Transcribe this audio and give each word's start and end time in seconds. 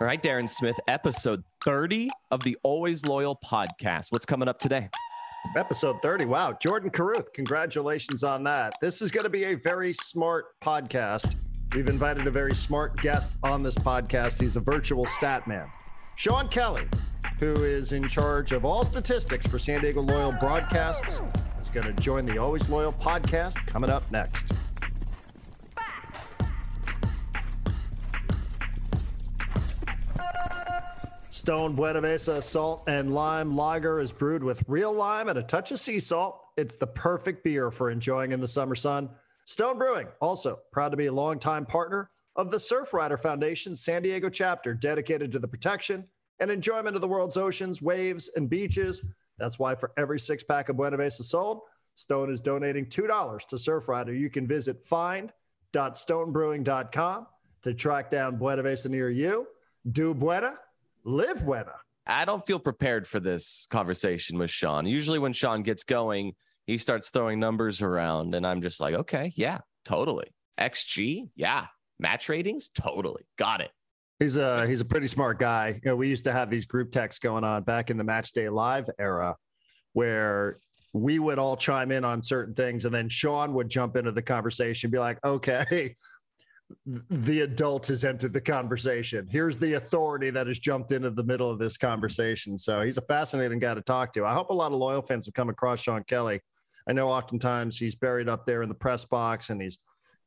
All 0.00 0.08
right, 0.08 0.20
Darren 0.20 0.48
Smith, 0.48 0.74
episode 0.88 1.44
30 1.62 2.10
of 2.32 2.42
the 2.42 2.58
Always 2.64 3.04
Loyal 3.04 3.38
podcast. 3.44 4.10
What's 4.10 4.26
coming 4.26 4.48
up 4.48 4.58
today? 4.58 4.88
Episode 5.56 6.02
30. 6.02 6.24
Wow. 6.24 6.58
Jordan 6.60 6.90
Caruth, 6.90 7.32
congratulations 7.32 8.24
on 8.24 8.42
that. 8.42 8.74
This 8.80 9.00
is 9.00 9.12
going 9.12 9.22
to 9.22 9.30
be 9.30 9.44
a 9.44 9.54
very 9.54 9.92
smart 9.92 10.58
podcast. 10.60 11.36
We've 11.76 11.88
invited 11.88 12.26
a 12.26 12.30
very 12.32 12.56
smart 12.56 13.00
guest 13.02 13.36
on 13.44 13.62
this 13.62 13.76
podcast. 13.76 14.40
He's 14.40 14.52
the 14.52 14.60
virtual 14.60 15.06
stat 15.06 15.46
man, 15.46 15.68
Sean 16.16 16.48
Kelly, 16.48 16.88
who 17.38 17.62
is 17.62 17.92
in 17.92 18.08
charge 18.08 18.50
of 18.50 18.64
all 18.64 18.84
statistics 18.84 19.46
for 19.46 19.60
San 19.60 19.80
Diego 19.80 20.00
Loyal 20.00 20.32
broadcasts. 20.32 21.20
He's 21.58 21.70
going 21.70 21.86
to 21.86 21.92
join 22.02 22.26
the 22.26 22.38
Always 22.38 22.68
Loyal 22.68 22.92
podcast 22.92 23.64
coming 23.68 23.90
up 23.90 24.10
next. 24.10 24.50
Stone 31.44 31.76
Buenaveza 31.76 32.42
Salt 32.42 32.88
and 32.88 33.12
Lime 33.12 33.54
Lager 33.54 34.00
is 34.00 34.10
brewed 34.10 34.42
with 34.42 34.64
real 34.66 34.94
lime 34.94 35.28
and 35.28 35.38
a 35.38 35.42
touch 35.42 35.72
of 35.72 35.78
sea 35.78 36.00
salt. 36.00 36.40
It's 36.56 36.76
the 36.76 36.86
perfect 36.86 37.44
beer 37.44 37.70
for 37.70 37.90
enjoying 37.90 38.32
in 38.32 38.40
the 38.40 38.48
summer 38.48 38.74
sun. 38.74 39.10
Stone 39.44 39.76
Brewing, 39.76 40.08
also 40.22 40.60
proud 40.72 40.88
to 40.88 40.96
be 40.96 41.04
a 41.04 41.12
longtime 41.12 41.66
partner 41.66 42.08
of 42.36 42.50
the 42.50 42.56
Surfrider 42.56 43.20
Foundation 43.20 43.74
San 43.74 44.00
Diego 44.00 44.30
chapter, 44.30 44.72
dedicated 44.72 45.30
to 45.32 45.38
the 45.38 45.46
protection 45.46 46.08
and 46.40 46.50
enjoyment 46.50 46.96
of 46.96 47.02
the 47.02 47.08
world's 47.08 47.36
oceans, 47.36 47.82
waves, 47.82 48.30
and 48.36 48.48
beaches. 48.48 49.04
That's 49.36 49.58
why 49.58 49.74
for 49.74 49.92
every 49.98 50.20
six 50.20 50.42
pack 50.42 50.70
of 50.70 50.76
Buenaveza 50.76 51.24
sold, 51.24 51.60
Stone 51.94 52.30
is 52.30 52.40
donating 52.40 52.86
$2 52.86 53.46
to 53.48 53.56
Surfrider. 53.56 54.18
You 54.18 54.30
can 54.30 54.46
visit 54.46 54.82
find.stonebrewing.com 54.82 57.26
to 57.60 57.74
track 57.74 58.10
down 58.10 58.38
Buenaveza 58.38 58.88
near 58.88 59.10
you. 59.10 59.46
Do 59.92 60.14
Buena 60.14 60.58
live 61.04 61.44
buena. 61.44 61.74
I 62.06 62.24
don't 62.24 62.44
feel 62.44 62.58
prepared 62.58 63.06
for 63.06 63.20
this 63.20 63.66
conversation 63.70 64.38
with 64.38 64.50
Sean. 64.50 64.86
Usually, 64.86 65.18
when 65.18 65.32
Sean 65.32 65.62
gets 65.62 65.84
going, 65.84 66.32
he 66.66 66.78
starts 66.78 67.10
throwing 67.10 67.40
numbers 67.40 67.82
around, 67.82 68.34
and 68.34 68.46
I'm 68.46 68.62
just 68.62 68.80
like, 68.80 68.94
okay, 68.94 69.32
yeah, 69.36 69.58
totally. 69.84 70.28
XG, 70.58 71.28
yeah. 71.34 71.66
Match 71.98 72.28
ratings, 72.28 72.70
totally. 72.70 73.22
Got 73.38 73.60
it. 73.60 73.70
He's 74.18 74.36
a 74.36 74.66
he's 74.66 74.80
a 74.80 74.84
pretty 74.84 75.06
smart 75.06 75.38
guy. 75.38 75.80
You 75.82 75.90
know, 75.90 75.96
we 75.96 76.08
used 76.08 76.24
to 76.24 76.32
have 76.32 76.50
these 76.50 76.66
group 76.66 76.92
texts 76.92 77.20
going 77.20 77.44
on 77.44 77.62
back 77.62 77.90
in 77.90 77.96
the 77.96 78.04
Match 78.04 78.32
Day 78.32 78.48
Live 78.48 78.88
era, 78.98 79.36
where 79.92 80.58
we 80.92 81.18
would 81.18 81.38
all 81.38 81.56
chime 81.56 81.90
in 81.90 82.04
on 82.04 82.22
certain 82.22 82.54
things, 82.54 82.84
and 82.84 82.94
then 82.94 83.08
Sean 83.08 83.52
would 83.54 83.68
jump 83.68 83.96
into 83.96 84.12
the 84.12 84.22
conversation, 84.22 84.90
be 84.90 84.98
like, 84.98 85.18
"Okay, 85.24 85.96
the 86.86 87.40
adult 87.40 87.86
has 87.88 88.04
entered 88.04 88.32
the 88.32 88.40
conversation. 88.40 89.26
Here's 89.30 89.58
the 89.58 89.74
authority 89.74 90.30
that 90.30 90.46
has 90.46 90.58
jumped 90.58 90.92
into 90.92 91.10
the 91.10 91.24
middle 91.24 91.50
of 91.50 91.58
this 91.58 91.76
conversation. 91.76 92.56
So 92.56 92.82
he's 92.82 92.98
a 92.98 93.02
fascinating 93.02 93.58
guy 93.58 93.74
to 93.74 93.82
talk 93.82 94.12
to. 94.14 94.24
I 94.24 94.34
hope 94.34 94.50
a 94.50 94.54
lot 94.54 94.72
of 94.72 94.78
loyal 94.78 95.02
fans 95.02 95.26
have 95.26 95.34
come 95.34 95.50
across 95.50 95.80
Sean 95.80 96.04
Kelly. 96.04 96.40
I 96.88 96.92
know 96.92 97.08
oftentimes 97.08 97.78
he's 97.78 97.94
buried 97.94 98.28
up 98.28 98.46
there 98.46 98.62
in 98.62 98.68
the 98.68 98.74
press 98.74 99.04
box 99.04 99.50
and 99.50 99.60
he's 99.60 99.78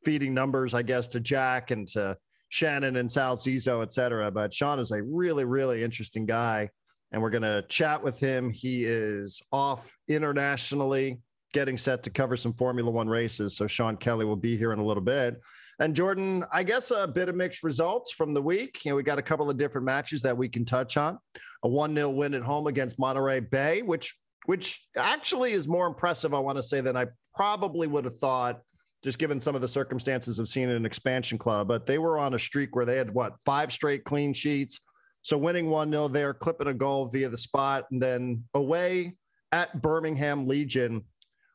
feeding 0.04 0.32
numbers, 0.34 0.74
I 0.74 0.82
guess, 0.82 1.08
to 1.08 1.20
Jack 1.20 1.70
and 1.70 1.86
to 1.88 2.16
Shannon 2.50 2.96
and 2.96 3.10
Sal 3.10 3.36
Zizzo, 3.36 3.82
et 3.82 3.92
cetera. 3.92 4.30
But 4.30 4.54
Sean 4.54 4.78
is 4.78 4.90
a 4.90 5.02
really, 5.02 5.44
really 5.44 5.82
interesting 5.82 6.24
guy. 6.24 6.70
And 7.10 7.22
we're 7.22 7.30
going 7.30 7.42
to 7.42 7.64
chat 7.68 8.02
with 8.02 8.20
him. 8.20 8.50
He 8.50 8.84
is 8.84 9.40
off 9.50 9.96
internationally, 10.08 11.20
getting 11.52 11.78
set 11.78 12.02
to 12.02 12.10
cover 12.10 12.36
some 12.36 12.52
Formula 12.52 12.90
One 12.90 13.08
races. 13.08 13.56
So 13.56 13.66
Sean 13.66 13.96
Kelly 13.96 14.24
will 14.24 14.36
be 14.36 14.56
here 14.56 14.72
in 14.72 14.78
a 14.78 14.84
little 14.84 15.02
bit. 15.02 15.40
And 15.80 15.94
Jordan, 15.94 16.44
I 16.52 16.64
guess 16.64 16.90
a 16.90 17.06
bit 17.06 17.28
of 17.28 17.36
mixed 17.36 17.62
results 17.62 18.12
from 18.12 18.34
the 18.34 18.42
week. 18.42 18.84
You 18.84 18.90
know, 18.90 18.96
we 18.96 19.02
got 19.02 19.18
a 19.18 19.22
couple 19.22 19.48
of 19.48 19.56
different 19.56 19.84
matches 19.84 20.22
that 20.22 20.36
we 20.36 20.48
can 20.48 20.64
touch 20.64 20.96
on. 20.96 21.18
A 21.64 21.68
1-0 21.68 22.16
win 22.16 22.34
at 22.34 22.42
home 22.42 22.66
against 22.66 22.98
Monterey 22.98 23.40
Bay, 23.40 23.82
which 23.82 24.14
which 24.46 24.86
actually 24.96 25.52
is 25.52 25.68
more 25.68 25.86
impressive, 25.86 26.32
I 26.32 26.38
want 26.38 26.56
to 26.56 26.62
say, 26.62 26.80
than 26.80 26.96
I 26.96 27.06
probably 27.34 27.86
would 27.86 28.06
have 28.06 28.18
thought, 28.18 28.62
just 29.04 29.18
given 29.18 29.42
some 29.42 29.54
of 29.54 29.60
the 29.60 29.68
circumstances 29.68 30.38
of 30.38 30.48
seeing 30.48 30.70
an 30.70 30.86
expansion 30.86 31.36
club. 31.36 31.68
But 31.68 31.84
they 31.84 31.98
were 31.98 32.18
on 32.18 32.32
a 32.32 32.38
streak 32.38 32.74
where 32.74 32.86
they 32.86 32.96
had 32.96 33.12
what 33.12 33.34
five 33.44 33.72
straight 33.72 34.04
clean 34.04 34.32
sheets. 34.32 34.80
So 35.20 35.36
winning 35.36 35.66
1-0 35.66 36.12
there, 36.12 36.32
clipping 36.32 36.68
a 36.68 36.74
goal 36.74 37.10
via 37.10 37.28
the 37.28 37.36
spot, 37.36 37.84
and 37.90 38.00
then 38.00 38.44
away 38.54 39.16
at 39.52 39.82
Birmingham 39.82 40.46
Legion, 40.46 41.04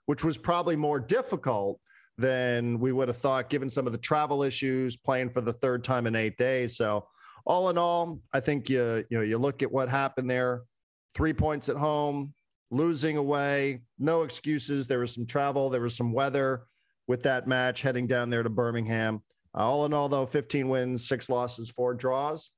which 0.06 0.24
was 0.24 0.38
probably 0.38 0.76
more 0.76 1.00
difficult 1.00 1.80
than 2.18 2.80
we 2.80 2.92
would 2.92 3.08
have 3.08 3.18
thought, 3.18 3.50
given 3.50 3.70
some 3.70 3.86
of 3.86 3.92
the 3.92 3.98
travel 3.98 4.44
issues, 4.44 4.96
playing 4.96 5.30
for 5.30 5.42
the 5.42 5.54
third 5.54 5.84
time 5.84 6.08
in 6.08 6.16
eight 6.16 6.38
days. 6.38 6.78
So, 6.78 7.08
all 7.46 7.70
in 7.70 7.78
all, 7.78 8.20
I 8.32 8.40
think 8.40 8.70
you 8.70 9.04
you 9.10 9.18
know 9.18 9.24
you 9.24 9.38
look 9.38 9.64
at 9.64 9.72
what 9.72 9.90
happened 9.90 10.30
there: 10.30 10.64
three 11.14 11.34
points 11.34 11.70
at 11.70 11.76
home, 11.76 12.34
losing 12.72 13.18
away, 13.18 13.82
no 14.00 14.24
excuses. 14.24 14.88
There 14.88 15.00
was 15.00 15.14
some 15.14 15.26
travel, 15.26 15.70
there 15.70 15.82
was 15.82 15.96
some 15.96 16.14
weather 16.14 16.64
with 17.08 17.24
that 17.24 17.48
match 17.48 17.82
heading 17.82 18.08
down 18.08 18.30
there 18.30 18.44
to 18.44 18.50
Birmingham. 18.50 19.22
Uh, 19.56 19.70
all 19.70 19.86
in 19.86 19.94
all, 19.94 20.10
though, 20.10 20.26
15 20.26 20.68
wins, 20.68 21.08
six 21.08 21.30
losses, 21.30 21.70
four 21.70 21.94
draws. 21.94 22.52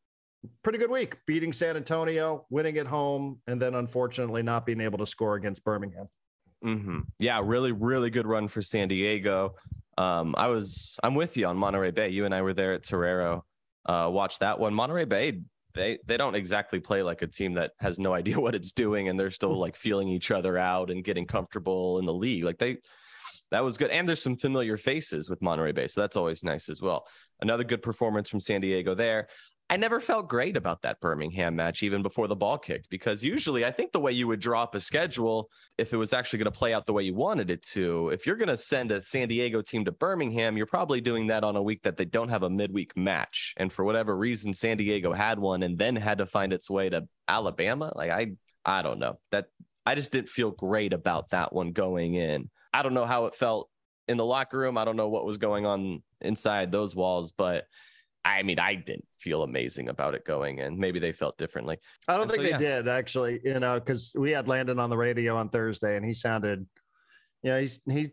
Pretty 0.63 0.77
good 0.77 0.91
week, 0.91 1.17
beating 1.25 1.51
San 1.51 1.75
Antonio, 1.75 2.45
winning 2.49 2.77
at 2.77 2.87
home, 2.87 3.41
and 3.47 3.61
then 3.61 3.75
unfortunately 3.75 4.43
not 4.43 4.65
being 4.65 4.79
able 4.79 4.99
to 4.99 5.05
score 5.05 5.35
against 5.35 5.63
Birmingham. 5.63 6.07
Mm-hmm. 6.65 6.99
Yeah, 7.19 7.41
really, 7.43 7.71
really 7.71 8.09
good 8.09 8.25
run 8.25 8.47
for 8.47 8.61
San 8.61 8.87
Diego. 8.87 9.55
Um, 9.97 10.35
I 10.37 10.47
was, 10.47 10.99
I'm 11.03 11.15
with 11.15 11.37
you 11.37 11.45
on 11.47 11.57
Monterey 11.57 11.91
Bay. 11.91 12.09
You 12.09 12.25
and 12.25 12.33
I 12.33 12.41
were 12.41 12.53
there 12.53 12.73
at 12.73 12.83
Torero. 12.83 13.45
Uh, 13.85 14.09
watch 14.11 14.39
that 14.39 14.59
one. 14.59 14.73
Monterey 14.73 15.05
Bay, 15.05 15.41
they 15.75 15.99
they 16.05 16.17
don't 16.17 16.35
exactly 16.35 16.79
play 16.79 17.03
like 17.03 17.21
a 17.21 17.27
team 17.27 17.53
that 17.53 17.73
has 17.79 17.99
no 17.99 18.13
idea 18.19 18.39
what 18.39 18.55
it's 18.55 18.71
doing, 18.71 19.09
and 19.09 19.19
they're 19.19 19.31
still 19.31 19.55
mm. 19.55 19.59
like 19.59 19.75
feeling 19.75 20.07
each 20.07 20.31
other 20.31 20.57
out 20.57 20.89
and 20.89 21.03
getting 21.03 21.27
comfortable 21.27 21.99
in 21.99 22.05
the 22.05 22.13
league. 22.13 22.43
Like 22.43 22.57
they, 22.57 22.77
that 23.51 23.63
was 23.63 23.77
good. 23.77 23.91
And 23.91 24.07
there's 24.07 24.21
some 24.21 24.37
familiar 24.37 24.77
faces 24.77 25.29
with 25.29 25.41
Monterey 25.41 25.71
Bay, 25.71 25.87
so 25.87 26.01
that's 26.01 26.17
always 26.17 26.43
nice 26.43 26.67
as 26.67 26.81
well. 26.81 27.05
Another 27.41 27.63
good 27.63 27.83
performance 27.83 28.29
from 28.29 28.39
San 28.39 28.61
Diego 28.61 28.95
there. 28.95 29.27
I 29.67 29.77
never 29.77 29.99
felt 29.99 30.29
great 30.29 30.57
about 30.57 30.83
that 30.83 30.99
Birmingham 31.01 31.55
match, 31.55 31.81
even 31.81 32.03
before 32.03 32.27
the 32.27 32.35
ball 32.35 32.59
kicked, 32.59 32.87
because 32.91 33.23
usually 33.23 33.65
I 33.65 33.71
think 33.71 33.91
the 33.91 33.99
way 33.99 34.11
you 34.11 34.27
would 34.27 34.39
draw 34.39 34.61
up 34.61 34.75
a 34.75 34.79
schedule, 34.79 35.49
if 35.79 35.91
it 35.91 35.97
was 35.97 36.13
actually 36.13 36.37
going 36.37 36.51
to 36.51 36.57
play 36.57 36.71
out 36.71 36.85
the 36.85 36.93
way 36.93 37.01
you 37.01 37.15
wanted 37.15 37.49
it 37.49 37.63
to, 37.73 38.09
if 38.09 38.27
you're 38.27 38.35
going 38.35 38.49
to 38.49 38.57
send 38.57 38.91
a 38.91 39.01
San 39.01 39.27
Diego 39.27 39.63
team 39.63 39.83
to 39.85 39.91
Birmingham, 39.91 40.55
you're 40.55 40.67
probably 40.67 41.01
doing 41.01 41.27
that 41.27 41.43
on 41.43 41.55
a 41.55 41.63
week 41.63 41.81
that 41.81 41.97
they 41.97 42.05
don't 42.05 42.29
have 42.29 42.43
a 42.43 42.49
midweek 42.49 42.95
match. 42.95 43.55
And 43.57 43.73
for 43.73 43.83
whatever 43.83 44.15
reason, 44.15 44.53
San 44.53 44.77
Diego 44.77 45.13
had 45.13 45.39
one 45.39 45.63
and 45.63 45.79
then 45.79 45.95
had 45.95 46.19
to 46.19 46.27
find 46.27 46.53
its 46.53 46.69
way 46.69 46.89
to 46.89 47.07
Alabama. 47.27 47.91
Like, 47.95 48.11
I, 48.11 48.33
I 48.63 48.83
don't 48.83 48.99
know 48.99 49.17
that 49.31 49.47
I 49.83 49.95
just 49.95 50.11
didn't 50.11 50.29
feel 50.29 50.51
great 50.51 50.93
about 50.93 51.31
that 51.31 51.53
one 51.53 51.71
going 51.71 52.13
in. 52.13 52.51
I 52.71 52.83
don't 52.83 52.93
know 52.93 53.05
how 53.05 53.25
it 53.25 53.33
felt 53.33 53.71
in 54.07 54.17
the 54.17 54.25
locker 54.25 54.59
room. 54.59 54.77
I 54.77 54.85
don't 54.85 54.95
know 54.95 55.09
what 55.09 55.25
was 55.25 55.39
going 55.39 55.65
on 55.65 56.03
inside 56.21 56.71
those 56.71 56.95
walls, 56.95 57.31
but 57.31 57.65
I 58.25 58.41
mean, 58.41 58.57
I 58.57 58.73
didn't 58.73 59.05
feel 59.19 59.43
amazing 59.43 59.89
about 59.89 60.15
it 60.15 60.25
going 60.25 60.57
in. 60.57 60.79
Maybe 60.79 60.99
they 60.99 61.11
felt 61.11 61.37
differently. 61.37 61.77
I 62.07 62.13
don't 62.13 62.23
and 62.23 62.31
think 62.31 62.43
so, 62.43 62.57
they 62.57 62.63
yeah. 62.63 62.77
did 62.77 62.87
actually, 62.87 63.39
you 63.43 63.59
know, 63.59 63.75
because 63.75 64.15
we 64.17 64.31
had 64.31 64.47
Landon 64.47 64.79
on 64.79 64.89
the 64.89 64.97
radio 64.97 65.37
on 65.37 65.49
Thursday 65.49 65.95
and 65.95 66.03
he 66.03 66.11
sounded, 66.11 66.65
you 67.43 67.51
know, 67.51 67.61
he's, 67.61 67.79
he, 67.87 68.11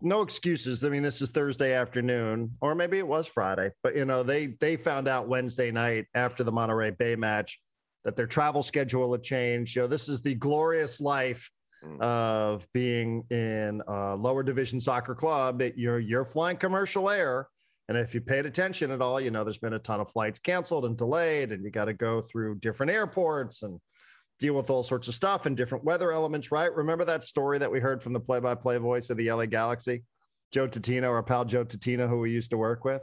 no 0.00 0.22
excuses. 0.22 0.82
I 0.82 0.88
mean, 0.88 1.02
this 1.02 1.20
is 1.20 1.30
Thursday 1.30 1.74
afternoon, 1.74 2.50
or 2.60 2.74
maybe 2.74 2.98
it 2.98 3.06
was 3.06 3.26
Friday, 3.28 3.70
but 3.82 3.94
you 3.94 4.04
know, 4.04 4.22
they 4.22 4.46
they 4.58 4.76
found 4.76 5.06
out 5.06 5.28
Wednesday 5.28 5.70
night 5.70 6.06
after 6.14 6.42
the 6.42 6.50
Monterey 6.50 6.90
Bay 6.90 7.14
match 7.14 7.60
that 8.04 8.16
their 8.16 8.26
travel 8.26 8.64
schedule 8.64 9.12
had 9.12 9.22
changed. 9.22 9.76
You 9.76 9.82
know, 9.82 9.88
this 9.88 10.08
is 10.08 10.20
the 10.20 10.34
glorious 10.34 11.00
life 11.00 11.48
mm. 11.84 12.00
of 12.00 12.66
being 12.72 13.22
in 13.30 13.80
a 13.86 14.16
lower 14.16 14.42
division 14.42 14.80
soccer 14.80 15.14
club. 15.14 15.62
You're 15.76 16.00
you're 16.00 16.24
flying 16.24 16.56
commercial 16.56 17.08
air 17.08 17.46
and 17.92 18.00
if 18.00 18.14
you 18.14 18.22
paid 18.22 18.46
attention 18.46 18.90
at 18.90 19.02
all, 19.02 19.20
you 19.20 19.30
know, 19.30 19.44
there's 19.44 19.58
been 19.58 19.74
a 19.74 19.78
ton 19.78 20.00
of 20.00 20.08
flights 20.08 20.38
canceled 20.38 20.86
and 20.86 20.96
delayed, 20.96 21.52
and 21.52 21.62
you 21.62 21.70
got 21.70 21.84
to 21.84 21.92
go 21.92 22.22
through 22.22 22.54
different 22.54 22.90
airports 22.90 23.62
and 23.62 23.78
deal 24.38 24.54
with 24.54 24.70
all 24.70 24.82
sorts 24.82 25.08
of 25.08 25.14
stuff 25.14 25.44
and 25.44 25.58
different 25.58 25.84
weather 25.84 26.10
elements, 26.10 26.50
right? 26.50 26.74
Remember 26.74 27.04
that 27.04 27.22
story 27.22 27.58
that 27.58 27.70
we 27.70 27.80
heard 27.80 28.02
from 28.02 28.14
the 28.14 28.20
play 28.20 28.40
by 28.40 28.54
play 28.54 28.78
voice 28.78 29.10
of 29.10 29.18
the 29.18 29.30
LA 29.30 29.44
Galaxy, 29.44 30.04
Joe 30.52 30.66
Tutino, 30.66 31.10
our 31.10 31.22
pal 31.22 31.44
Joe 31.44 31.66
Tutino, 31.66 32.08
who 32.08 32.20
we 32.20 32.30
used 32.30 32.48
to 32.52 32.56
work 32.56 32.82
with? 32.82 33.02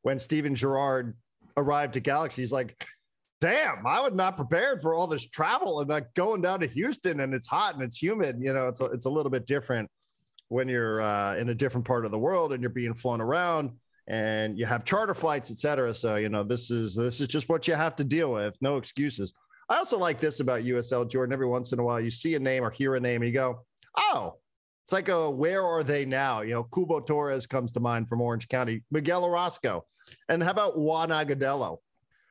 When 0.00 0.18
Steven 0.18 0.54
Gerrard 0.54 1.14
arrived 1.58 1.98
at 1.98 2.02
Galaxy, 2.02 2.40
he's 2.40 2.50
like, 2.50 2.82
damn, 3.42 3.86
I 3.86 4.00
was 4.00 4.14
not 4.14 4.38
prepared 4.38 4.80
for 4.80 4.94
all 4.94 5.06
this 5.06 5.28
travel 5.28 5.80
and 5.80 5.90
like 5.90 6.14
going 6.14 6.40
down 6.40 6.60
to 6.60 6.66
Houston 6.66 7.20
and 7.20 7.34
it's 7.34 7.46
hot 7.46 7.74
and 7.74 7.82
it's 7.82 8.02
humid. 8.02 8.38
You 8.40 8.54
know, 8.54 8.68
it's 8.68 8.80
a, 8.80 8.86
it's 8.86 9.04
a 9.04 9.10
little 9.10 9.30
bit 9.30 9.46
different 9.46 9.90
when 10.48 10.66
you're 10.66 11.02
uh, 11.02 11.36
in 11.36 11.50
a 11.50 11.54
different 11.54 11.86
part 11.86 12.06
of 12.06 12.10
the 12.10 12.18
world 12.18 12.54
and 12.54 12.62
you're 12.62 12.70
being 12.70 12.94
flown 12.94 13.20
around 13.20 13.72
and 14.08 14.58
you 14.58 14.66
have 14.66 14.84
charter 14.84 15.14
flights, 15.14 15.50
et 15.50 15.58
cetera. 15.58 15.94
So, 15.94 16.16
you 16.16 16.28
know, 16.28 16.42
this 16.42 16.70
is 16.70 16.94
this 16.94 17.20
is 17.20 17.28
just 17.28 17.48
what 17.48 17.68
you 17.68 17.74
have 17.74 17.96
to 17.96 18.04
deal 18.04 18.32
with. 18.32 18.56
No 18.60 18.76
excuses. 18.76 19.32
I 19.68 19.76
also 19.76 19.98
like 19.98 20.18
this 20.18 20.40
about 20.40 20.62
USL, 20.62 21.08
Jordan. 21.08 21.32
Every 21.32 21.46
once 21.46 21.72
in 21.72 21.78
a 21.78 21.84
while, 21.84 22.00
you 22.00 22.10
see 22.10 22.34
a 22.34 22.40
name 22.40 22.64
or 22.64 22.70
hear 22.70 22.96
a 22.96 23.00
name, 23.00 23.22
and 23.22 23.28
you 23.28 23.34
go, 23.34 23.64
"Oh, 23.96 24.34
it's 24.84 24.92
like 24.92 25.08
a 25.08 25.30
where 25.30 25.64
are 25.64 25.84
they 25.84 26.04
now?" 26.04 26.40
You 26.40 26.54
know, 26.54 26.64
Cubo 26.64 27.06
Torres 27.06 27.46
comes 27.46 27.70
to 27.72 27.80
mind 27.80 28.08
from 28.08 28.20
Orange 28.20 28.48
County, 28.48 28.82
Miguel 28.90 29.24
Orozco, 29.24 29.84
and 30.28 30.42
how 30.42 30.50
about 30.50 30.78
Juan 30.78 31.10
Agudelo? 31.10 31.78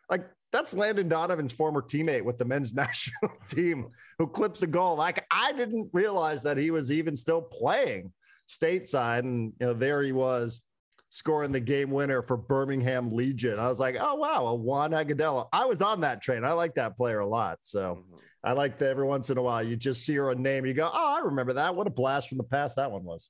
Like 0.10 0.25
that's 0.51 0.74
Landon 0.74 1.07
Donovan's 1.07 1.54
former 1.54 1.81
teammate 1.81 2.24
with 2.24 2.38
the 2.38 2.45
men's 2.45 2.74
national 2.75 3.31
team 3.48 3.88
who 4.18 4.27
clips 4.27 4.62
a 4.63 4.68
goal. 4.68 4.98
Like 4.98 5.25
I 5.31 5.54
didn't 5.54 5.89
realize 5.94 6.44
that 6.44 6.57
he 6.57 6.72
was 6.72 6.92
even 6.92 7.15
still 7.15 7.42
playing 7.42 8.12
stateside, 8.50 9.19
and 9.19 9.54
you 9.60 9.68
know 9.68 9.74
there 9.74 10.04
he 10.04 10.12
was 10.12 10.62
scoring 11.10 11.52
the 11.52 11.60
game 11.60 11.90
winner 11.90 12.22
for 12.22 12.38
Birmingham 12.38 13.12
Legion. 13.12 13.60
I 13.60 13.68
was 13.68 13.80
like, 13.80 13.98
oh 14.00 14.16
wow, 14.16 14.46
a 14.46 14.56
Juan 14.56 14.92
Agudelo. 14.92 15.48
I 15.52 15.66
was 15.66 15.82
on 15.82 16.02
that 16.02 16.22
train. 16.22 16.46
I 16.46 16.54
like 16.54 16.76
that 16.76 16.96
player 16.96 17.20
a 17.20 17.28
lot. 17.28 17.60
So 17.62 17.96
mm-hmm. 17.96 18.16
I 18.44 18.54
like 18.54 18.78
that 18.78 18.90
every 18.90 19.06
once 19.06 19.30
in 19.30 19.38
a 19.38 19.42
while 19.42 19.62
you 19.62 19.76
just 19.76 20.06
see 20.06 20.16
her 20.16 20.32
a 20.32 20.36
name, 20.36 20.66
you 20.66 20.74
go, 20.74 20.90
oh, 20.92 21.16
I 21.18 21.20
remember 21.20 21.54
that. 21.54 21.76
What 21.76 21.88
a 21.88 21.92
blast 21.92 22.30
from 22.30 22.38
the 22.38 22.44
past 22.44 22.78
that 22.78 22.92
one 22.92 23.04
was. 23.04 23.30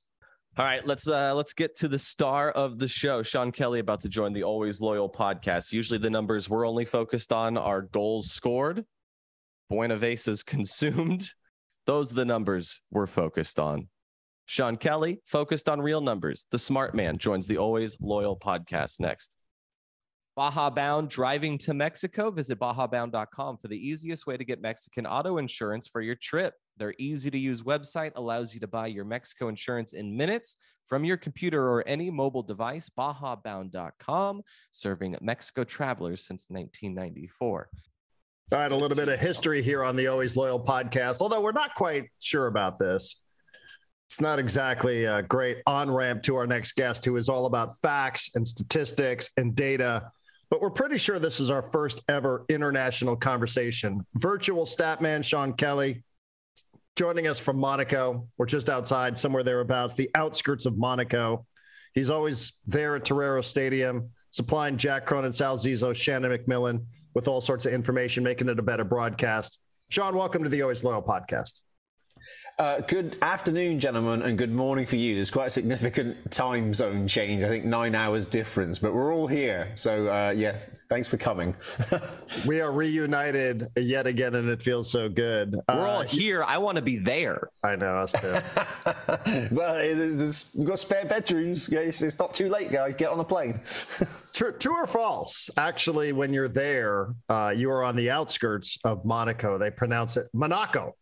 All 0.58 0.64
right, 0.64 0.84
let's 0.84 1.08
uh 1.08 1.34
let's 1.34 1.52
get 1.52 1.76
to 1.76 1.88
the 1.88 1.98
star 1.98 2.50
of 2.50 2.78
the 2.78 2.88
show. 2.88 3.22
Sean 3.22 3.52
Kelly 3.52 3.78
about 3.78 4.00
to 4.00 4.08
join 4.08 4.32
the 4.32 4.42
Always 4.42 4.80
Loyal 4.80 5.08
podcast. 5.08 5.72
Usually 5.72 5.98
the 5.98 6.10
numbers 6.10 6.50
we're 6.50 6.66
only 6.66 6.84
focused 6.84 7.32
on 7.32 7.56
are 7.56 7.82
goals 7.82 8.32
scored, 8.32 8.84
Buenaveza's 9.70 10.42
consumed. 10.44 11.28
Those 11.86 12.12
are 12.12 12.16
the 12.16 12.24
numbers 12.24 12.82
we're 12.90 13.06
focused 13.06 13.58
on. 13.58 13.88
Sean 14.50 14.76
Kelly, 14.76 15.20
focused 15.26 15.68
on 15.68 15.80
real 15.80 16.00
numbers. 16.00 16.44
The 16.50 16.58
smart 16.58 16.92
man 16.92 17.18
joins 17.18 17.46
the 17.46 17.56
Always 17.56 17.96
Loyal 18.00 18.36
podcast 18.36 18.98
next. 18.98 19.36
Baja 20.34 20.70
Bound 20.70 21.08
driving 21.08 21.56
to 21.58 21.72
Mexico. 21.72 22.32
Visit 22.32 22.58
bajabound.com 22.58 23.58
for 23.58 23.68
the 23.68 23.76
easiest 23.76 24.26
way 24.26 24.36
to 24.36 24.44
get 24.44 24.60
Mexican 24.60 25.06
auto 25.06 25.38
insurance 25.38 25.86
for 25.86 26.00
your 26.00 26.16
trip. 26.16 26.54
Their 26.78 26.94
easy 26.98 27.30
to 27.30 27.38
use 27.38 27.62
website 27.62 28.10
allows 28.16 28.52
you 28.52 28.58
to 28.58 28.66
buy 28.66 28.88
your 28.88 29.04
Mexico 29.04 29.46
insurance 29.46 29.92
in 29.92 30.16
minutes 30.16 30.56
from 30.84 31.04
your 31.04 31.16
computer 31.16 31.68
or 31.68 31.86
any 31.86 32.10
mobile 32.10 32.42
device. 32.42 32.90
BajaBound.com, 32.98 34.42
serving 34.72 35.16
Mexico 35.20 35.62
travelers 35.62 36.26
since 36.26 36.46
1994. 36.48 37.68
All 38.50 38.58
right, 38.58 38.72
a 38.72 38.76
little 38.76 38.96
bit 38.96 39.08
of 39.08 39.20
history 39.20 39.62
here 39.62 39.84
on 39.84 39.94
the 39.94 40.08
Always 40.08 40.36
Loyal 40.36 40.58
podcast, 40.58 41.20
although 41.20 41.40
we're 41.40 41.52
not 41.52 41.76
quite 41.76 42.06
sure 42.18 42.48
about 42.48 42.80
this 42.80 43.26
it's 44.10 44.20
not 44.20 44.40
exactly 44.40 45.04
a 45.04 45.22
great 45.22 45.58
on 45.68 45.88
ramp 45.88 46.20
to 46.24 46.34
our 46.34 46.44
next 46.44 46.72
guest, 46.72 47.04
who 47.04 47.16
is 47.16 47.28
all 47.28 47.46
about 47.46 47.78
facts 47.78 48.34
and 48.34 48.44
statistics 48.44 49.30
and 49.36 49.54
data. 49.54 50.10
But 50.50 50.60
we're 50.60 50.70
pretty 50.70 50.98
sure 50.98 51.20
this 51.20 51.38
is 51.38 51.48
our 51.48 51.62
first 51.62 52.02
ever 52.08 52.44
international 52.48 53.14
conversation. 53.14 54.04
Virtual 54.14 54.66
statman 54.66 55.24
Sean 55.24 55.52
Kelly 55.52 56.02
joining 56.96 57.28
us 57.28 57.38
from 57.38 57.56
Monaco. 57.56 58.26
We're 58.36 58.46
just 58.46 58.68
outside, 58.68 59.16
somewhere 59.16 59.44
thereabouts, 59.44 59.94
the 59.94 60.10
outskirts 60.16 60.66
of 60.66 60.76
Monaco. 60.76 61.46
He's 61.94 62.10
always 62.10 62.58
there 62.66 62.96
at 62.96 63.04
Torero 63.04 63.42
Stadium, 63.42 64.10
supplying 64.32 64.76
Jack 64.76 65.06
Cronin, 65.06 65.30
Sal 65.30 65.56
Zizzo, 65.56 65.94
Shannon 65.94 66.36
MacMillan 66.36 66.84
with 67.14 67.28
all 67.28 67.40
sorts 67.40 67.64
of 67.64 67.72
information, 67.72 68.24
making 68.24 68.48
it 68.48 68.58
a 68.58 68.62
better 68.62 68.82
broadcast. 68.82 69.60
Sean, 69.88 70.16
welcome 70.16 70.42
to 70.42 70.48
the 70.48 70.62
Always 70.62 70.82
Loyal 70.82 71.00
podcast. 71.00 71.60
Uh, 72.60 72.78
good 72.80 73.16
afternoon, 73.22 73.80
gentlemen, 73.80 74.20
and 74.20 74.36
good 74.36 74.52
morning 74.52 74.84
for 74.84 74.96
you. 74.96 75.14
There's 75.14 75.30
quite 75.30 75.46
a 75.46 75.50
significant 75.50 76.30
time 76.30 76.74
zone 76.74 77.08
change. 77.08 77.42
I 77.42 77.48
think 77.48 77.64
nine 77.64 77.94
hours 77.94 78.26
difference, 78.26 78.78
but 78.78 78.92
we're 78.92 79.14
all 79.14 79.26
here. 79.26 79.72
So, 79.76 80.08
uh, 80.08 80.34
yeah, 80.36 80.58
thanks 80.90 81.08
for 81.08 81.16
coming. 81.16 81.56
we 82.46 82.60
are 82.60 82.70
reunited 82.70 83.66
yet 83.76 84.06
again, 84.06 84.34
and 84.34 84.50
it 84.50 84.62
feels 84.62 84.92
so 84.92 85.08
good. 85.08 85.54
We're 85.70 85.74
uh, 85.74 85.90
all 85.90 86.02
here. 86.02 86.44
I 86.44 86.58
want 86.58 86.76
to 86.76 86.82
be 86.82 86.98
there. 86.98 87.48
I 87.64 87.76
know, 87.76 87.96
us 87.96 88.12
too. 88.12 88.36
well, 89.54 89.80
we've 89.82 90.66
got 90.66 90.78
spare 90.78 91.06
bedrooms. 91.06 91.66
It's, 91.70 92.02
it's 92.02 92.18
not 92.18 92.34
too 92.34 92.50
late, 92.50 92.70
guys. 92.70 92.94
Get 92.94 93.08
on 93.08 93.16
the 93.16 93.24
plane. 93.24 93.58
true, 94.34 94.52
true 94.52 94.76
or 94.76 94.86
false? 94.86 95.48
Actually, 95.56 96.12
when 96.12 96.34
you're 96.34 96.46
there, 96.46 97.14
uh, 97.30 97.54
you 97.56 97.70
are 97.70 97.82
on 97.82 97.96
the 97.96 98.10
outskirts 98.10 98.78
of 98.84 99.02
Monaco. 99.06 99.56
They 99.56 99.70
pronounce 99.70 100.18
it 100.18 100.28
Monaco. 100.34 100.94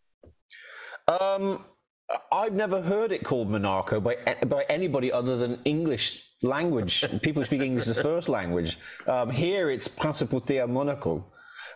Um, 1.08 1.64
I've 2.30 2.54
never 2.54 2.80
heard 2.80 3.12
it 3.12 3.24
called 3.24 3.50
Monaco 3.50 4.00
by 4.00 4.16
by 4.46 4.64
anybody 4.68 5.12
other 5.12 5.36
than 5.36 5.58
English 5.64 6.28
language 6.42 7.04
people 7.22 7.44
speak 7.44 7.62
English 7.62 7.86
as 7.86 7.98
a 7.98 8.02
first 8.02 8.28
language. 8.28 8.78
Um, 9.06 9.30
here 9.30 9.70
it's 9.70 9.88
Principauté 9.88 10.62
à 10.62 10.68
Monaco. 10.68 11.24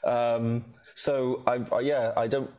Um, 0.05 0.64
so 0.94 1.43
I, 1.46 1.61
I, 1.73 1.81
yeah, 1.81 2.12
I 2.17 2.26
don't, 2.29 2.50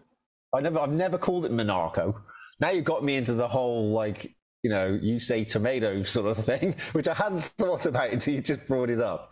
I 0.53 0.61
never, 0.61 0.79
I've 0.79 0.93
never 0.93 1.17
called 1.17 1.45
it 1.45 1.51
Monaco. 1.51 2.21
Now 2.59 2.69
you 2.71 2.81
got 2.81 3.03
me 3.03 3.15
into 3.15 3.33
the 3.33 3.47
whole 3.47 3.91
like, 3.91 4.35
you 4.63 4.69
know, 4.69 4.97
you 5.01 5.19
say 5.19 5.43
tomato 5.43 6.03
sort 6.03 6.37
of 6.37 6.43
thing, 6.45 6.75
which 6.93 7.07
I 7.07 7.13
hadn't 7.13 7.43
thought 7.57 7.85
about 7.85 8.11
until 8.11 8.33
you 8.33 8.41
just 8.41 8.65
brought 8.67 8.89
it 8.89 8.99
up. 8.99 9.31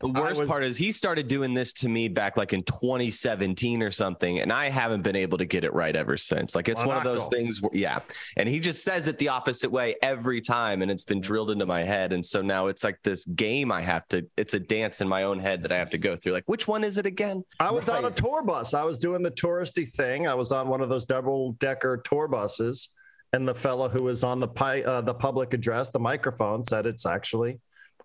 The 0.00 0.08
worst 0.08 0.38
was, 0.38 0.48
part 0.48 0.62
is 0.62 0.78
he 0.78 0.92
started 0.92 1.26
doing 1.26 1.54
this 1.54 1.72
to 1.74 1.88
me 1.88 2.06
back 2.06 2.36
like 2.36 2.52
in 2.52 2.62
2017 2.62 3.82
or 3.82 3.90
something, 3.90 4.38
and 4.38 4.52
I 4.52 4.70
haven't 4.70 5.02
been 5.02 5.16
able 5.16 5.38
to 5.38 5.44
get 5.44 5.64
it 5.64 5.74
right 5.74 5.94
ever 5.94 6.16
since. 6.16 6.54
Like 6.54 6.68
it's 6.68 6.84
one 6.84 6.96
of 6.96 7.02
those 7.02 7.26
things, 7.26 7.60
where, 7.60 7.72
yeah. 7.74 7.98
And 8.36 8.48
he 8.48 8.60
just 8.60 8.84
says 8.84 9.08
it 9.08 9.18
the 9.18 9.28
opposite 9.28 9.72
way 9.72 9.96
every 10.00 10.40
time, 10.40 10.82
and 10.82 10.90
it's 10.90 11.02
been 11.02 11.20
drilled 11.20 11.50
into 11.50 11.66
my 11.66 11.82
head. 11.82 12.12
And 12.12 12.24
so 12.24 12.40
now 12.40 12.68
it's 12.68 12.84
like 12.84 13.00
this 13.02 13.24
game 13.24 13.72
I 13.72 13.80
have 13.80 14.06
to. 14.08 14.24
It's 14.36 14.54
a 14.54 14.60
dance 14.60 15.00
in 15.00 15.08
my 15.08 15.24
own 15.24 15.40
head 15.40 15.64
that 15.64 15.72
I 15.72 15.76
have 15.76 15.90
to 15.90 15.98
go 15.98 16.14
through. 16.14 16.32
Like 16.32 16.48
which 16.48 16.68
one 16.68 16.84
is 16.84 16.96
it 16.96 17.06
again? 17.06 17.42
I 17.58 17.72
was 17.72 17.88
right. 17.88 17.98
on 17.98 18.04
a 18.04 18.14
tour 18.14 18.44
bus. 18.44 18.74
I 18.74 18.84
was 18.84 18.98
doing 18.98 19.24
the 19.24 19.32
touristy 19.32 19.90
thing. 19.90 20.28
I 20.28 20.34
was 20.34 20.52
on 20.52 20.68
one 20.68 20.80
of 20.80 20.88
those 20.88 21.06
double 21.06 21.52
decker 21.54 22.02
tour 22.04 22.28
buses, 22.28 22.90
and 23.32 23.48
the 23.48 23.54
fellow 23.54 23.88
who 23.88 24.04
was 24.04 24.22
on 24.22 24.38
the 24.38 24.48
pi- 24.48 24.82
uh, 24.82 25.00
the 25.00 25.14
public 25.14 25.54
address, 25.54 25.90
the 25.90 25.98
microphone, 25.98 26.62
said 26.62 26.86
it's 26.86 27.04
actually 27.04 27.58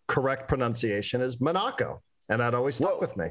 correct 0.07 0.47
pronunciation 0.47 1.21
is 1.21 1.39
Monaco. 1.39 2.01
And 2.29 2.39
that 2.39 2.53
always 2.55 2.77
stuck 2.77 2.91
well, 2.91 2.99
with 3.01 3.17
me. 3.17 3.27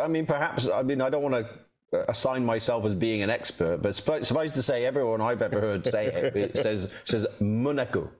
I 0.00 0.08
mean, 0.08 0.26
perhaps, 0.26 0.68
I 0.68 0.82
mean, 0.82 1.00
I 1.00 1.08
don't 1.08 1.22
want 1.22 1.34
to 1.34 2.10
assign 2.10 2.44
myself 2.44 2.84
as 2.84 2.94
being 2.94 3.22
an 3.22 3.30
expert, 3.30 3.80
but 3.80 3.94
suffice 3.94 4.54
to 4.54 4.62
say, 4.62 4.84
everyone 4.84 5.20
I've 5.20 5.42
ever 5.42 5.60
heard 5.60 5.86
say 5.86 6.06
it, 6.06 6.36
it 6.36 6.58
says, 6.64 6.92
says 7.04 7.26
Monaco. 7.40 8.10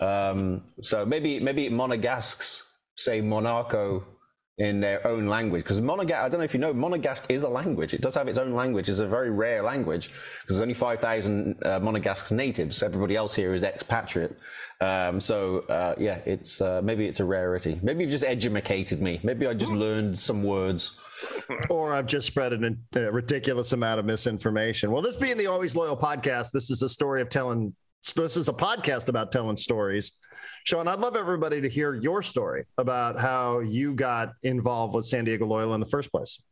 Um, 0.00 0.64
so 0.82 1.06
maybe, 1.06 1.38
maybe 1.38 1.70
Monegasques 1.70 2.62
say 2.96 3.20
Monaco 3.20 4.04
in 4.58 4.80
their 4.80 5.04
own 5.06 5.26
language. 5.26 5.64
Because 5.64 5.80
Monegasque, 5.80 6.22
I 6.22 6.28
don't 6.28 6.38
know 6.38 6.44
if 6.44 6.54
you 6.54 6.60
know, 6.60 6.72
Monegasque 6.72 7.26
is 7.28 7.42
a 7.42 7.48
language. 7.48 7.92
It 7.92 8.00
does 8.00 8.14
have 8.14 8.28
its 8.28 8.38
own 8.38 8.54
language. 8.54 8.88
It's 8.88 9.00
a 9.00 9.06
very 9.06 9.30
rare 9.30 9.62
language 9.62 10.08
because 10.42 10.56
there's 10.56 10.60
only 10.60 10.74
5,000 10.74 11.56
uh, 11.64 11.80
Monegasque 11.80 12.30
natives. 12.32 12.82
Everybody 12.82 13.16
else 13.16 13.34
here 13.34 13.54
is 13.54 13.64
expatriate. 13.64 14.38
Um, 14.80 15.20
so 15.20 15.60
uh, 15.68 15.94
yeah, 15.98 16.20
it's 16.24 16.60
uh, 16.60 16.80
maybe 16.82 17.06
it's 17.06 17.20
a 17.20 17.24
rarity. 17.24 17.80
Maybe 17.82 18.02
you've 18.02 18.12
just 18.12 18.24
educated 18.24 19.00
me. 19.00 19.20
Maybe 19.22 19.46
I 19.46 19.54
just 19.54 19.72
learned 19.72 20.16
some 20.16 20.42
words. 20.42 21.00
or 21.70 21.94
I've 21.94 22.06
just 22.06 22.26
spread 22.26 22.52
a 22.52 23.12
ridiculous 23.12 23.72
amount 23.72 24.00
of 24.00 24.04
misinformation. 24.06 24.90
Well, 24.90 25.00
this 25.00 25.16
being 25.16 25.36
the 25.36 25.46
Always 25.46 25.74
Loyal 25.74 25.96
podcast, 25.96 26.50
this 26.52 26.70
is 26.70 26.82
a 26.82 26.88
story 26.88 27.22
of 27.22 27.28
telling. 27.28 27.74
This 28.14 28.36
is 28.36 28.48
a 28.48 28.52
podcast 28.52 29.08
about 29.08 29.32
telling 29.32 29.56
stories. 29.56 30.18
Sean, 30.64 30.88
I'd 30.88 30.98
love 30.98 31.14
everybody 31.14 31.60
to 31.60 31.68
hear 31.68 31.94
your 31.94 32.22
story 32.22 32.64
about 32.78 33.18
how 33.18 33.60
you 33.60 33.94
got 33.94 34.32
involved 34.42 34.94
with 34.94 35.04
San 35.04 35.26
Diego 35.26 35.44
Loyal 35.44 35.74
in 35.74 35.80
the 35.80 35.86
first 35.86 36.10
place. 36.10 36.42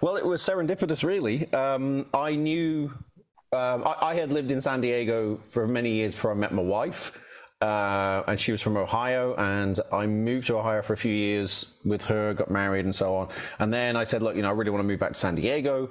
Well, 0.00 0.16
it 0.16 0.26
was 0.26 0.42
serendipitous, 0.42 1.04
really. 1.04 1.50
Um, 1.52 2.06
I 2.12 2.34
knew 2.34 2.92
um, 3.52 3.84
I, 3.86 3.96
I, 4.02 4.14
had 4.14 4.32
lived 4.32 4.50
in 4.50 4.60
San 4.60 4.80
Diego 4.80 5.36
for 5.36 5.68
many 5.68 5.92
years 5.92 6.14
before 6.14 6.32
I 6.32 6.34
met 6.34 6.52
my 6.52 6.62
wife. 6.62 7.16
Uh, 7.60 8.24
and 8.26 8.40
she 8.40 8.50
was 8.50 8.60
from 8.60 8.76
Ohio, 8.76 9.36
and 9.36 9.78
I 9.92 10.06
moved 10.06 10.48
to 10.48 10.56
Ohio 10.56 10.82
for 10.82 10.94
a 10.94 10.96
few 10.96 11.12
years 11.12 11.78
with 11.84 12.02
her, 12.04 12.34
got 12.34 12.50
married, 12.50 12.86
and 12.86 12.94
so 12.94 13.14
on. 13.14 13.28
And 13.60 13.72
then 13.72 13.96
I 13.96 14.02
said, 14.02 14.20
look, 14.22 14.34
you 14.34 14.42
know, 14.42 14.48
I 14.48 14.52
really 14.52 14.70
want 14.70 14.82
to 14.82 14.88
move 14.88 14.98
back 14.98 15.12
to 15.12 15.18
San 15.18 15.36
Diego. 15.36 15.86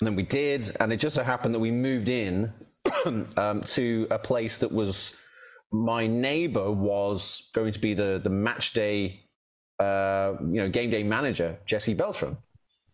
And 0.00 0.06
then 0.06 0.16
we 0.16 0.24
did, 0.24 0.76
and 0.80 0.92
it 0.92 0.96
just 0.96 1.14
so 1.14 1.22
happened 1.22 1.54
that 1.54 1.60
we 1.60 1.70
moved 1.70 2.08
in 2.08 2.52
um, 3.36 3.60
to 3.60 4.08
a 4.10 4.18
place 4.18 4.58
that 4.58 4.72
was 4.72 5.14
my 5.72 6.06
neighbor 6.06 6.70
was 6.70 7.50
going 7.54 7.72
to 7.72 7.78
be 7.78 7.94
the 7.94 8.20
the 8.22 8.30
match 8.30 8.72
day, 8.72 9.20
uh, 9.78 10.34
you 10.40 10.60
know, 10.60 10.68
game 10.68 10.90
day 10.90 11.02
manager, 11.02 11.58
Jesse 11.66 11.94
Beltran, 11.94 12.36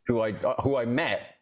who 0.07 0.21
I 0.21 0.33
who 0.63 0.77
I 0.77 0.85
met 0.85 1.37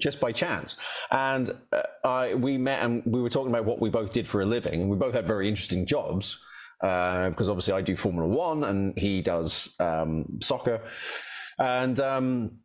just 0.00 0.20
by 0.20 0.32
chance, 0.32 0.76
and 1.10 1.50
uh, 1.72 1.82
I 2.04 2.34
we 2.34 2.58
met 2.58 2.82
and 2.82 3.02
we 3.04 3.20
were 3.20 3.30
talking 3.30 3.50
about 3.50 3.64
what 3.64 3.80
we 3.80 3.90
both 3.90 4.12
did 4.12 4.26
for 4.26 4.40
a 4.40 4.46
living, 4.46 4.80
and 4.80 4.90
we 4.90 4.96
both 4.96 5.14
had 5.14 5.26
very 5.26 5.48
interesting 5.48 5.86
jobs. 5.86 6.40
Uh, 6.82 7.30
because 7.30 7.48
obviously 7.48 7.72
I 7.72 7.80
do 7.80 7.96
Formula 7.96 8.28
One 8.28 8.62
and 8.62 8.98
he 8.98 9.22
does 9.22 9.74
um, 9.80 10.38
soccer, 10.42 10.82
and 11.58 11.98
um, 12.00 12.58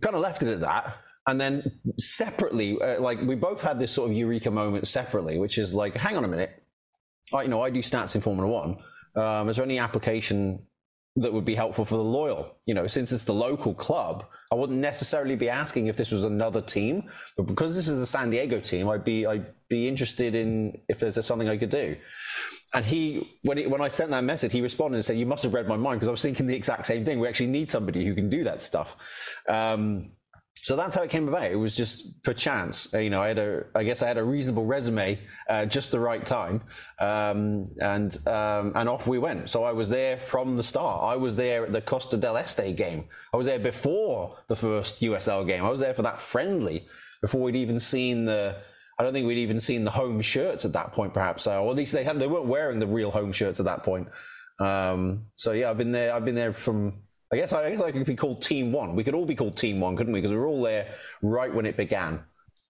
kind 0.00 0.14
of 0.14 0.22
left 0.22 0.42
it 0.42 0.48
at 0.48 0.60
that. 0.60 0.96
And 1.26 1.40
then 1.40 1.80
separately, 1.98 2.80
uh, 2.80 3.00
like 3.00 3.20
we 3.20 3.34
both 3.34 3.62
had 3.62 3.78
this 3.78 3.92
sort 3.92 4.10
of 4.10 4.16
eureka 4.16 4.50
moment 4.50 4.86
separately, 4.88 5.38
which 5.38 5.58
is 5.58 5.74
like, 5.74 5.94
hang 5.94 6.16
on 6.16 6.24
a 6.24 6.28
minute, 6.28 6.61
You 7.32 7.48
know, 7.48 7.62
I 7.62 7.70
do 7.70 7.80
stats 7.80 8.14
in 8.14 8.20
Formula 8.20 8.48
One. 8.48 8.76
Um, 9.14 9.48
is 9.48 9.56
there 9.56 9.64
any 9.64 9.78
application 9.78 10.66
that 11.16 11.32
would 11.32 11.44
be 11.44 11.54
helpful 11.54 11.84
for 11.84 11.96
the 11.96 12.02
loyal. 12.02 12.56
You 12.66 12.74
know, 12.74 12.86
since 12.86 13.12
it's 13.12 13.24
the 13.24 13.34
local 13.34 13.74
club, 13.74 14.24
I 14.50 14.54
wouldn't 14.54 14.78
necessarily 14.78 15.36
be 15.36 15.50
asking 15.50 15.86
if 15.86 15.96
this 15.96 16.10
was 16.10 16.24
another 16.24 16.60
team, 16.60 17.04
but 17.36 17.46
because 17.46 17.76
this 17.76 17.88
is 17.88 17.98
the 17.98 18.06
San 18.06 18.30
Diego 18.30 18.60
team, 18.60 18.88
I'd 18.88 19.04
be 19.04 19.26
I'd 19.26 19.46
be 19.68 19.88
interested 19.88 20.34
in 20.34 20.80
if 20.88 21.00
there's 21.00 21.24
something 21.24 21.48
I 21.48 21.58
could 21.58 21.70
do. 21.70 21.96
And 22.74 22.86
he, 22.86 23.38
when 23.42 23.58
he, 23.58 23.66
when 23.66 23.82
I 23.82 23.88
sent 23.88 24.10
that 24.12 24.24
message, 24.24 24.52
he 24.52 24.62
responded 24.62 24.96
and 24.96 25.04
said, 25.04 25.18
"You 25.18 25.26
must 25.26 25.42
have 25.42 25.52
read 25.52 25.68
my 25.68 25.76
mind 25.76 26.00
because 26.00 26.08
I 26.08 26.12
was 26.12 26.22
thinking 26.22 26.46
the 26.46 26.56
exact 26.56 26.86
same 26.86 27.04
thing. 27.04 27.20
We 27.20 27.28
actually 27.28 27.48
need 27.48 27.70
somebody 27.70 28.06
who 28.06 28.14
can 28.14 28.30
do 28.30 28.44
that 28.44 28.62
stuff." 28.62 28.96
Um, 29.48 30.12
so 30.62 30.76
that's 30.76 30.94
how 30.94 31.02
it 31.02 31.10
came 31.10 31.26
about. 31.26 31.50
It 31.50 31.56
was 31.56 31.76
just 31.76 32.24
for 32.24 32.32
chance. 32.32 32.92
You 32.92 33.10
know, 33.10 33.20
I 33.20 33.28
had 33.28 33.38
a, 33.38 33.64
I 33.74 33.82
guess 33.82 34.00
I 34.00 34.06
had 34.06 34.16
a 34.16 34.22
reasonable 34.22 34.64
resume, 34.64 35.18
uh, 35.48 35.66
just 35.66 35.90
the 35.90 35.98
right 35.98 36.24
time, 36.24 36.62
um, 37.00 37.68
and 37.80 38.16
um, 38.28 38.70
and 38.76 38.88
off 38.88 39.08
we 39.08 39.18
went. 39.18 39.50
So 39.50 39.64
I 39.64 39.72
was 39.72 39.88
there 39.88 40.16
from 40.16 40.56
the 40.56 40.62
start. 40.62 41.02
I 41.02 41.16
was 41.16 41.34
there 41.34 41.66
at 41.66 41.72
the 41.72 41.80
Costa 41.80 42.16
del 42.16 42.36
Este 42.36 42.76
game. 42.76 43.08
I 43.34 43.36
was 43.36 43.46
there 43.46 43.58
before 43.58 44.38
the 44.46 44.54
first 44.54 45.00
USL 45.00 45.44
game. 45.46 45.64
I 45.64 45.68
was 45.68 45.80
there 45.80 45.94
for 45.94 46.02
that 46.02 46.20
friendly 46.20 46.86
before 47.20 47.40
we'd 47.40 47.56
even 47.56 47.80
seen 47.80 48.24
the. 48.24 48.56
I 49.00 49.02
don't 49.02 49.12
think 49.12 49.26
we'd 49.26 49.38
even 49.38 49.58
seen 49.58 49.82
the 49.82 49.90
home 49.90 50.20
shirts 50.20 50.64
at 50.64 50.74
that 50.74 50.92
point, 50.92 51.12
perhaps, 51.12 51.48
or 51.48 51.68
at 51.68 51.76
least 51.76 51.92
they 51.92 52.04
had. 52.04 52.20
They 52.20 52.28
weren't 52.28 52.46
wearing 52.46 52.78
the 52.78 52.86
real 52.86 53.10
home 53.10 53.32
shirts 53.32 53.58
at 53.58 53.66
that 53.66 53.82
point. 53.82 54.06
Um, 54.60 55.24
so 55.34 55.50
yeah, 55.50 55.70
I've 55.70 55.78
been 55.78 55.90
there. 55.90 56.14
I've 56.14 56.24
been 56.24 56.36
there 56.36 56.52
from 56.52 56.92
I 57.32 57.36
guess 57.36 57.52
I 57.52 57.70
guess 57.70 57.80
I 57.80 57.90
could 57.90 58.04
be 58.04 58.14
called 58.14 58.42
Team 58.42 58.72
One. 58.72 58.94
We 58.94 59.04
could 59.04 59.14
all 59.14 59.24
be 59.24 59.34
called 59.34 59.56
Team 59.56 59.80
One, 59.80 59.96
couldn't 59.96 60.12
we? 60.12 60.20
Because 60.20 60.32
we 60.32 60.38
were 60.38 60.46
all 60.46 60.62
there 60.62 60.94
right 61.22 61.52
when 61.52 61.64
it 61.64 61.76
began. 61.76 62.22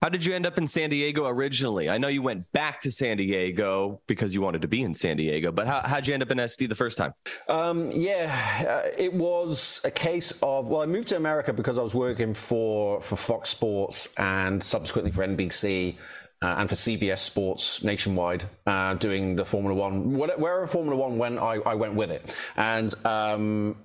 How 0.02 0.09
did 0.09 0.25
you 0.25 0.35
end 0.35 0.47
up 0.47 0.59
in 0.59 0.66
San 0.66 0.90
Diego 0.90 1.26
originally? 1.28 1.88
I 1.88 1.97
know 1.97 2.09
you 2.09 2.23
went 2.23 2.50
back 2.50 2.81
to 2.81 2.90
San 2.90 3.19
Diego 3.19 4.00
because 4.09 4.35
you 4.35 4.40
wanted 4.40 4.62
to 4.62 4.69
be 4.69 4.83
in 4.83 4.95
San 4.95 5.16
Diego, 5.16 5.52
but 5.52 5.69
how, 5.69 5.81
how'd 5.81 6.09
you 6.09 6.14
end 6.14 6.25
up 6.25 6.33
in 6.33 6.38
SD 6.38 6.69
the 6.69 6.75
first 6.75 6.99
time? 6.99 7.14
Um, 7.49 7.88
yeah, 7.92 8.83
uh, 8.85 8.88
it 8.99 9.14
was 9.14 9.81
a 9.85 9.92
case 9.92 10.33
of, 10.42 10.71
well, 10.71 10.83
I 10.83 10.87
moved 10.87 11.07
to 11.09 11.16
America 11.16 11.52
because 11.52 11.78
I 11.78 11.83
was 11.83 11.95
working 11.95 12.35
for, 12.35 13.00
for 13.00 13.14
Fox 13.14 13.50
Sports 13.50 14.09
and 14.16 14.61
subsequently 14.61 15.12
for 15.12 15.25
NBC. 15.25 15.97
Uh, 16.42 16.57
and 16.59 16.69
for 16.69 16.75
CBS 16.75 17.19
Sports 17.19 17.85
nationwide, 17.85 18.42
uh, 18.66 18.95
doing 18.95 19.37
the 19.37 19.45
Formula 19.45 19.73
One. 19.73 20.19
Wherever 20.19 20.66
Formula 20.66 20.97
One 20.97 21.16
went, 21.16 21.38
I, 21.38 21.59
I 21.59 21.76
went 21.76 21.95
with 21.95 22.11
it. 22.11 22.35
And 22.57 22.92
um, 23.07 23.76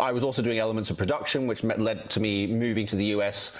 I 0.00 0.12
was 0.12 0.22
also 0.22 0.42
doing 0.42 0.58
elements 0.58 0.90
of 0.90 0.96
production, 0.96 1.46
which 1.46 1.64
led 1.64 2.08
to 2.10 2.20
me 2.20 2.46
moving 2.46 2.86
to 2.86 2.96
the 2.96 3.06
US. 3.16 3.56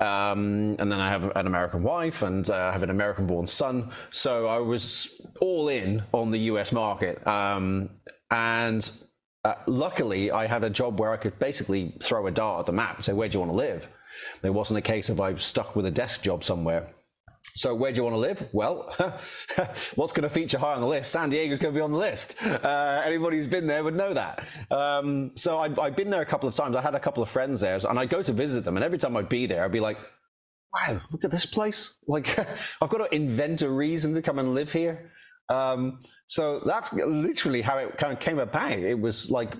Um, 0.00 0.76
and 0.78 0.90
then 0.90 1.00
I 1.00 1.08
have 1.08 1.36
an 1.36 1.46
American 1.46 1.82
wife 1.82 2.22
and 2.22 2.48
uh, 2.48 2.54
I 2.54 2.72
have 2.72 2.82
an 2.82 2.90
American 2.90 3.26
born 3.26 3.46
son. 3.46 3.90
So 4.10 4.46
I 4.46 4.58
was 4.58 5.20
all 5.40 5.68
in 5.68 6.02
on 6.12 6.30
the 6.30 6.38
US 6.50 6.72
market. 6.72 7.24
Um, 7.26 7.90
and 8.30 8.90
uh, 9.44 9.54
luckily, 9.66 10.30
I 10.30 10.46
had 10.46 10.64
a 10.64 10.70
job 10.70 10.98
where 10.98 11.12
I 11.12 11.18
could 11.18 11.38
basically 11.38 11.94
throw 12.02 12.26
a 12.26 12.30
dart 12.30 12.60
at 12.60 12.66
the 12.66 12.72
map 12.72 12.96
and 12.96 13.04
say, 13.04 13.12
Where 13.12 13.28
do 13.28 13.34
you 13.36 13.40
want 13.40 13.52
to 13.52 13.56
live? 13.56 13.88
There 14.40 14.52
wasn't 14.52 14.78
a 14.78 14.82
case 14.82 15.10
of 15.10 15.20
I 15.20 15.32
was 15.32 15.44
stuck 15.44 15.76
with 15.76 15.84
a 15.86 15.90
desk 15.90 16.22
job 16.22 16.42
somewhere. 16.42 16.94
So 17.56 17.72
where 17.72 17.92
do 17.92 17.98
you 17.98 18.02
want 18.02 18.14
to 18.14 18.18
live? 18.18 18.48
Well, 18.52 18.92
what's 19.94 20.12
going 20.12 20.24
to 20.24 20.28
feature 20.28 20.58
high 20.58 20.74
on 20.74 20.80
the 20.80 20.88
list? 20.88 21.12
San 21.12 21.30
Diego's 21.30 21.60
going 21.60 21.72
to 21.72 21.78
be 21.78 21.82
on 21.82 21.92
the 21.92 21.98
list. 21.98 22.42
Uh, 22.44 23.02
anybody 23.04 23.36
who's 23.36 23.46
been 23.46 23.68
there 23.68 23.84
would 23.84 23.94
know 23.94 24.12
that. 24.12 24.44
Um, 24.72 25.30
so 25.36 25.58
i 25.58 25.68
have 25.68 25.94
been 25.96 26.10
there 26.10 26.22
a 26.22 26.26
couple 26.26 26.48
of 26.48 26.56
times. 26.56 26.74
I 26.74 26.80
had 26.80 26.96
a 26.96 27.00
couple 27.00 27.22
of 27.22 27.28
friends 27.28 27.60
there, 27.60 27.78
and 27.88 27.96
I 27.96 28.06
go 28.06 28.24
to 28.24 28.32
visit 28.32 28.64
them, 28.64 28.76
and 28.76 28.84
every 28.84 28.98
time 28.98 29.16
I'd 29.16 29.28
be 29.28 29.46
there, 29.46 29.64
I'd 29.64 29.70
be 29.70 29.78
like, 29.78 29.98
"Wow, 30.72 31.00
look 31.12 31.24
at 31.24 31.30
this 31.30 31.46
place! 31.46 31.98
Like, 32.08 32.36
I've 32.82 32.90
got 32.90 32.98
to 32.98 33.14
invent 33.14 33.62
a 33.62 33.70
reason 33.70 34.14
to 34.14 34.22
come 34.22 34.40
and 34.40 34.52
live 34.54 34.72
here." 34.72 35.12
Um, 35.48 36.00
so 36.26 36.58
that's 36.58 36.92
literally 36.92 37.62
how 37.62 37.78
it 37.78 37.96
kind 37.98 38.12
of 38.12 38.18
came 38.18 38.40
about. 38.40 38.72
It 38.72 38.98
was 38.98 39.30
like 39.30 39.54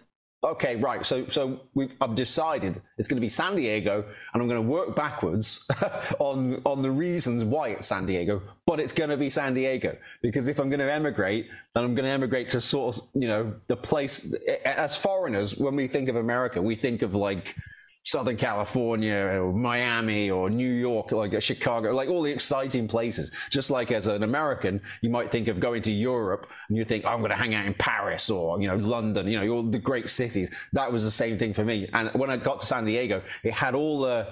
okay, 0.44 0.76
right. 0.76 1.04
So, 1.04 1.26
so 1.26 1.60
I've 2.00 2.14
decided 2.14 2.80
it's 2.98 3.08
going 3.08 3.16
to 3.16 3.20
be 3.20 3.28
San 3.28 3.56
Diego, 3.56 4.04
and 4.32 4.42
I'm 4.42 4.48
going 4.48 4.62
to 4.62 4.68
work 4.68 4.94
backwards 4.94 5.68
on 6.18 6.60
on 6.64 6.82
the 6.82 6.90
reasons 6.90 7.44
why 7.44 7.68
it's 7.68 7.86
San 7.86 8.06
Diego. 8.06 8.42
But 8.66 8.80
it's 8.80 8.92
going 8.92 9.10
to 9.10 9.16
be 9.16 9.30
San 9.30 9.54
Diego 9.54 9.96
because 10.22 10.48
if 10.48 10.58
I'm 10.58 10.68
going 10.68 10.80
to 10.80 10.92
emigrate, 10.92 11.48
then 11.74 11.84
I'm 11.84 11.94
going 11.94 12.04
to 12.04 12.10
emigrate 12.10 12.48
to 12.50 12.60
sort 12.60 12.98
of 12.98 13.04
you 13.14 13.28
know 13.28 13.54
the 13.66 13.76
place. 13.76 14.34
As 14.64 14.96
foreigners, 14.96 15.56
when 15.56 15.76
we 15.76 15.88
think 15.88 16.08
of 16.08 16.16
America, 16.16 16.60
we 16.60 16.74
think 16.74 17.02
of 17.02 17.14
like 17.14 17.56
Southern 18.04 18.36
California 18.36 19.16
or 19.16 19.50
Miami 19.52 20.30
or 20.30 20.50
New 20.50 20.70
York, 20.70 21.10
like 21.10 21.40
Chicago, 21.40 21.92
like 21.92 22.10
all 22.10 22.20
the 22.20 22.30
exciting 22.30 22.86
places. 22.86 23.32
Just 23.50 23.70
like 23.70 23.90
as 23.90 24.06
an 24.06 24.22
American, 24.22 24.82
you 25.00 25.08
might 25.08 25.30
think 25.30 25.48
of 25.48 25.58
going 25.58 25.80
to 25.82 25.90
Europe 25.90 26.50
and 26.68 26.76
you 26.76 26.84
think, 26.84 27.06
oh, 27.06 27.08
I'm 27.08 27.20
going 27.20 27.30
to 27.30 27.36
hang 27.36 27.54
out 27.54 27.64
in 27.64 27.72
Paris 27.74 28.28
or, 28.28 28.60
you 28.60 28.68
know, 28.68 28.76
London, 28.76 29.26
you 29.26 29.40
know, 29.40 29.48
all 29.48 29.62
the 29.62 29.78
great 29.78 30.10
cities. 30.10 30.50
That 30.74 30.92
was 30.92 31.02
the 31.02 31.10
same 31.10 31.38
thing 31.38 31.54
for 31.54 31.64
me. 31.64 31.88
And 31.94 32.10
when 32.10 32.28
I 32.28 32.36
got 32.36 32.60
to 32.60 32.66
San 32.66 32.84
Diego, 32.84 33.22
it 33.42 33.54
had 33.54 33.74
all 33.74 34.00
the, 34.00 34.28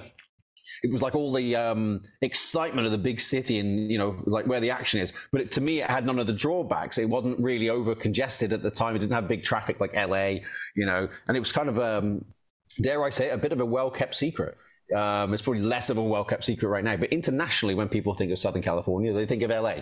it 0.82 0.92
was 0.92 1.00
like 1.00 1.14
all 1.14 1.32
the 1.32 1.56
um, 1.56 2.02
excitement 2.20 2.84
of 2.84 2.92
the 2.92 2.98
big 2.98 3.20
city 3.22 3.58
and 3.58 3.90
you 3.90 3.98
know 3.98 4.20
like 4.26 4.46
where 4.46 4.58
the 4.58 4.70
action 4.70 5.00
is 5.00 5.12
but 5.30 5.40
it, 5.40 5.52
to 5.52 5.60
me 5.60 5.80
it 5.80 5.88
had 5.88 6.04
none 6.04 6.18
of 6.18 6.26
the 6.26 6.32
drawbacks 6.32 6.98
it 6.98 7.08
wasn't 7.08 7.38
really 7.38 7.68
over 7.68 7.94
congested 7.94 8.52
at 8.52 8.62
the 8.62 8.70
time 8.70 8.96
it 8.96 8.98
didn't 8.98 9.12
have 9.12 9.28
big 9.28 9.44
traffic 9.44 9.80
like 9.80 9.94
la 9.94 10.26
you 10.74 10.86
know 10.86 11.08
and 11.28 11.36
it 11.36 11.40
was 11.40 11.52
kind 11.52 11.68
of 11.68 11.78
um, 11.78 12.24
dare 12.80 13.04
I 13.04 13.10
say, 13.10 13.30
a 13.30 13.38
bit 13.38 13.52
of 13.52 13.60
a 13.60 13.66
well 13.66 13.90
kept 13.90 14.14
secret. 14.14 14.56
Um, 14.94 15.32
it's 15.32 15.42
probably 15.42 15.62
less 15.62 15.90
of 15.90 15.96
a 15.96 16.02
well 16.02 16.24
kept 16.24 16.44
secret 16.44 16.68
right 16.68 16.84
now, 16.84 16.96
but 16.96 17.10
internationally, 17.10 17.74
when 17.74 17.88
people 17.88 18.14
think 18.14 18.32
of 18.32 18.38
Southern 18.38 18.62
California, 18.62 19.12
they 19.12 19.26
think 19.26 19.42
of 19.42 19.50
LA. 19.50 19.76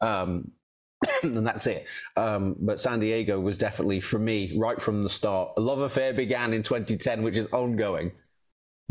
Um, 0.00 0.50
and 1.22 1.46
that's 1.46 1.66
it. 1.66 1.86
Um, 2.16 2.56
but 2.60 2.80
San 2.80 3.00
Diego 3.00 3.40
was 3.40 3.58
definitely, 3.58 4.00
for 4.00 4.18
me, 4.18 4.56
right 4.56 4.80
from 4.80 5.02
the 5.02 5.08
start. 5.08 5.52
A 5.56 5.60
love 5.60 5.80
affair 5.80 6.12
began 6.12 6.52
in 6.52 6.62
2010, 6.62 7.22
which 7.22 7.36
is 7.36 7.46
ongoing. 7.48 8.12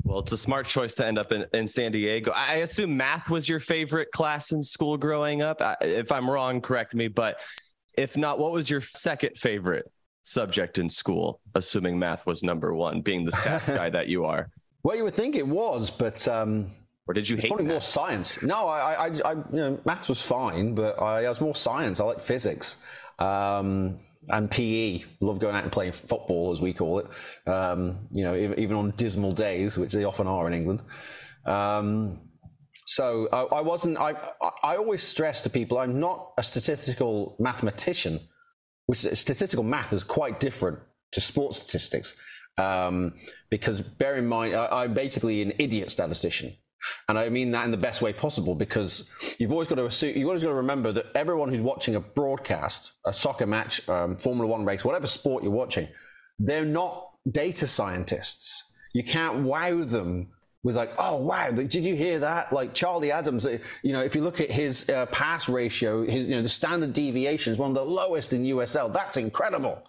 Well, 0.03 0.19
it's 0.19 0.31
a 0.31 0.37
smart 0.37 0.67
choice 0.67 0.95
to 0.95 1.05
end 1.05 1.19
up 1.19 1.31
in, 1.31 1.45
in 1.53 1.67
San 1.67 1.91
Diego. 1.91 2.31
I 2.31 2.55
assume 2.55 2.97
math 2.97 3.29
was 3.29 3.47
your 3.47 3.59
favorite 3.59 4.11
class 4.11 4.51
in 4.51 4.63
school 4.63 4.97
growing 4.97 5.41
up. 5.41 5.61
If 5.81 6.11
I'm 6.11 6.29
wrong, 6.29 6.59
correct 6.59 6.95
me. 6.95 7.07
But 7.07 7.37
if 7.97 8.17
not, 8.17 8.39
what 8.39 8.51
was 8.51 8.69
your 8.69 8.81
second 8.81 9.37
favorite? 9.37 9.91
Subject 10.23 10.77
in 10.77 10.89
school, 10.89 11.41
assuming 11.55 11.97
math 11.97 12.25
was 12.25 12.43
number 12.43 12.73
one, 12.73 13.01
being 13.01 13.25
the 13.25 13.31
stats 13.31 13.73
guy 13.75 13.89
that 13.97 14.07
you 14.07 14.25
are? 14.25 14.49
Well, 14.83 14.95
you 14.95 15.03
would 15.03 15.15
think 15.15 15.35
it 15.35 15.47
was, 15.47 15.89
but 15.89 16.27
um, 16.27 16.67
or 17.07 17.13
did 17.13 17.27
you 17.27 17.37
hate 17.37 17.49
probably 17.49 17.65
more 17.65 17.81
science? 17.81 18.41
No, 18.41 18.67
I, 18.67 18.93
I, 18.93 19.07
I, 19.25 19.33
you 19.33 19.45
know, 19.51 19.79
maths 19.85 20.09
was 20.09 20.21
fine, 20.21 20.75
but 20.75 21.01
I, 21.01 21.25
I 21.25 21.29
was 21.29 21.41
more 21.41 21.55
science. 21.55 21.99
I 21.99 22.05
like 22.05 22.19
physics. 22.19 22.81
Um, 23.19 23.99
and 24.29 24.49
PE. 24.49 25.03
Love 25.19 25.39
going 25.39 25.55
out 25.55 25.63
and 25.63 25.71
playing 25.71 25.91
football, 25.91 26.51
as 26.51 26.61
we 26.61 26.73
call 26.73 26.99
it. 26.99 27.07
Um, 27.47 28.07
you 28.11 28.23
know, 28.23 28.35
even 28.35 28.75
on 28.75 28.91
dismal 28.91 29.31
days, 29.31 29.77
which 29.77 29.93
they 29.93 30.03
often 30.03 30.27
are 30.27 30.47
in 30.47 30.53
England. 30.53 30.81
Um, 31.45 32.19
so 32.85 33.27
I, 33.31 33.57
I, 33.57 33.61
wasn't. 33.61 33.97
I 33.97 34.15
I 34.63 34.75
always 34.75 35.01
stress 35.03 35.41
to 35.43 35.49
people, 35.49 35.77
I'm 35.77 35.99
not 35.99 36.33
a 36.37 36.43
statistical 36.43 37.35
mathematician 37.39 38.19
which 38.91 38.99
statistical 38.99 39.63
math 39.63 39.93
is 39.93 40.03
quite 40.03 40.41
different 40.41 40.77
to 41.13 41.21
sports 41.21 41.59
statistics. 41.61 42.13
Um, 42.57 43.13
because 43.49 43.79
bear 43.79 44.17
in 44.17 44.27
mind, 44.27 44.53
I, 44.53 44.83
I'm 44.83 44.93
basically 44.93 45.41
an 45.41 45.53
idiot 45.59 45.89
statistician. 45.91 46.57
And 47.07 47.17
I 47.17 47.29
mean 47.29 47.51
that 47.51 47.63
in 47.63 47.71
the 47.71 47.77
best 47.77 48.01
way 48.01 48.11
possible 48.11 48.53
because 48.53 49.09
you've 49.39 49.53
always 49.53 49.69
got 49.69 49.75
to 49.75 49.85
assume, 49.85 50.17
you've 50.17 50.27
always 50.27 50.43
got 50.43 50.49
to 50.49 50.55
remember 50.55 50.91
that 50.91 51.05
everyone 51.15 51.47
who's 51.47 51.61
watching 51.61 51.95
a 51.95 52.01
broadcast, 52.01 52.91
a 53.05 53.13
soccer 53.13 53.45
match, 53.45 53.87
um, 53.87 54.17
Formula 54.17 54.45
One 54.45 54.65
race, 54.65 54.83
whatever 54.83 55.07
sport 55.07 55.41
you're 55.41 55.53
watching, 55.53 55.87
they're 56.37 56.65
not 56.65 57.11
data 57.31 57.67
scientists. 57.67 58.73
You 58.91 59.05
can't 59.05 59.43
wow 59.43 59.85
them 59.85 60.31
was 60.63 60.75
like, 60.75 60.91
oh 60.97 61.17
wow, 61.17 61.51
did 61.51 61.73
you 61.73 61.95
hear 61.95 62.19
that? 62.19 62.53
Like 62.53 62.73
Charlie 62.73 63.11
Adams, 63.11 63.45
uh, 63.45 63.57
you 63.81 63.93
know, 63.93 64.01
if 64.01 64.15
you 64.15 64.21
look 64.21 64.39
at 64.39 64.51
his 64.51 64.87
uh, 64.89 65.07
pass 65.07 65.49
ratio, 65.49 66.05
his 66.05 66.27
you 66.27 66.35
know 66.35 66.41
the 66.41 66.49
standard 66.49 66.93
deviation 66.93 67.53
is 67.53 67.59
one 67.59 67.71
of 67.71 67.75
the 67.75 67.83
lowest 67.83 68.33
in 68.33 68.43
USL. 68.43 68.93
That's 68.93 69.17
incredible. 69.17 69.83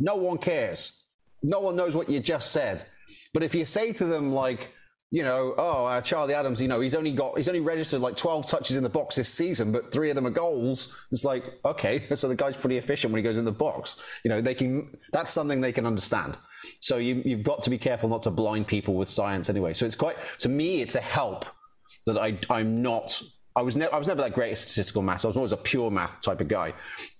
No 0.00 0.16
one 0.16 0.38
cares. 0.38 1.04
No 1.42 1.60
one 1.60 1.76
knows 1.76 1.94
what 1.94 2.08
you 2.08 2.20
just 2.20 2.50
said. 2.50 2.84
But 3.32 3.42
if 3.42 3.54
you 3.54 3.64
say 3.64 3.92
to 3.92 4.04
them 4.04 4.32
like, 4.32 4.72
you 5.10 5.22
know, 5.22 5.54
oh, 5.58 5.84
uh, 5.84 6.00
Charlie 6.00 6.34
Adams, 6.34 6.60
you 6.60 6.68
know, 6.68 6.80
he's 6.80 6.94
only 6.94 7.12
got, 7.12 7.36
he's 7.36 7.48
only 7.48 7.60
registered 7.60 8.00
like 8.00 8.16
12 8.16 8.46
touches 8.46 8.76
in 8.76 8.82
the 8.82 8.88
box 8.88 9.16
this 9.16 9.28
season, 9.28 9.70
but 9.70 9.92
three 9.92 10.08
of 10.08 10.16
them 10.16 10.26
are 10.26 10.30
goals. 10.30 10.94
It's 11.10 11.24
like, 11.24 11.52
okay, 11.64 12.04
so 12.14 12.28
the 12.28 12.34
guy's 12.34 12.56
pretty 12.56 12.78
efficient 12.78 13.12
when 13.12 13.18
he 13.18 13.22
goes 13.22 13.36
in 13.36 13.44
the 13.44 13.52
box. 13.52 13.96
You 14.24 14.30
know, 14.30 14.40
they 14.40 14.54
can, 14.54 14.96
that's 15.12 15.30
something 15.30 15.60
they 15.60 15.72
can 15.72 15.86
understand. 15.86 16.38
So 16.80 16.96
you, 16.96 17.22
you've 17.24 17.42
got 17.42 17.62
to 17.64 17.70
be 17.70 17.78
careful 17.78 18.08
not 18.08 18.22
to 18.24 18.30
blind 18.30 18.66
people 18.66 18.94
with 18.94 19.10
science 19.10 19.48
anyway. 19.48 19.74
So 19.74 19.86
it's 19.86 19.96
quite, 19.96 20.16
to 20.38 20.48
me, 20.48 20.80
it's 20.80 20.94
a 20.94 21.00
help 21.00 21.46
that 22.06 22.18
I, 22.18 22.38
I'm 22.50 22.82
not, 22.82 23.20
I 23.54 23.62
was, 23.62 23.76
ne- 23.76 23.88
I 23.88 23.98
was 23.98 24.08
never 24.08 24.22
that 24.22 24.34
great 24.34 24.52
at 24.52 24.58
statistical 24.58 25.02
math. 25.02 25.24
I 25.24 25.28
was 25.28 25.36
always 25.36 25.52
a 25.52 25.56
pure 25.56 25.90
math 25.90 26.20
type 26.20 26.40
of 26.40 26.48
guy. 26.48 26.74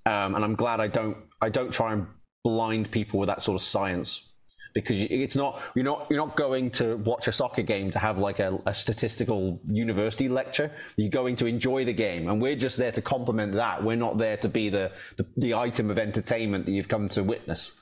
Um, 0.07 0.35
and 0.35 0.45
I'm 0.45 0.55
glad 0.55 0.81
I 0.81 0.89
don't, 0.89 1.17
I 1.41 1.49
don't 1.49 1.73
try 1.73 1.93
and 1.93 2.07
blind 2.45 2.91
people 2.91 3.21
with 3.21 3.29
that 3.29 3.43
sort 3.43 3.61
of 3.61 3.63
science 3.63 4.33
because 4.75 5.01
it's 5.03 5.37
not 5.37 5.61
you're 5.75 5.85
not 5.85 6.07
you're 6.09 6.19
not 6.19 6.37
going 6.37 6.71
to 6.71 6.97
watch 6.99 7.29
a 7.29 7.33
soccer 7.33 7.63
game 7.63 7.91
to 7.91 7.99
have 7.99 8.19
like 8.19 8.39
a, 8.39 8.59
a, 8.67 8.75
statistical 8.75 9.61
university 9.69 10.29
lecture. 10.29 10.71
You're 10.97 11.11
going 11.11 11.37
to 11.37 11.47
enjoy 11.47 11.85
the 11.85 11.93
game, 11.93 12.29
and 12.29 12.41
we're 12.41 12.57
just 12.57 12.77
there 12.77 12.93
to 12.93 13.03
complement 13.03 13.53
that. 13.53 13.83
We're 13.83 13.97
not 13.97 14.19
there 14.19 14.37
to 14.39 14.49
be 14.49 14.69
the, 14.69 14.93
the, 15.17 15.27
the 15.37 15.55
item 15.55 15.91
of 15.91 15.99
entertainment 15.99 16.67
that 16.67 16.73
you've 16.73 16.89
come 16.89 17.09
to 17.11 17.23
witness. 17.23 17.82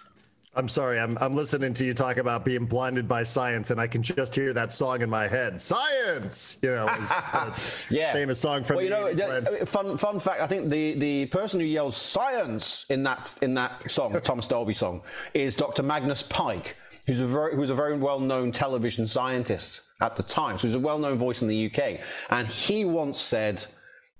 I'm 0.61 0.69
sorry. 0.69 1.01
I'm 1.01 1.17
I'm 1.23 1.35
listening 1.35 1.73
to 1.73 1.87
you 1.87 1.95
talk 1.95 2.19
about 2.19 2.45
being 2.45 2.67
blinded 2.67 3.09
by 3.09 3.23
science, 3.23 3.71
and 3.71 3.81
I 3.81 3.87
can 3.87 4.03
just 4.03 4.35
hear 4.35 4.53
that 4.53 4.75
song 4.75 5.01
in 5.01 5.09
my 5.09 5.27
head. 5.27 5.59
Science, 5.59 6.59
you 6.61 6.69
know, 6.69 6.85
yeah, 7.91 8.13
famous 8.13 8.39
song 8.39 8.63
from. 8.63 8.77
Well, 8.77 8.85
you 8.85 8.91
know, 8.91 9.07
uh, 9.07 9.65
fun 9.65 9.97
fun 9.97 10.21
fact. 10.21 10.43
I 10.43 10.47
think 10.47 10.69
the 10.69 10.99
the 10.99 11.27
person 11.27 11.61
who 11.61 11.67
yells 11.67 11.97
"science" 11.97 12.85
in 12.91 13.03
that 13.05 13.27
in 13.41 13.55
that 13.55 13.91
song, 13.91 14.21
Thomas 14.23 14.49
Dolby 14.49 14.75
song, 14.75 15.01
is 15.33 15.57
Dr. 15.57 15.83
Magnus 15.83 16.23
Pyke, 16.25 16.77
who's 17.07 17.21
a 17.21 17.27
very 17.27 17.57
who's 17.57 17.71
a 17.71 17.75
very 17.75 17.97
well 17.97 18.21
known 18.21 18.53
television 18.53 19.07
scientist 19.07 19.81
at 20.03 20.15
the 20.15 20.23
time. 20.23 20.59
So 20.59 20.69
he's 20.69 20.75
a 20.75 20.79
well 20.79 20.99
known 20.99 21.17
voice 21.17 21.41
in 21.41 21.49
the 21.49 21.73
UK, 21.73 22.01
and 22.29 22.47
he 22.47 22.85
once 22.85 23.19
said. 23.19 23.65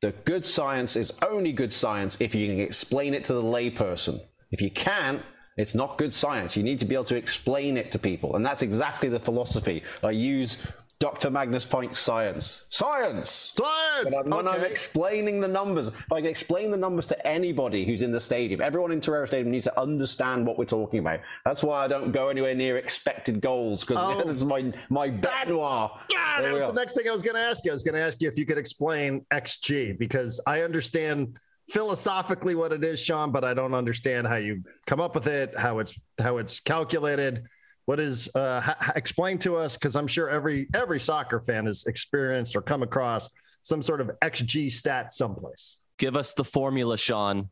The 0.01 0.13
good 0.25 0.47
science 0.47 0.97
is 0.97 1.13
only 1.21 1.53
good 1.53 1.75
science 1.75 2.17
if 2.21 2.35
you 2.35 2.49
can 2.49 2.59
explain 2.59 3.13
it 3.13 3.25
to 3.25 3.35
the 3.35 3.43
layperson. 3.43 4.19
If 4.51 4.63
you 4.63 4.71
can't, 4.71 5.21
it's 5.61 5.75
not 5.75 5.99
good 5.99 6.13
science. 6.13 6.57
You 6.57 6.63
need 6.63 6.79
to 6.81 6.85
be 6.85 6.95
able 6.95 7.05
to 7.05 7.17
explain 7.17 7.77
it 7.77 7.91
to 7.93 7.99
people. 7.99 8.37
And 8.37 8.45
that's 8.45 8.63
exactly 8.63 9.09
the 9.09 9.21
philosophy 9.21 9.83
I 10.03 10.11
use 10.11 10.59
Dr. 11.01 11.31
Magnus 11.31 11.65
Pyke 11.65 11.97
science. 11.97 12.67
Science! 12.69 13.55
Science! 13.57 14.15
When, 14.15 14.27
I'm, 14.27 14.37
when 14.37 14.47
I'm 14.47 14.65
explaining 14.65 15.41
the 15.41 15.49
numbers, 15.49 15.89
if 15.89 16.13
I 16.13 16.21
can 16.21 16.29
explain 16.29 16.71
the 16.71 16.77
numbers 16.77 17.07
to 17.07 17.27
anybody 17.27 17.87
who's 17.87 18.03
in 18.03 18.13
the 18.13 18.21
stadium, 18.21 18.61
everyone 18.61 18.93
in 18.93 19.01
Torero 19.01 19.25
Stadium 19.25 19.51
needs 19.51 19.65
to 19.65 19.81
understand 19.81 20.47
what 20.47 20.59
we're 20.59 20.67
talking 20.67 21.01
about. 21.01 21.21
That's 21.47 21.63
why 21.63 21.83
I 21.83 21.89
don't 21.89 22.13
go 22.13 22.29
anywhere 22.29 22.55
near 22.55 22.77
expected 22.77 23.41
goals, 23.41 23.83
because 23.83 23.97
oh, 23.99 24.23
that's 24.27 24.45
my, 24.45 24.71
my 24.91 25.09
bête 25.09 25.49
noire. 25.49 25.91
Yeah, 26.13 26.43
that 26.43 26.53
was 26.53 26.61
the 26.61 26.73
next 26.73 26.93
thing 26.93 27.09
I 27.09 27.13
was 27.13 27.23
going 27.23 27.37
to 27.37 27.41
ask 27.41 27.65
you. 27.65 27.71
I 27.71 27.75
was 27.75 27.83
going 27.83 27.95
to 27.95 28.03
ask 28.03 28.21
you 28.21 28.29
if 28.29 28.37
you 28.37 28.45
could 28.45 28.59
explain 28.59 29.25
XG, 29.33 29.99
because 29.99 30.39
I 30.47 30.61
understand 30.61 31.39
philosophically 31.71 32.55
what 32.55 32.73
it 32.73 32.85
is, 32.85 33.01
Sean, 33.01 33.31
but 33.31 33.45
I 33.45 33.55
don't 33.55 33.75
understand 33.75 34.27
how 34.27 34.37
you 34.37 34.63
come 34.87 35.01
up 35.01 35.15
with 35.15 35.27
it, 35.27 35.57
how 35.57 35.79
it's 35.79 36.01
how 36.21 36.39
it's 36.39 36.61
calculated. 36.61 37.47
What 37.87 38.01
is 38.01 38.29
uh, 38.35 38.61
ha- 38.61 38.93
explain 38.97 39.39
to 39.39 39.57
us? 39.57 39.77
Because 39.77 39.97
I'm 39.97 40.07
sure 40.07 40.29
every 40.29 40.69
every 40.75 41.01
soccer 41.01 41.41
fan 41.41 41.67
has 41.67 41.85
experienced 41.87 42.57
or 42.57 42.63
come 42.63 42.83
across 42.83 43.29
some 43.63 43.83
sort 43.83 44.01
of 44.01 44.11
XG 44.23 44.71
stat 44.71 45.13
someplace. 45.13 45.77
Give 45.99 46.17
us 46.17 46.35
the 46.35 46.45
formula, 46.45 46.97
Sean. 46.97 47.49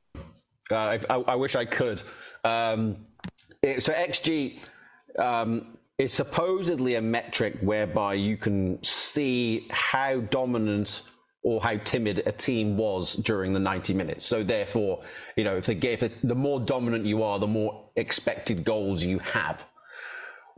Uh, 0.71 0.75
I, 0.75 1.01
I, 1.11 1.15
I, 1.17 1.35
wish 1.35 1.55
I 1.55 1.65
could. 1.65 2.03
Um, 2.45 3.07
it, 3.63 3.83
so 3.83 3.93
XG 3.93 4.67
um, 5.19 5.79
is 5.99 6.13
supposedly 6.13 6.95
a 6.97 7.03
metric 7.03 7.57
whereby 7.61 8.15
you 8.15 8.37
can 8.37 8.83
see 8.83 9.67
how 9.71 10.21
dominant 10.21 11.03
or 11.43 11.61
how 11.63 11.77
timid 11.79 12.23
a 12.27 12.33
team 12.33 12.77
was 12.77 13.15
during 13.15 13.53
the 13.53 13.61
90 13.61 13.95
minutes. 13.95 14.27
So 14.27 14.43
therefore, 14.43 15.03
you 15.37 15.45
know, 15.45 15.57
if 15.57 15.67
the, 15.67 15.93
if 15.93 16.01
the 16.23 16.35
more 16.35 16.61
dominant 16.61 17.07
you 17.07 17.23
are, 17.23 17.39
the 17.39 17.47
more 17.47 17.91
expected 17.97 18.65
goals 18.65 19.05
you 19.05 19.19
have 19.21 19.65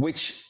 which, 0.01 0.47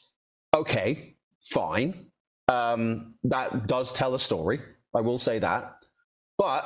okay, 0.54 1.16
fine. 1.42 2.06
Um, 2.46 3.14
that 3.24 3.66
does 3.66 3.92
tell 3.92 4.14
a 4.14 4.18
story. 4.20 4.60
I 4.94 5.00
will 5.00 5.18
say 5.18 5.40
that. 5.40 5.76
But 6.38 6.64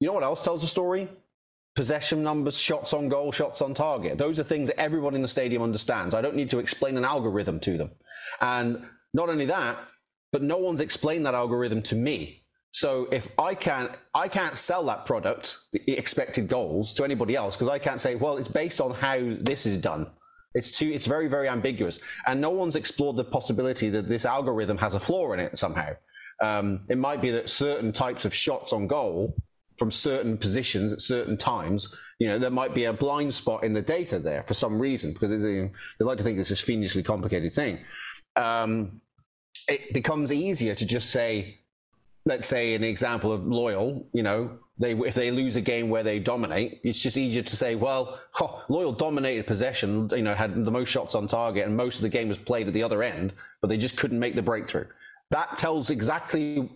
you 0.00 0.08
know 0.08 0.12
what 0.12 0.24
else 0.24 0.42
tells 0.42 0.64
a 0.64 0.66
story? 0.66 1.08
Possession 1.76 2.24
numbers, 2.24 2.58
shots 2.58 2.92
on 2.92 3.08
goal, 3.08 3.30
shots 3.30 3.62
on 3.62 3.74
target. 3.74 4.18
Those 4.18 4.40
are 4.40 4.42
things 4.42 4.68
that 4.68 4.80
everyone 4.80 5.14
in 5.14 5.22
the 5.22 5.28
stadium 5.28 5.62
understands. 5.62 6.14
I 6.14 6.20
don't 6.20 6.34
need 6.34 6.50
to 6.50 6.58
explain 6.58 6.96
an 6.96 7.04
algorithm 7.04 7.60
to 7.60 7.78
them. 7.78 7.92
And 8.40 8.84
not 9.14 9.28
only 9.28 9.46
that, 9.46 9.78
but 10.32 10.42
no 10.42 10.58
one's 10.58 10.80
explained 10.80 11.26
that 11.26 11.34
algorithm 11.34 11.80
to 11.82 11.94
me. 11.94 12.42
So 12.76 13.08
if 13.10 13.30
I 13.38 13.54
can't, 13.54 13.90
I 14.14 14.28
can't 14.28 14.58
sell 14.58 14.84
that 14.84 15.06
product, 15.06 15.60
the 15.72 15.80
expected 15.92 16.46
goals, 16.46 16.92
to 16.92 17.04
anybody 17.04 17.34
else 17.34 17.56
because 17.56 17.70
I 17.70 17.78
can't 17.78 17.98
say, 17.98 18.16
well, 18.16 18.36
it's 18.36 18.48
based 18.48 18.82
on 18.82 18.92
how 18.92 19.18
this 19.40 19.64
is 19.64 19.78
done. 19.78 20.08
It's 20.54 20.72
too. 20.72 20.90
It's 20.92 21.06
very 21.06 21.26
very 21.26 21.48
ambiguous, 21.48 22.00
and 22.26 22.38
no 22.38 22.50
one's 22.50 22.76
explored 22.76 23.16
the 23.16 23.24
possibility 23.24 23.88
that 23.88 24.10
this 24.10 24.26
algorithm 24.26 24.76
has 24.76 24.94
a 24.94 25.00
flaw 25.00 25.32
in 25.32 25.40
it 25.40 25.56
somehow. 25.56 25.92
Um, 26.42 26.82
it 26.90 26.98
might 26.98 27.22
be 27.22 27.30
that 27.30 27.48
certain 27.48 27.94
types 27.94 28.26
of 28.26 28.34
shots 28.34 28.74
on 28.74 28.86
goal 28.88 29.34
from 29.78 29.90
certain 29.90 30.36
positions 30.36 30.92
at 30.92 31.00
certain 31.00 31.38
times, 31.38 31.94
you 32.18 32.26
know, 32.26 32.38
there 32.38 32.50
might 32.50 32.74
be 32.74 32.84
a 32.84 32.92
blind 32.92 33.32
spot 33.32 33.64
in 33.64 33.72
the 33.72 33.80
data 33.80 34.18
there 34.18 34.42
for 34.42 34.52
some 34.52 34.78
reason 34.78 35.14
because 35.14 35.30
they 35.30 35.70
like 36.00 36.18
to 36.18 36.24
think 36.24 36.38
it's 36.38 36.50
this 36.50 36.60
fiendishly 36.60 37.02
complicated 37.02 37.54
thing. 37.54 37.78
Um, 38.36 39.00
it 39.66 39.94
becomes 39.94 40.30
easier 40.30 40.74
to 40.74 40.84
just 40.84 41.08
say, 41.08 41.60
let's 42.26 42.48
say 42.48 42.74
an 42.74 42.84
example 42.84 43.32
of 43.32 43.46
loyal, 43.46 44.06
you 44.12 44.22
know, 44.22 44.58
they 44.78 44.92
if 44.92 45.14
they 45.14 45.30
lose 45.30 45.56
a 45.56 45.60
game 45.60 45.88
where 45.88 46.02
they 46.02 46.18
dominate, 46.18 46.80
it's 46.84 47.00
just 47.00 47.16
easier 47.16 47.42
to 47.42 47.56
say, 47.56 47.76
well, 47.76 48.20
Loyal 48.68 48.92
dominated 48.92 49.46
possession, 49.46 50.10
you 50.10 50.22
know, 50.22 50.34
had 50.34 50.64
the 50.64 50.70
most 50.70 50.88
shots 50.90 51.14
on 51.14 51.26
target, 51.26 51.66
and 51.66 51.74
most 51.74 51.96
of 51.96 52.02
the 52.02 52.08
game 52.10 52.28
was 52.28 52.36
played 52.36 52.66
at 52.66 52.74
the 52.74 52.82
other 52.82 53.02
end, 53.02 53.32
but 53.62 53.68
they 53.68 53.78
just 53.78 53.96
couldn't 53.96 54.18
make 54.18 54.34
the 54.34 54.42
breakthrough. 54.42 54.86
That 55.30 55.56
tells 55.56 55.88
exactly, 55.88 56.68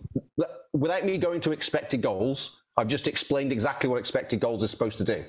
without 0.73 1.05
me 1.05 1.17
going 1.17 1.41
to 1.41 1.51
expected 1.51 2.01
goals, 2.01 2.63
I've 2.75 2.87
just 2.87 3.07
explained 3.07 3.51
exactly 3.51 3.87
what 3.89 3.99
expected 3.99 4.39
goals 4.39 4.63
is 4.63 4.71
supposed 4.71 4.97
to 4.97 5.03
do. 5.03 5.23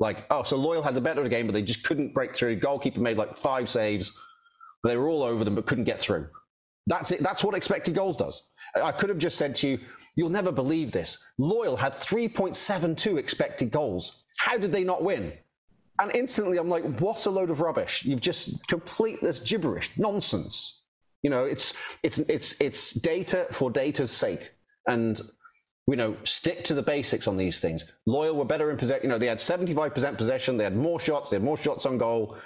Like, 0.00 0.26
oh, 0.30 0.44
so 0.44 0.56
Loyal 0.56 0.82
had 0.82 0.94
the 0.94 1.00
better 1.00 1.20
of 1.20 1.24
the 1.24 1.30
game, 1.30 1.46
but 1.46 1.52
they 1.52 1.62
just 1.62 1.84
couldn't 1.84 2.14
break 2.14 2.34
through. 2.34 2.56
Goalkeeper 2.56 3.00
made 3.00 3.18
like 3.18 3.34
five 3.34 3.68
saves. 3.68 4.16
They 4.82 4.96
were 4.96 5.08
all 5.08 5.22
over 5.22 5.44
them, 5.44 5.54
but 5.54 5.66
couldn't 5.66 5.84
get 5.84 6.00
through. 6.00 6.28
That's 6.86 7.12
it. 7.12 7.22
That's 7.22 7.44
what 7.44 7.54
expected 7.54 7.94
goals 7.94 8.16
does. 8.16 8.42
I 8.82 8.92
could 8.92 9.08
have 9.08 9.18
just 9.18 9.36
said 9.36 9.54
to 9.56 9.68
you, 9.68 9.78
you'll 10.16 10.30
never 10.30 10.52
believe 10.52 10.92
this. 10.92 11.18
Loyal 11.38 11.76
had 11.76 11.94
3.72 11.94 13.18
expected 13.18 13.70
goals. 13.70 14.24
How 14.38 14.58
did 14.58 14.72
they 14.72 14.84
not 14.84 15.02
win? 15.02 15.32
And 16.00 16.14
instantly 16.14 16.58
I'm 16.58 16.68
like, 16.68 16.84
what 16.98 17.26
a 17.26 17.30
load 17.30 17.50
of 17.50 17.60
rubbish. 17.60 18.04
You've 18.04 18.20
just 18.20 18.66
complete 18.66 19.20
this 19.20 19.40
gibberish, 19.40 19.90
nonsense. 19.96 20.82
You 21.22 21.30
know, 21.30 21.44
it's 21.44 21.74
it's 22.02 22.18
it's 22.18 22.60
it's 22.60 22.92
data 22.92 23.46
for 23.50 23.70
data's 23.70 24.10
sake. 24.10 24.52
And 24.88 25.20
you 25.86 25.96
know, 25.96 26.16
stick 26.24 26.64
to 26.64 26.74
the 26.74 26.82
basics 26.82 27.28
on 27.28 27.36
these 27.36 27.60
things. 27.60 27.84
Loyal 28.06 28.36
were 28.36 28.44
better 28.44 28.70
in 28.70 28.76
possession. 28.76 29.04
You 29.04 29.08
know, 29.10 29.18
they 29.18 29.26
had 29.26 29.38
75% 29.38 30.18
possession, 30.18 30.56
they 30.56 30.64
had 30.64 30.76
more 30.76 30.98
shots, 30.98 31.30
they 31.30 31.36
had 31.36 31.44
more 31.44 31.56
shots 31.56 31.86
on 31.86 31.98
goal. 31.98 32.36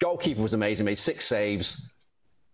Goalkeeper 0.00 0.42
was 0.42 0.54
amazing, 0.54 0.84
made 0.84 0.98
six 0.98 1.26
saves 1.26 1.90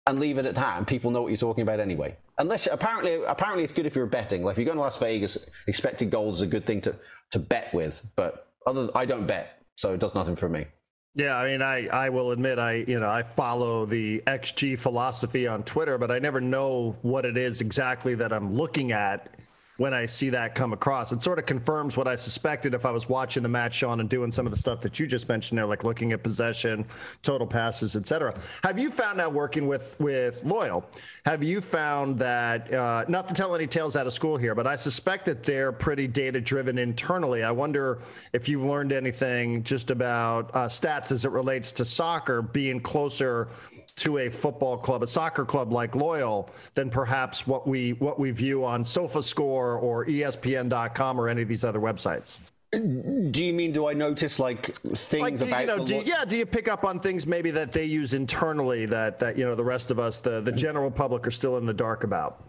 and 0.07 0.19
leave 0.19 0.39
it 0.39 0.47
at 0.47 0.55
that, 0.57 0.79
and 0.79 0.87
people 0.87 1.11
know 1.11 1.23
what 1.23 1.29
you're 1.29 1.37
talking 1.37 1.63
about 1.63 1.81
anyway. 1.81 2.17
Unless 2.39 2.67
apparently, 2.67 3.23
apparently 3.25 3.63
it's 3.63 3.73
good 3.73 3.87
if 3.87 3.95
you're 3.95 4.07
betting. 4.07 4.43
Like 4.43 4.55
if 4.55 4.59
you're 4.59 4.67
going 4.67 4.79
to 4.79 4.83
Las 4.83 4.99
Vegas, 4.99 5.49
expected 5.67 6.11
goals 6.11 6.37
is 6.37 6.43
a 6.43 6.47
good 6.47 6.67
thing 6.67 6.81
to 6.83 6.95
to 7.31 7.39
bet 7.39 7.73
with. 7.73 8.05
But 8.17 8.49
other, 8.67 8.89
I 8.95 9.05
don't 9.05 9.27
bet, 9.27 9.63
so 9.77 9.95
it 9.95 10.01
does 10.01 10.15
nothing 10.15 10.37
for 10.37 10.49
me. 10.49 10.67
Yeah, 11.15 11.37
I 11.37 11.53
mean, 11.53 11.63
I 11.63 11.87
I 11.89 12.09
will 12.09 12.33
admit, 12.33 12.59
I 12.59 12.85
you 12.89 12.99
know, 12.99 13.09
I 13.09 13.23
follow 13.23 13.85
the 13.85 14.23
XG 14.27 14.79
philosophy 14.79 15.47
on 15.47 15.63
Twitter, 15.63 15.99
but 15.99 16.11
I 16.11 16.19
never 16.19 16.41
know 16.41 16.97
what 17.03 17.25
it 17.25 17.37
is 17.37 17.61
exactly 17.61 18.15
that 18.17 18.33
I'm 18.33 18.55
looking 18.55 18.93
at 18.93 19.35
when 19.79 19.95
I 19.95 20.07
see 20.07 20.29
that 20.31 20.55
come 20.55 20.73
across. 20.73 21.13
It 21.13 21.23
sort 21.23 21.39
of 21.39 21.47
confirms 21.47 21.97
what 21.97 22.07
I 22.07 22.17
suspected 22.17 22.75
if 22.75 22.85
I 22.85 22.91
was 22.91 23.09
watching 23.09 23.43
the 23.43 23.49
match, 23.49 23.75
Sean, 23.75 24.01
and 24.01 24.09
doing 24.09 24.31
some 24.31 24.47
of 24.47 24.53
the 24.53 24.59
stuff 24.59 24.81
that 24.83 24.99
you 25.01 25.07
just 25.07 25.29
mentioned 25.29 25.59
there, 25.59 25.67
like 25.67 25.83
looking 25.83 26.13
at 26.13 26.23
possession, 26.23 26.85
total 27.23 27.47
passes, 27.47 27.97
etc. 27.97 28.35
Have 28.65 28.79
you 28.79 28.91
found 28.91 29.21
out 29.21 29.33
working 29.33 29.67
with 29.67 29.99
with 29.99 30.45
Loyal? 30.45 30.85
Have 31.25 31.43
you 31.43 31.61
found 31.61 32.19
that 32.19 32.73
uh, 32.73 33.05
not 33.09 33.29
to 33.29 33.35
tell 33.35 33.55
any 33.55 33.67
tales 33.67 33.97
out 33.97 34.07
of 34.07 34.13
school 34.13 34.37
here, 34.37 34.55
but 34.55 34.67
I 34.67 34.77
suspect 34.77 35.25
that 35.27 35.43
they're 35.43 35.73
pretty 35.73 36.07
data 36.07 36.41
driven 36.41 36.79
internally. 36.79 37.43
I 37.43 37.51
wonder 37.51 38.01
if 38.33 38.49
you've 38.49 38.65
learned 38.65 38.93
anything 38.93 39.63
just 39.63 39.91
about 39.91 40.51
uh, 40.55 40.67
stats 40.67 41.13
as 41.13 41.25
it 41.25 41.31
relates 41.31 41.73
to 41.73 41.85
soccer 41.85 42.43
being 42.43 42.81
closer 42.81 43.49
to 43.97 44.19
a 44.19 44.31
football 44.31 44.77
club, 44.77 45.03
a 45.03 45.07
soccer 45.07 45.45
club 45.45 45.73
like 45.73 45.95
Loyal, 45.95 46.51
than 46.75 46.91
perhaps 46.91 47.47
what 47.47 47.67
we 47.67 47.93
what 47.95 48.19
we 48.19 48.31
view 48.31 48.65
on 48.65 48.85
SofaScore 48.85 49.83
or 49.83 50.07
ESPN.com 50.07 51.21
or 51.21 51.29
any 51.29 51.43
of 51.43 51.49
these 51.49 51.65
other 51.65 51.81
websites. 51.81 52.39
Do 52.73 53.45
you 53.45 53.53
mean 53.53 53.73
do 53.73 53.87
I 53.87 53.93
notice 53.93 54.39
like 54.39 54.75
things 54.97 55.43
like, 55.43 55.51
about 55.51 55.61
you 55.61 55.67
know, 55.67 55.85
do, 55.85 55.97
lo- 55.97 56.03
yeah? 56.07 56.25
Do 56.25 56.39
you 56.39 56.47
pick 56.47 56.69
up 56.69 56.85
on 56.85 56.99
things 56.99 57.27
maybe 57.27 57.51
that 57.51 57.71
they 57.71 57.85
use 57.85 58.15
internally 58.15 58.87
that 58.87 59.19
that 59.19 59.37
you 59.37 59.45
know 59.45 59.55
the 59.55 59.65
rest 59.65 59.91
of 59.91 59.99
us, 59.99 60.21
the 60.21 60.41
the 60.41 60.53
general 60.53 60.91
public, 60.91 61.27
are 61.27 61.31
still 61.31 61.59
in 61.59 61.67
the 61.67 61.75
dark 61.75 62.05
about? 62.05 62.45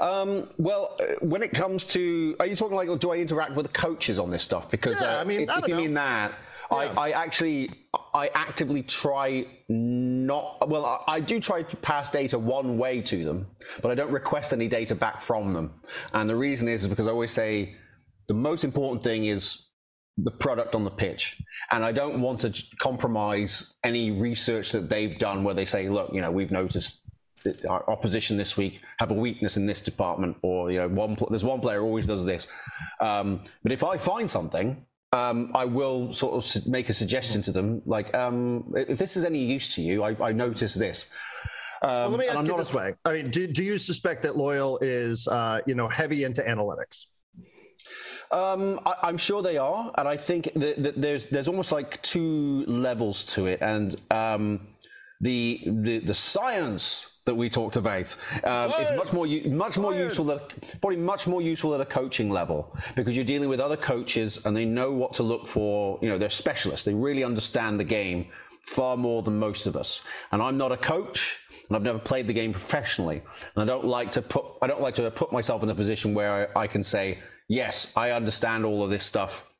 Um, 0.00 0.48
well, 0.58 0.96
uh, 1.00 1.14
when 1.20 1.42
it 1.42 1.52
comes 1.52 1.86
to, 1.86 2.36
are 2.40 2.46
you 2.46 2.56
talking 2.56 2.76
like, 2.76 2.98
do 2.98 3.12
I 3.12 3.16
interact 3.16 3.52
with 3.54 3.66
the 3.66 3.72
coaches 3.72 4.18
on 4.18 4.30
this 4.30 4.42
stuff? 4.42 4.70
Because 4.70 5.00
yeah, 5.00 5.16
uh, 5.16 5.20
I 5.20 5.24
mean, 5.24 5.40
if, 5.42 5.50
I 5.50 5.58
if 5.58 5.68
you 5.68 5.74
know. 5.74 5.80
mean 5.80 5.94
that, 5.94 6.32
yeah. 6.72 6.92
I, 6.96 7.08
I 7.08 7.10
actually, 7.10 7.70
I 8.14 8.30
actively 8.34 8.82
try 8.82 9.46
not, 9.68 10.68
well, 10.68 10.84
I, 10.84 10.98
I, 11.06 11.20
do 11.20 11.40
try 11.40 11.62
to 11.62 11.76
pass 11.76 12.10
data 12.10 12.38
one 12.38 12.78
way 12.78 13.00
to 13.02 13.24
them, 13.24 13.46
but 13.82 13.90
I 13.90 13.94
don't 13.94 14.10
request 14.10 14.52
any 14.52 14.68
data 14.68 14.94
back 14.94 15.20
from 15.20 15.52
them. 15.52 15.74
And 16.12 16.28
the 16.28 16.36
reason 16.36 16.68
is, 16.68 16.82
is 16.82 16.88
because 16.88 17.06
I 17.06 17.10
always 17.10 17.30
say 17.30 17.76
the 18.28 18.34
most 18.34 18.64
important 18.64 19.02
thing 19.02 19.26
is 19.26 19.70
the 20.18 20.30
product 20.30 20.74
on 20.74 20.84
the 20.84 20.90
pitch. 20.90 21.40
And 21.70 21.84
I 21.84 21.92
don't 21.92 22.20
want 22.20 22.40
to 22.40 22.52
compromise 22.78 23.74
any 23.82 24.10
research 24.10 24.72
that 24.72 24.88
they've 24.88 25.18
done 25.18 25.44
where 25.44 25.54
they 25.54 25.64
say, 25.64 25.88
look, 25.88 26.12
you 26.12 26.20
know, 26.20 26.30
we've 26.30 26.52
noticed 26.52 27.02
our 27.68 27.88
opposition 27.90 28.36
this 28.36 28.56
week 28.56 28.80
have 28.98 29.10
a 29.10 29.14
weakness 29.14 29.56
in 29.56 29.66
this 29.66 29.80
department, 29.80 30.36
or 30.42 30.70
you 30.70 30.78
know, 30.78 30.88
one 30.88 31.16
there's 31.28 31.44
one 31.44 31.60
player 31.60 31.82
always 31.82 32.06
does 32.06 32.24
this. 32.24 32.46
Um, 33.00 33.42
but 33.62 33.72
if 33.72 33.82
I 33.82 33.98
find 33.98 34.30
something 34.30 34.86
um, 35.12 35.50
I 35.54 35.64
will 35.66 36.12
sort 36.12 36.34
of 36.34 36.66
make 36.66 36.88
a 36.88 36.94
suggestion 36.94 37.42
to 37.42 37.52
them, 37.52 37.82
like, 37.84 38.14
um, 38.16 38.72
if 38.76 38.98
this 38.98 39.16
is 39.16 39.24
any 39.24 39.44
use 39.44 39.74
to 39.74 39.82
you, 39.82 40.02
I, 40.02 40.16
I 40.20 40.32
notice 40.32 40.74
this. 40.74 41.08
Um, 41.82 41.90
well, 41.90 42.10
let 42.10 42.20
me 42.20 42.28
ask 42.28 42.46
you 42.46 42.56
this 42.56 42.72
a... 42.72 42.76
way. 42.76 42.94
I 43.04 43.12
mean, 43.12 43.30
do, 43.30 43.46
do 43.46 43.62
you 43.62 43.76
suspect 43.76 44.22
that 44.22 44.36
Loyal 44.36 44.78
is, 44.80 45.28
uh, 45.28 45.60
you 45.66 45.74
know, 45.74 45.88
heavy 45.88 46.24
into 46.24 46.40
analytics? 46.42 47.06
Um, 48.30 48.80
I, 48.86 49.10
am 49.10 49.18
sure 49.18 49.42
they 49.42 49.58
are, 49.58 49.92
and 49.98 50.08
I 50.08 50.16
think 50.16 50.50
that, 50.54 50.82
that, 50.82 50.96
there's 50.96 51.26
there's 51.26 51.48
almost 51.48 51.70
like 51.70 52.00
two 52.00 52.64
levels 52.66 53.26
to 53.34 53.44
it, 53.44 53.58
and 53.60 53.94
um, 54.10 54.60
the, 55.20 55.60
the 55.66 55.98
the 55.98 56.14
science 56.14 57.11
that 57.24 57.34
we 57.34 57.48
talked 57.48 57.76
about 57.76 58.16
um, 58.44 58.70
is 58.80 58.90
much 58.96 59.12
more 59.12 59.26
much 59.46 59.78
more 59.78 59.94
useful 59.94 60.38
probably 60.80 60.96
much 60.96 61.26
more 61.26 61.40
useful 61.40 61.74
at 61.74 61.80
a 61.80 61.84
coaching 61.84 62.30
level 62.30 62.76
because 62.96 63.14
you're 63.14 63.24
dealing 63.24 63.48
with 63.48 63.60
other 63.60 63.76
coaches 63.76 64.44
and 64.44 64.56
they 64.56 64.64
know 64.64 64.90
what 64.90 65.14
to 65.14 65.22
look 65.22 65.46
for. 65.46 65.98
You 66.02 66.08
know, 66.08 66.18
they're 66.18 66.30
specialists. 66.30 66.84
They 66.84 66.94
really 66.94 67.22
understand 67.22 67.78
the 67.78 67.84
game 67.84 68.26
far 68.62 68.96
more 68.96 69.22
than 69.22 69.38
most 69.38 69.66
of 69.66 69.76
us. 69.76 70.02
And 70.32 70.42
I'm 70.42 70.56
not 70.56 70.72
a 70.72 70.76
coach 70.76 71.40
and 71.68 71.76
I've 71.76 71.82
never 71.82 71.98
played 71.98 72.26
the 72.26 72.32
game 72.32 72.52
professionally. 72.52 73.22
And 73.54 73.62
I 73.62 73.64
don't 73.64 73.84
like 73.84 74.10
to 74.12 74.22
put 74.22 74.44
I 74.60 74.66
don't 74.66 74.80
like 74.80 74.94
to 74.94 75.10
put 75.10 75.32
myself 75.32 75.62
in 75.62 75.70
a 75.70 75.74
position 75.74 76.14
where 76.14 76.50
I, 76.56 76.62
I 76.62 76.66
can 76.66 76.82
say, 76.82 77.18
yes, 77.48 77.92
I 77.96 78.10
understand 78.10 78.64
all 78.64 78.82
of 78.82 78.90
this 78.90 79.04
stuff 79.04 79.51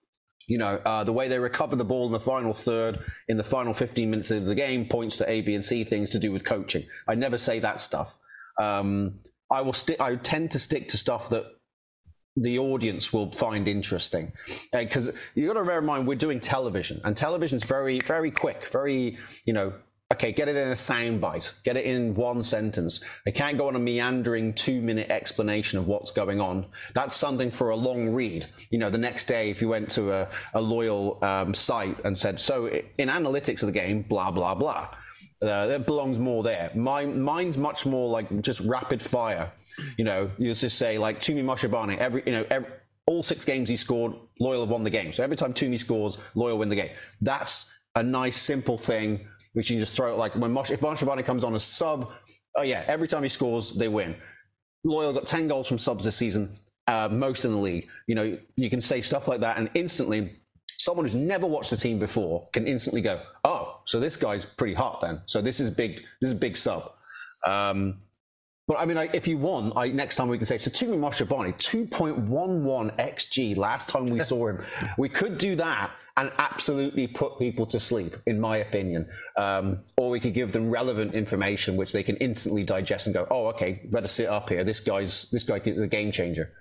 you 0.48 0.58
know, 0.58 0.80
uh, 0.84 1.04
the 1.04 1.12
way 1.12 1.28
they 1.28 1.38
recover 1.38 1.76
the 1.76 1.84
ball 1.84 2.06
in 2.06 2.12
the 2.12 2.20
final 2.20 2.54
third, 2.54 2.98
in 3.28 3.36
the 3.36 3.44
final 3.44 3.74
15 3.74 4.10
minutes 4.10 4.30
of 4.30 4.46
the 4.46 4.54
game, 4.54 4.86
points 4.86 5.16
to 5.18 5.30
A, 5.30 5.40
B, 5.40 5.54
and 5.54 5.64
C 5.64 5.84
things 5.84 6.10
to 6.10 6.18
do 6.18 6.32
with 6.32 6.44
coaching. 6.44 6.84
I 7.08 7.14
never 7.14 7.38
say 7.38 7.58
that 7.60 7.80
stuff. 7.80 8.18
Um, 8.60 9.20
I 9.50 9.60
will 9.62 9.72
stick. 9.72 10.00
I 10.00 10.16
tend 10.16 10.50
to 10.52 10.58
stick 10.58 10.88
to 10.90 10.96
stuff 10.96 11.28
that 11.30 11.44
the 12.36 12.58
audience 12.58 13.12
will 13.12 13.30
find 13.30 13.68
interesting 13.68 14.32
because 14.72 15.10
uh, 15.10 15.12
you 15.34 15.46
got 15.46 15.54
to 15.54 15.64
bear 15.64 15.80
in 15.80 15.84
mind 15.84 16.06
we're 16.06 16.14
doing 16.16 16.40
television 16.40 16.98
and 17.04 17.14
television's 17.14 17.62
very 17.62 18.00
very 18.00 18.30
quick 18.30 18.64
very 18.68 19.18
you 19.44 19.52
know 19.52 19.70
okay, 20.12 20.30
get 20.30 20.48
it 20.48 20.56
in 20.56 20.68
a 20.68 20.72
soundbite, 20.72 21.62
get 21.64 21.76
it 21.76 21.84
in 21.84 22.14
one 22.14 22.42
sentence. 22.42 23.00
I 23.26 23.30
can't 23.30 23.58
go 23.58 23.68
on 23.68 23.76
a 23.76 23.78
meandering 23.78 24.52
two 24.52 24.80
minute 24.80 25.10
explanation 25.10 25.78
of 25.78 25.86
what's 25.86 26.10
going 26.10 26.40
on. 26.40 26.66
That's 26.94 27.16
something 27.16 27.50
for 27.50 27.70
a 27.70 27.76
long 27.76 28.10
read. 28.10 28.46
You 28.70 28.78
know, 28.78 28.90
the 28.90 28.98
next 28.98 29.24
day, 29.24 29.50
if 29.50 29.60
you 29.60 29.68
went 29.68 29.90
to 29.92 30.12
a, 30.12 30.28
a 30.54 30.60
loyal 30.60 31.18
um, 31.22 31.54
site 31.54 31.98
and 32.04 32.16
said, 32.16 32.38
so 32.38 32.66
in 32.66 33.08
analytics 33.08 33.62
of 33.62 33.66
the 33.66 33.72
game, 33.72 34.02
blah, 34.02 34.30
blah, 34.30 34.54
blah. 34.54 34.94
Uh, 35.42 35.66
it 35.70 35.86
belongs 35.86 36.18
more 36.18 36.44
there. 36.44 36.70
Mine, 36.74 37.20
mine's 37.20 37.56
much 37.56 37.84
more 37.84 38.08
like 38.08 38.42
just 38.42 38.60
rapid 38.60 39.02
fire. 39.02 39.50
You 39.96 40.04
know, 40.04 40.30
you 40.38 40.54
just 40.54 40.78
say 40.78 40.98
like 40.98 41.18
Tumi 41.18 41.42
Moshobane, 41.42 41.96
every, 41.98 42.22
you 42.26 42.32
know, 42.32 42.44
every, 42.50 42.68
all 43.06 43.24
six 43.24 43.44
games 43.44 43.68
he 43.68 43.76
scored, 43.76 44.12
Loyal 44.38 44.60
have 44.60 44.70
won 44.70 44.84
the 44.84 44.90
game. 44.90 45.12
So 45.12 45.24
every 45.24 45.36
time 45.36 45.52
Tumi 45.52 45.78
scores, 45.78 46.18
Loyal 46.36 46.58
win 46.58 46.68
the 46.68 46.76
game. 46.76 46.90
That's 47.20 47.72
a 47.96 48.02
nice, 48.02 48.40
simple 48.40 48.78
thing 48.78 49.26
which 49.52 49.70
you 49.70 49.78
just 49.78 49.96
throw 49.96 50.12
it 50.12 50.16
like 50.16 50.34
when 50.34 50.52
Mosh, 50.52 50.70
if 50.70 50.80
Moshobane 50.80 51.24
comes 51.24 51.44
on 51.44 51.54
a 51.54 51.58
sub, 51.58 52.12
oh 52.56 52.62
yeah, 52.62 52.84
every 52.86 53.08
time 53.08 53.22
he 53.22 53.28
scores, 53.28 53.70
they 53.70 53.88
win. 53.88 54.14
Loyal 54.84 55.12
got 55.12 55.26
10 55.26 55.48
goals 55.48 55.68
from 55.68 55.78
subs 55.78 56.04
this 56.04 56.16
season, 56.16 56.50
uh, 56.86 57.08
most 57.10 57.44
in 57.44 57.52
the 57.52 57.58
league. 57.58 57.88
You 58.06 58.14
know, 58.14 58.38
you 58.56 58.70
can 58.70 58.80
say 58.80 59.00
stuff 59.00 59.28
like 59.28 59.40
that, 59.40 59.58
and 59.58 59.70
instantly, 59.74 60.36
someone 60.78 61.04
who's 61.04 61.14
never 61.14 61.46
watched 61.46 61.70
the 61.70 61.76
team 61.76 61.98
before 61.98 62.48
can 62.52 62.66
instantly 62.66 63.00
go, 63.00 63.20
"Oh, 63.44 63.80
so 63.84 64.00
this 64.00 64.16
guy's 64.16 64.44
pretty 64.44 64.74
hot 64.74 65.00
then. 65.00 65.20
So 65.26 65.40
this 65.40 65.60
is 65.60 65.70
big. 65.70 65.98
This 66.20 66.28
is 66.28 66.32
a 66.32 66.36
big 66.36 66.56
sub." 66.56 66.92
Um, 67.46 67.98
but 68.66 68.78
I 68.78 68.86
mean, 68.86 68.96
like, 68.96 69.14
if 69.14 69.26
you 69.28 69.38
want, 69.38 69.74
I, 69.76 69.88
next 69.88 70.16
time 70.16 70.28
we 70.28 70.38
can 70.38 70.46
say, 70.46 70.56
so 70.56 70.70
Tumi 70.70 70.96
Moshobane, 70.96 71.54
2.11 71.58 72.96
XG 72.96 73.56
last 73.56 73.88
time 73.88 74.06
we 74.06 74.20
saw 74.30 74.48
him. 74.48 74.64
We 74.96 75.08
could 75.08 75.36
do 75.36 75.56
that 75.56 75.90
and 76.16 76.30
absolutely 76.38 77.06
put 77.06 77.38
people 77.38 77.66
to 77.66 77.80
sleep, 77.80 78.16
in 78.26 78.40
my 78.40 78.58
opinion. 78.58 79.08
Um, 79.36 79.80
or 79.96 80.10
we 80.10 80.20
could 80.20 80.34
give 80.34 80.52
them 80.52 80.70
relevant 80.70 81.14
information 81.14 81.76
which 81.76 81.92
they 81.92 82.02
can 82.02 82.16
instantly 82.16 82.64
digest 82.64 83.06
and 83.06 83.14
go, 83.14 83.26
"Oh, 83.30 83.46
okay, 83.48 83.80
better 83.84 84.08
sit 84.08 84.28
up 84.28 84.48
here. 84.48 84.64
This 84.64 84.80
guy's 84.80 85.30
this 85.30 85.44
guy 85.44 85.56
is 85.56 85.80
a 85.80 85.88
game 85.88 86.12
changer." 86.12 86.52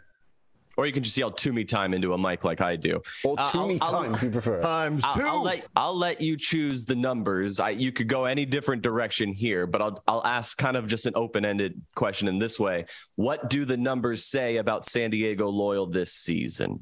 Or 0.77 0.87
you 0.87 0.93
can 0.93 1.03
just 1.03 1.17
yell 1.17 1.31
"Tumi 1.31 1.67
time" 1.67 1.93
into 1.93 2.13
a 2.13 2.17
mic 2.17 2.45
like 2.45 2.61
I 2.61 2.77
do. 2.77 3.01
Or 3.25 3.35
uh, 3.37 3.47
"Tumi 3.49 3.79
time" 3.79 4.15
if 4.15 4.23
you 4.23 4.31
prefer. 4.31 4.61
Times 4.61 5.03
2 5.03 5.09
I'll, 5.09 5.27
I'll, 5.27 5.43
let 5.43 5.67
I'll 5.75 5.97
let 5.97 6.21
you 6.21 6.37
choose 6.37 6.85
the 6.85 6.95
numbers. 6.95 7.59
I, 7.59 7.71
you 7.71 7.91
could 7.91 8.07
go 8.07 8.25
any 8.25 8.45
different 8.45 8.81
direction 8.81 9.33
here, 9.33 9.67
but 9.67 9.81
I'll 9.81 10.01
I'll 10.07 10.25
ask 10.25 10.57
kind 10.57 10.77
of 10.77 10.87
just 10.87 11.05
an 11.05 11.13
open-ended 11.15 11.81
question 11.95 12.29
in 12.29 12.39
this 12.39 12.57
way: 12.57 12.85
What 13.15 13.49
do 13.49 13.65
the 13.65 13.77
numbers 13.77 14.23
say 14.23 14.57
about 14.57 14.85
San 14.85 15.11
Diego 15.11 15.49
Loyal 15.49 15.87
this 15.87 16.13
season? 16.13 16.79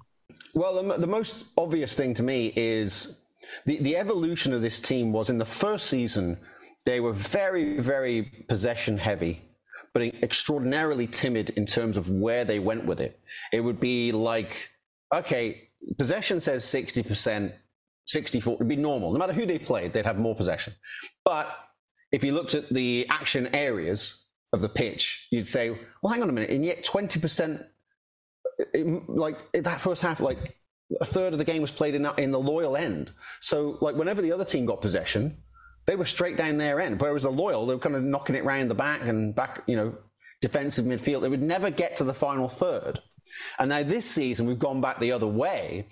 Well, 0.54 0.82
the, 0.82 0.97
the 0.97 1.08
most 1.08 1.45
obvious 1.58 1.93
thing 1.93 2.13
to 2.15 2.23
me 2.23 2.54
is 2.56 3.17
the, 3.65 3.78
the 3.78 3.97
evolution 3.97 4.54
of 4.54 4.62
this 4.62 4.80
team 4.80 5.12
was 5.12 5.30
in 5.30 5.38
the 5.38 5.45
first 5.45 5.88
season, 5.88 6.38
they 6.86 6.99
were 6.99 7.13
very, 7.13 7.80
very 7.80 8.23
possession 8.47 8.97
heavy, 8.97 9.41
but 9.93 10.02
extraordinarily 10.02 11.08
timid 11.08 11.52
in 11.52 11.65
terms 11.65 11.97
of 11.97 12.10
where 12.10 12.45
they 12.45 12.60
went 12.60 12.86
with 12.86 12.99
it. 12.99 13.19
It 13.52 13.62
would 13.62 13.80
be 13.80 14.12
like, 14.12 14.69
okay, 15.13 15.69
possession 15.97 16.39
says 16.39 16.63
60%, 16.63 17.54
64 18.08 18.58
would 18.58 18.67
be 18.67 18.75
normal. 18.75 19.12
No 19.12 19.19
matter 19.19 19.34
who 19.34 19.45
they 19.45 19.60
played, 19.60 19.93
they'd 19.93 20.06
have 20.06 20.19
more 20.19 20.36
possession. 20.36 20.73
But 21.25 21.56
if 22.12 22.23
you 22.23 22.32
looked 22.32 22.56
at 22.56 22.69
the 22.69 23.06
action 23.10 23.54
areas 23.54 24.25
of 24.54 24.62
the 24.62 24.69
pitch, 24.69 25.28
you'd 25.32 25.47
say, 25.47 25.78
well, 26.02 26.12
hang 26.12 26.23
on 26.23 26.30
a 26.30 26.34
minute, 26.34 26.49
and 26.49 26.65
yet 26.65 26.84
20% 26.84 27.65
it, 28.73 29.09
like 29.09 29.37
that 29.53 29.81
first 29.81 30.01
half, 30.01 30.19
like 30.19 30.57
a 31.01 31.05
third 31.05 31.33
of 31.33 31.39
the 31.39 31.45
game 31.45 31.61
was 31.61 31.71
played 31.71 31.95
in 31.95 32.05
in 32.17 32.31
the 32.31 32.39
loyal 32.39 32.75
end. 32.75 33.11
So 33.41 33.77
like 33.81 33.95
whenever 33.95 34.21
the 34.21 34.31
other 34.31 34.45
team 34.45 34.65
got 34.65 34.81
possession, 34.81 35.37
they 35.85 35.95
were 35.95 36.05
straight 36.05 36.37
down 36.37 36.57
their 36.57 36.79
end. 36.79 36.99
Whereas 36.99 37.23
the 37.23 37.31
loyal, 37.31 37.65
they 37.65 37.73
were 37.73 37.79
kind 37.79 37.95
of 37.95 38.03
knocking 38.03 38.35
it 38.35 38.43
round 38.43 38.69
the 38.69 38.75
back 38.75 39.01
and 39.01 39.33
back, 39.35 39.63
you 39.67 39.75
know, 39.75 39.97
defensive 40.41 40.85
midfield. 40.85 41.21
They 41.21 41.29
would 41.29 41.41
never 41.41 41.69
get 41.69 41.95
to 41.97 42.03
the 42.03 42.13
final 42.13 42.47
third. 42.47 42.99
And 43.59 43.69
now 43.69 43.83
this 43.83 44.09
season 44.09 44.45
we've 44.47 44.59
gone 44.59 44.81
back 44.81 44.99
the 44.99 45.11
other 45.11 45.27
way, 45.27 45.87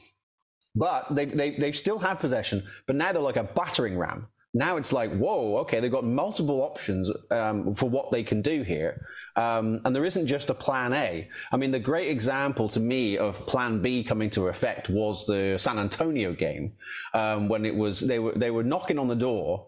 but 0.75 1.07
they 1.11 1.25
they 1.25 1.51
they 1.51 1.71
still 1.71 1.99
have 1.99 2.19
possession, 2.19 2.63
but 2.85 2.95
now 2.95 3.11
they're 3.11 3.21
like 3.21 3.37
a 3.37 3.43
battering 3.43 3.97
ram. 3.97 4.27
Now 4.57 4.77
it's 4.77 4.91
like, 4.91 5.15
whoa, 5.15 5.57
okay, 5.57 5.79
they've 5.79 5.91
got 5.91 6.03
multiple 6.03 6.63
options 6.63 7.11
um, 7.29 7.73
for 7.73 7.87
what 7.87 8.09
they 8.09 8.23
can 8.23 8.41
do 8.41 8.63
here. 8.63 9.05
Um, 9.35 9.81
and 9.85 9.95
there 9.95 10.03
isn't 10.03 10.25
just 10.25 10.49
a 10.49 10.55
plan 10.55 10.93
A. 10.93 11.29
I 11.51 11.57
mean, 11.57 11.69
the 11.69 11.79
great 11.79 12.09
example 12.09 12.67
to 12.69 12.79
me 12.79 13.19
of 13.19 13.45
plan 13.45 13.83
B 13.83 14.03
coming 14.03 14.31
to 14.31 14.47
effect 14.47 14.89
was 14.89 15.27
the 15.27 15.57
San 15.59 15.77
Antonio 15.77 16.33
game 16.33 16.73
um, 17.13 17.47
when 17.49 17.65
it 17.65 17.75
was, 17.75 17.99
they 17.99 18.17
were, 18.17 18.31
they 18.31 18.49
were 18.49 18.63
knocking 18.63 18.97
on 18.97 19.07
the 19.07 19.15
door 19.15 19.67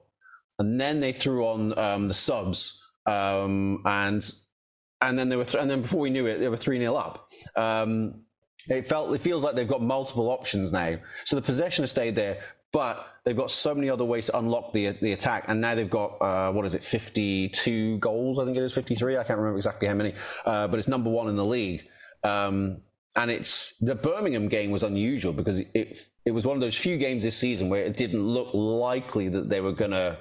and 0.58 0.82
then 0.82 1.00
they 1.00 1.12
threw 1.14 1.46
on 1.46 1.78
um, 1.78 2.08
the 2.08 2.16
subs 2.16 2.84
um, 3.06 3.84
and, 3.86 4.34
and 5.02 5.20
then 5.20 5.30
they 5.30 5.36
were, 5.36 5.46
th- 5.46 5.62
and 5.62 5.70
then 5.70 5.84
before 5.84 6.00
we 6.00 6.10
knew 6.10 6.26
it, 6.26 6.40
they 6.40 6.50
were 6.50 6.58
3 6.58 6.80
0 6.80 6.96
up. 6.96 7.30
Um, 7.56 8.22
it 8.68 8.88
felt 8.88 9.14
it 9.14 9.22
feels 9.22 9.44
like 9.44 9.56
they've 9.56 9.68
got 9.68 9.82
multiple 9.82 10.30
options 10.30 10.72
now. 10.72 10.98
So 11.26 11.36
the 11.36 11.42
possession 11.42 11.84
has 11.84 11.92
stayed 11.92 12.16
there, 12.16 12.42
but 12.72 13.08
they've 13.24 13.38
got 13.38 13.52
so 13.52 13.74
many 13.74 13.90
other 13.90 14.06
ways 14.06 14.28
to 14.28 14.38
unlock 14.38 14.74
the 14.74 14.90
the 15.02 15.14
attack, 15.14 15.46
and 15.48 15.60
now 15.60 15.76
they've 15.76 15.90
got 15.90 16.18
uh, 16.22 16.52
what 16.52 16.66
is 16.66 16.74
it, 16.74 16.84
fifty 16.84 17.50
two 17.50 17.98
goals? 17.98 18.40
I 18.40 18.46
think 18.46 18.58
it 18.58 18.64
is 18.64 18.74
fifty 18.74 18.96
three. 18.96 19.18
I 19.18 19.24
can't 19.24 19.40
remember 19.40 19.58
exactly 19.58 19.88
how 19.88 19.96
many, 19.96 20.14
uh, 20.46 20.68
but 20.68 20.80
it's 20.80 20.88
number 20.88 21.10
one 21.10 21.28
in 21.28 21.36
the 21.36 21.46
league. 21.46 21.84
Um, 22.24 22.82
and 23.16 23.32
it's 23.32 23.76
the 23.78 23.96
Birmingham 23.96 24.48
game 24.48 24.72
was 24.72 24.84
unusual 24.84 25.34
because 25.34 25.60
it 25.60 25.98
it 26.26 26.32
was 26.32 26.46
one 26.46 26.56
of 26.56 26.62
those 26.62 26.78
few 26.78 26.98
games 26.98 27.24
this 27.24 27.36
season 27.36 27.70
where 27.70 27.84
it 27.84 27.98
didn't 27.98 28.22
look 28.22 28.54
likely 28.54 29.30
that 29.30 29.50
they 29.50 29.62
were 29.62 29.72
going 29.72 29.92
to 29.92 30.18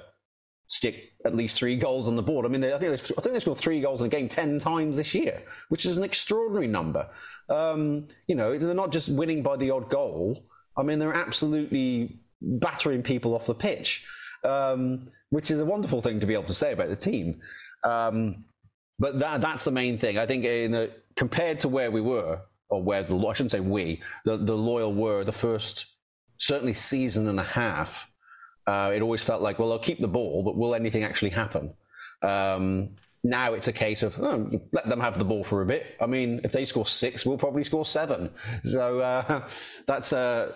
stick 0.67 1.09
at 1.25 1.35
least 1.35 1.57
three 1.57 1.75
goals 1.75 2.07
on 2.07 2.15
the 2.15 2.21
board. 2.21 2.45
I 2.45 2.49
mean, 2.49 2.61
they, 2.61 2.73
I 2.73 2.79
think 2.79 2.91
they, 2.91 3.13
I 3.17 3.21
think 3.21 3.33
they 3.33 3.39
scored 3.39 3.57
three 3.57 3.81
goals 3.81 4.01
in 4.01 4.07
a 4.07 4.09
game 4.09 4.27
ten 4.27 4.57
times 4.59 4.97
this 4.97 5.13
year, 5.13 5.43
which 5.69 5.85
is 5.85 5.97
an 5.97 6.03
extraordinary 6.03 6.67
number. 6.67 7.09
Um, 7.49 8.07
you 8.27 8.35
know, 8.35 8.57
they're 8.57 8.73
not 8.73 8.91
just 8.91 9.09
winning 9.09 9.43
by 9.43 9.55
the 9.57 9.71
odd 9.71 9.89
goal. 9.89 10.45
I 10.77 10.83
mean, 10.83 10.97
they're 10.97 11.13
absolutely 11.13 12.21
battering 12.41 13.01
people 13.01 13.35
off 13.35 13.45
the 13.45 13.55
pitch, 13.55 14.05
um, 14.43 15.07
which 15.29 15.51
is 15.51 15.59
a 15.59 15.65
wonderful 15.65 16.01
thing 16.01 16.19
to 16.19 16.25
be 16.25 16.33
able 16.33 16.43
to 16.43 16.53
say 16.53 16.73
about 16.73 16.89
the 16.89 16.95
team. 16.95 17.41
Um, 17.83 18.45
but 18.97 19.19
that, 19.19 19.41
that's 19.41 19.63
the 19.63 19.71
main 19.71 19.97
thing. 19.97 20.17
I 20.17 20.25
think 20.25 20.43
in 20.45 20.71
the, 20.71 20.91
compared 21.15 21.59
to 21.59 21.69
where 21.69 21.91
we 21.91 22.01
were, 22.01 22.41
or 22.69 22.83
where 22.83 23.03
the, 23.03 23.15
I 23.15 23.33
shouldn't 23.33 23.51
say 23.51 23.59
we, 23.59 24.01
the, 24.25 24.37
the 24.37 24.55
loyal 24.55 24.93
were 24.93 25.23
the 25.23 25.31
first 25.31 25.95
certainly 26.37 26.73
season 26.73 27.27
and 27.27 27.39
a 27.39 27.43
half. 27.43 28.09
Uh, 28.67 28.91
it 28.93 29.01
always 29.01 29.23
felt 29.23 29.41
like, 29.41 29.57
well, 29.57 29.69
they'll 29.69 29.79
keep 29.79 29.99
the 29.99 30.07
ball, 30.07 30.43
but 30.43 30.55
will 30.55 30.75
anything 30.75 31.03
actually 31.03 31.31
happen? 31.31 31.73
Um, 32.21 32.91
now 33.23 33.53
it's 33.53 33.67
a 33.67 33.73
case 33.73 34.03
of 34.03 34.17
oh, 34.21 34.49
let 34.71 34.87
them 34.87 34.99
have 34.99 35.17
the 35.17 35.25
ball 35.25 35.43
for 35.43 35.61
a 35.61 35.65
bit. 35.65 35.97
I 35.99 36.05
mean, 36.05 36.39
if 36.43 36.51
they 36.51 36.65
score 36.65 36.85
six, 36.85 37.25
we'll 37.25 37.37
probably 37.37 37.63
score 37.63 37.85
seven. 37.85 38.29
So 38.63 38.99
uh, 38.99 39.47
that's 39.87 40.13
a, 40.13 40.53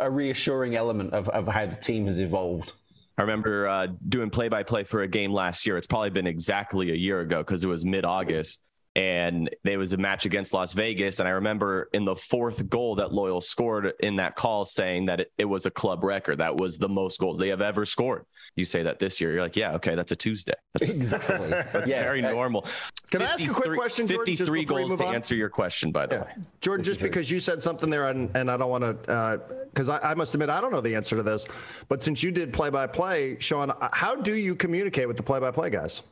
a, 0.00 0.10
reassuring 0.10 0.76
element 0.76 1.12
of, 1.12 1.28
of 1.30 1.48
how 1.48 1.66
the 1.66 1.76
team 1.76 2.06
has 2.06 2.20
evolved. 2.20 2.72
I 3.18 3.22
remember 3.22 3.68
uh, 3.68 3.88
doing 4.08 4.30
play 4.30 4.48
by 4.48 4.62
play 4.62 4.84
for 4.84 5.02
a 5.02 5.08
game 5.08 5.32
last 5.32 5.66
year. 5.66 5.76
It's 5.76 5.86
probably 5.86 6.10
been 6.10 6.26
exactly 6.26 6.90
a 6.90 6.94
year 6.94 7.20
ago 7.20 7.38
because 7.38 7.62
it 7.62 7.68
was 7.68 7.84
mid 7.84 8.04
August. 8.04 8.64
And 8.94 9.48
there 9.64 9.78
was 9.78 9.94
a 9.94 9.96
match 9.96 10.26
against 10.26 10.52
Las 10.52 10.74
Vegas. 10.74 11.18
And 11.18 11.26
I 11.26 11.32
remember 11.32 11.88
in 11.94 12.04
the 12.04 12.14
fourth 12.14 12.68
goal 12.68 12.96
that 12.96 13.12
Loyal 13.12 13.40
scored 13.40 13.94
in 14.00 14.16
that 14.16 14.36
call 14.36 14.66
saying 14.66 15.06
that 15.06 15.20
it, 15.20 15.32
it, 15.38 15.44
was 15.46 15.64
a 15.64 15.70
club 15.70 16.04
record. 16.04 16.38
That 16.38 16.56
was 16.56 16.76
the 16.76 16.88
most 16.88 17.18
goals 17.18 17.38
they 17.38 17.48
have 17.48 17.62
ever 17.62 17.86
scored. 17.86 18.26
You 18.54 18.66
say 18.66 18.82
that 18.82 18.98
this 18.98 19.18
year, 19.18 19.32
you're 19.32 19.40
like, 19.40 19.56
yeah, 19.56 19.72
okay, 19.76 19.94
that's 19.94 20.12
a 20.12 20.16
Tuesday. 20.16 20.52
That's, 20.74 20.90
exactly. 20.90 21.48
That's 21.48 21.88
yeah, 21.88 22.02
very 22.02 22.20
normal. 22.20 22.66
Can 23.10 23.22
I 23.22 23.26
ask 23.26 23.46
a 23.46 23.52
quick 23.52 23.78
question, 23.78 24.06
Jordan? 24.06 24.34
53 24.36 24.64
goals 24.64 24.96
to 24.96 25.04
answer 25.04 25.34
your 25.34 25.48
question, 25.48 25.92
by 25.92 26.06
the 26.06 26.16
yeah. 26.16 26.22
way. 26.22 26.32
Jordan, 26.60 26.84
just 26.84 27.00
because 27.00 27.30
you 27.30 27.40
said 27.40 27.62
something 27.62 27.90
there, 27.90 28.08
and, 28.08 28.34
and 28.34 28.50
I 28.50 28.56
don't 28.56 28.70
want 28.70 28.84
to, 28.84 29.40
because 29.72 29.88
uh, 29.88 30.00
I, 30.02 30.10
I 30.10 30.14
must 30.14 30.34
admit, 30.34 30.48
I 30.50 30.60
don't 30.60 30.72
know 30.72 30.80
the 30.80 30.94
answer 30.94 31.16
to 31.16 31.22
this, 31.22 31.84
but 31.88 32.02
since 32.02 32.22
you 32.22 32.30
did 32.30 32.52
play 32.52 32.70
by 32.70 32.86
play, 32.86 33.36
Sean, 33.38 33.72
how 33.92 34.14
do 34.14 34.34
you 34.34 34.54
communicate 34.54 35.08
with 35.08 35.16
the 35.16 35.22
play 35.22 35.40
by 35.40 35.50
play 35.50 35.70
guys? 35.70 36.02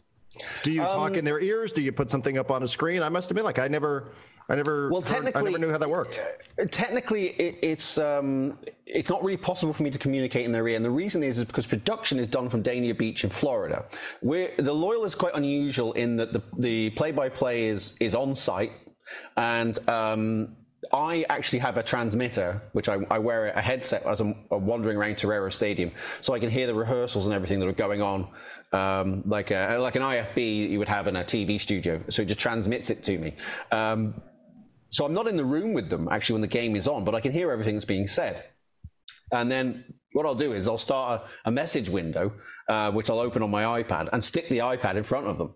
Do 0.62 0.72
you 0.72 0.82
um, 0.82 0.88
talk 0.88 1.16
in 1.16 1.24
their 1.24 1.40
ears? 1.40 1.72
Do 1.72 1.82
you 1.82 1.92
put 1.92 2.10
something 2.10 2.38
up 2.38 2.50
on 2.50 2.62
a 2.62 2.68
screen? 2.68 3.02
I 3.02 3.08
must 3.08 3.30
admit, 3.30 3.44
like 3.44 3.58
I 3.58 3.68
never, 3.68 4.12
I 4.48 4.54
never, 4.54 4.88
well, 4.90 5.02
technically, 5.02 5.40
I 5.40 5.44
never 5.44 5.58
knew 5.58 5.70
how 5.70 5.78
that 5.78 5.90
worked. 5.90 6.20
Uh, 6.58 6.66
technically, 6.70 7.28
it, 7.30 7.58
it's 7.62 7.98
um, 7.98 8.58
it's 8.86 9.10
not 9.10 9.22
really 9.24 9.36
possible 9.36 9.72
for 9.72 9.82
me 9.82 9.90
to 9.90 9.98
communicate 9.98 10.44
in 10.44 10.52
their 10.52 10.66
ear, 10.68 10.76
and 10.76 10.84
the 10.84 10.90
reason 10.90 11.22
is, 11.22 11.38
is 11.38 11.44
because 11.44 11.66
production 11.66 12.18
is 12.18 12.28
done 12.28 12.48
from 12.48 12.62
Dania 12.62 12.96
Beach 12.96 13.24
in 13.24 13.30
Florida. 13.30 13.84
Where 14.20 14.52
the 14.58 14.72
loyal 14.72 15.04
is 15.04 15.14
quite 15.14 15.34
unusual 15.34 15.92
in 15.94 16.16
that 16.16 16.32
the 16.32 16.42
the 16.58 16.90
play 16.90 17.10
by 17.12 17.28
play 17.28 17.66
is 17.66 17.96
is 17.98 18.14
on 18.14 18.34
site, 18.34 18.72
and 19.36 19.76
um, 19.88 20.56
I 20.92 21.26
actually 21.28 21.58
have 21.58 21.76
a 21.76 21.82
transmitter, 21.82 22.60
which 22.72 22.88
I, 22.88 22.98
I 23.10 23.18
wear 23.18 23.48
a 23.48 23.60
headset 23.60 24.04
as 24.06 24.20
I'm 24.20 24.34
wandering 24.50 24.96
around 24.96 25.18
Torero 25.18 25.50
Stadium, 25.50 25.92
so 26.20 26.32
I 26.32 26.38
can 26.38 26.48
hear 26.48 26.66
the 26.66 26.74
rehearsals 26.74 27.26
and 27.26 27.34
everything 27.34 27.60
that 27.60 27.68
are 27.68 27.72
going 27.72 28.00
on, 28.00 28.28
um, 28.72 29.22
like 29.26 29.50
a, 29.50 29.76
like 29.78 29.96
an 29.96 30.02
IFB 30.02 30.70
you 30.70 30.78
would 30.78 30.88
have 30.88 31.06
in 31.06 31.16
a 31.16 31.24
TV 31.24 31.60
studio. 31.60 32.02
So 32.08 32.22
it 32.22 32.26
just 32.26 32.40
transmits 32.40 32.88
it 32.88 33.02
to 33.04 33.18
me. 33.18 33.34
Um, 33.70 34.22
so 34.88 35.04
I'm 35.04 35.12
not 35.12 35.28
in 35.28 35.36
the 35.36 35.44
room 35.44 35.74
with 35.74 35.90
them 35.90 36.08
actually 36.10 36.34
when 36.34 36.40
the 36.40 36.48
game 36.48 36.74
is 36.76 36.88
on, 36.88 37.04
but 37.04 37.14
I 37.14 37.20
can 37.20 37.32
hear 37.32 37.50
everything 37.50 37.74
that's 37.74 37.84
being 37.84 38.06
said. 38.06 38.44
And 39.32 39.50
then 39.50 39.84
what 40.12 40.26
I'll 40.26 40.34
do 40.34 40.52
is 40.52 40.66
I'll 40.66 40.78
start 40.78 41.22
a, 41.44 41.48
a 41.48 41.52
message 41.52 41.88
window, 41.88 42.32
uh, 42.68 42.90
which 42.90 43.10
I'll 43.10 43.20
open 43.20 43.42
on 43.42 43.50
my 43.50 43.82
iPad 43.82 44.08
and 44.12 44.24
stick 44.24 44.48
the 44.48 44.58
iPad 44.58 44.96
in 44.96 45.04
front 45.04 45.26
of 45.26 45.38
them. 45.38 45.54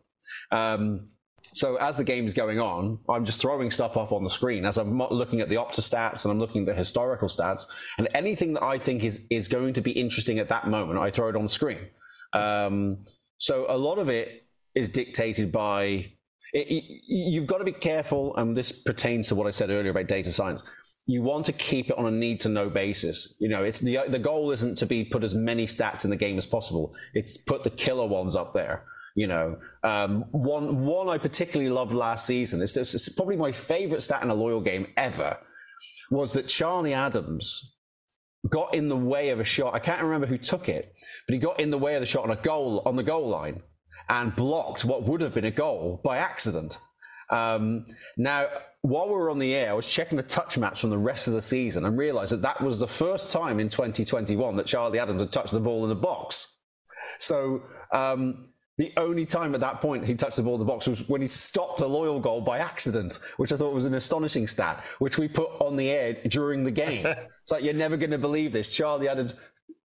Um, 0.51 1.09
so 1.55 1.77
as 1.77 1.97
the 1.97 2.05
game 2.05 2.27
is 2.27 2.35
going 2.35 2.61
on, 2.61 2.99
I'm 3.09 3.25
just 3.25 3.40
throwing 3.40 3.71
stuff 3.71 3.97
off 3.97 4.11
on 4.11 4.25
the 4.25 4.31
screen 4.31 4.64
as 4.64 4.77
I'm 4.77 4.99
looking 4.99 5.40
at 5.40 5.49
the 5.49 5.55
Opta 5.55 5.81
stats 5.81 6.25
and 6.25 6.33
I'm 6.33 6.40
looking 6.40 6.62
at 6.62 6.67
the 6.67 6.75
historical 6.75 7.29
stats, 7.29 7.62
and 7.97 8.09
anything 8.12 8.55
that 8.55 8.64
I 8.64 8.77
think 8.77 9.05
is 9.05 9.25
is 9.31 9.47
going 9.47 9.73
to 9.75 9.81
be 9.81 9.93
interesting 9.93 10.40
at 10.40 10.49
that 10.49 10.67
moment, 10.67 10.99
I 10.99 11.11
throw 11.11 11.29
it 11.29 11.37
on 11.37 11.45
the 11.45 11.49
screen. 11.49 11.79
Um, 12.33 13.05
so 13.38 13.67
a 13.69 13.79
lot 13.79 13.99
of 13.99 14.09
it 14.09 14.47
is 14.75 14.88
dictated 14.88 15.53
by. 15.53 16.11
It, 16.53 16.85
you've 17.07 17.47
got 17.47 17.59
to 17.59 17.64
be 17.64 17.73
careful, 17.73 18.37
and 18.37 18.57
this 18.57 18.73
pertains 18.73 19.29
to 19.29 19.37
what 19.37 19.47
I 19.47 19.51
said 19.51 19.71
earlier 19.71 19.93
about 19.93 20.09
data 20.09 20.33
science. 20.33 20.62
You 21.07 21.23
want 21.23 21.47
to 21.47 21.53
keep 21.53 21.90
it 21.90 21.99
on 21.99 22.07
a 22.07 22.11
need 22.11 22.40
to 22.40 22.49
know 22.49 22.69
basis. 22.69 23.35
You 23.38 23.49
know, 23.49 23.62
it's 23.62 23.79
the 23.79 24.01
the 24.09 24.19
goal 24.19 24.51
isn't 24.51 24.77
to 24.79 24.87
be 24.87 25.05
put 25.05 25.23
as 25.23 25.35
many 25.35 25.67
stats 25.67 26.05
in 26.05 26.11
the 26.11 26.17
game 26.17 26.37
as 26.37 26.49
possible. 26.49 26.97
It's 27.12 27.37
put 27.37 27.62
the 27.62 27.71
killer 27.71 28.09
ones 28.09 28.35
up 28.35 28.53
there. 28.53 28.87
You 29.14 29.29
know, 29.29 29.59
um, 29.85 30.24
one 30.33 30.85
one 30.85 31.09
I 31.09 31.18
particularly 31.18 31.70
loved 31.70 31.92
last 31.92 32.27
season. 32.27 32.61
It's, 32.61 32.77
it's 32.77 33.09
probably 33.11 33.37
my 33.37 33.53
favorite 33.53 34.03
stat 34.03 34.22
in 34.22 34.31
a 34.31 34.35
loyal 34.35 34.61
game 34.61 34.88
ever. 34.96 35.38
Was 36.11 36.33
that 36.33 36.48
Charlie 36.48 36.94
Adams 36.94 37.77
got 38.48 38.74
in 38.74 38.88
the 38.88 38.96
way 38.96 39.31
of 39.31 39.38
a 39.38 39.44
shot? 39.44 39.74
I 39.74 39.79
can't 39.79 40.03
remember 40.03 40.27
who 40.27 40.37
took 40.37 40.68
it, 40.68 40.92
but 41.27 41.35
he 41.35 41.38
got 41.38 41.61
in 41.61 41.70
the 41.70 41.79
way 41.79 41.94
of 41.94 42.00
the 42.00 42.07
shot 42.07 42.24
on 42.24 42.33
a 42.33 42.42
goal 42.42 42.83
on 42.85 42.96
the 42.96 43.05
goal 43.05 43.29
line 43.29 43.62
and 44.09 44.35
blocked 44.35 44.85
what 44.85 45.05
would 45.05 45.20
have 45.20 45.35
been 45.35 45.44
a 45.44 45.50
goal 45.50 46.00
by 46.05 46.18
accident. 46.18 46.79
Um, 47.31 47.87
now, 48.16 48.48
while 48.83 49.07
we 49.07 49.14
were 49.14 49.31
on 49.31 49.38
the 49.38 49.55
air, 49.55 49.70
I 49.70 49.74
was 49.74 49.88
checking 49.88 50.16
the 50.16 50.22
touch 50.22 50.59
maps 50.59 50.81
from 50.81 50.90
the 50.90 50.98
rest 50.98 51.27
of 51.27 51.35
the 51.35 51.40
season 51.40 51.87
and 51.87 51.96
realized 51.96 52.33
that 52.33 52.42
that 52.42 52.61
was 52.61 52.79
the 52.79 52.88
first 52.88 53.31
time 53.31 53.61
in 53.61 53.68
2021 53.68 54.57
that 54.57 54.66
Charlie 54.66 54.98
Adams 54.98 55.22
had 55.22 55.33
touched 55.33 55.53
the 55.53 55.61
ball 55.61 55.85
in 55.85 55.88
the 55.88 55.94
box. 55.94 56.59
So 57.18 57.62
um, 57.92 58.50
the 58.77 58.93
only 58.97 59.25
time 59.25 59.55
at 59.55 59.61
that 59.61 59.81
point 59.81 60.05
he 60.05 60.15
touched 60.15 60.37
the 60.37 60.43
ball 60.43 60.55
in 60.55 60.59
the 60.59 60.65
box 60.65 60.87
was 60.87 61.09
when 61.09 61.21
he 61.21 61.29
stopped 61.29 61.81
a 61.81 61.87
loyal 61.87 62.19
goal 62.19 62.41
by 62.41 62.59
accident, 62.59 63.21
which 63.37 63.53
I 63.53 63.57
thought 63.57 63.73
was 63.73 63.85
an 63.85 63.95
astonishing 63.95 64.49
stat, 64.49 64.83
which 64.99 65.17
we 65.17 65.29
put 65.29 65.51
on 65.61 65.77
the 65.77 65.89
air 65.91 66.15
during 66.29 66.65
the 66.65 66.73
game. 66.73 67.07
it's 67.43 67.53
like, 67.53 67.63
you're 67.63 67.73
never 67.73 67.97
going 67.97 68.11
to 68.11 68.19
believe 68.19 68.53
this. 68.53 68.75
Charlie 68.75 69.09
Adams, 69.09 69.35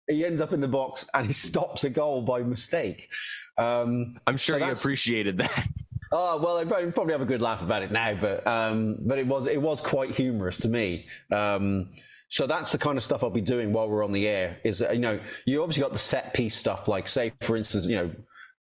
he 0.08 0.26
ends 0.26 0.39
up 0.39 0.54
in 0.54 0.62
the 0.62 0.69
box 0.69 1.06
and 1.13 1.28
he 1.28 1.34
stops 1.34 1.84
a 1.84 1.89
goal 1.89 2.21
by 2.21 2.41
mistake. 2.41 3.10
Um, 3.58 4.17
I'm 4.26 4.38
sure 4.38 4.58
so 4.58 4.65
he 4.65 4.71
appreciated 4.71 5.38
that. 5.39 5.67
Oh 6.10 6.39
well, 6.39 6.58
I 6.58 6.63
probably 6.63 7.12
have 7.12 7.21
a 7.21 7.26
good 7.26 7.41
laugh 7.41 7.62
about 7.62 7.84
it 7.84 7.91
now, 7.91 8.13
but 8.13 8.47
um, 8.47 8.97
but 9.02 9.19
it 9.19 9.28
was 9.28 9.45
it 9.45 9.62
was 9.62 9.82
quite 9.82 10.12
humorous 10.12 10.58
to 10.60 10.69
me. 10.69 11.06
Um, 11.32 11.89
so 12.30 12.47
that's 12.47 12.71
the 12.71 12.78
kind 12.78 12.97
of 12.97 13.04
stuff 13.04 13.23
I'll 13.23 13.30
be 13.30 13.41
doing 13.41 13.73
while 13.73 13.89
we're 13.89 14.06
on 14.06 14.13
the 14.13 14.26
air. 14.26 14.58
Is 14.63 14.80
that, 14.80 14.93
you 14.93 15.02
know 15.02 15.19
you 15.45 15.62
obviously 15.62 15.82
got 15.82 15.91
the 15.91 16.00
set 16.00 16.34
piece 16.34 16.56
stuff, 16.56 16.88
like 16.88 17.10
say 17.10 17.34
for 17.41 17.58
instance, 17.58 17.88
you 17.88 17.97
know 17.97 18.12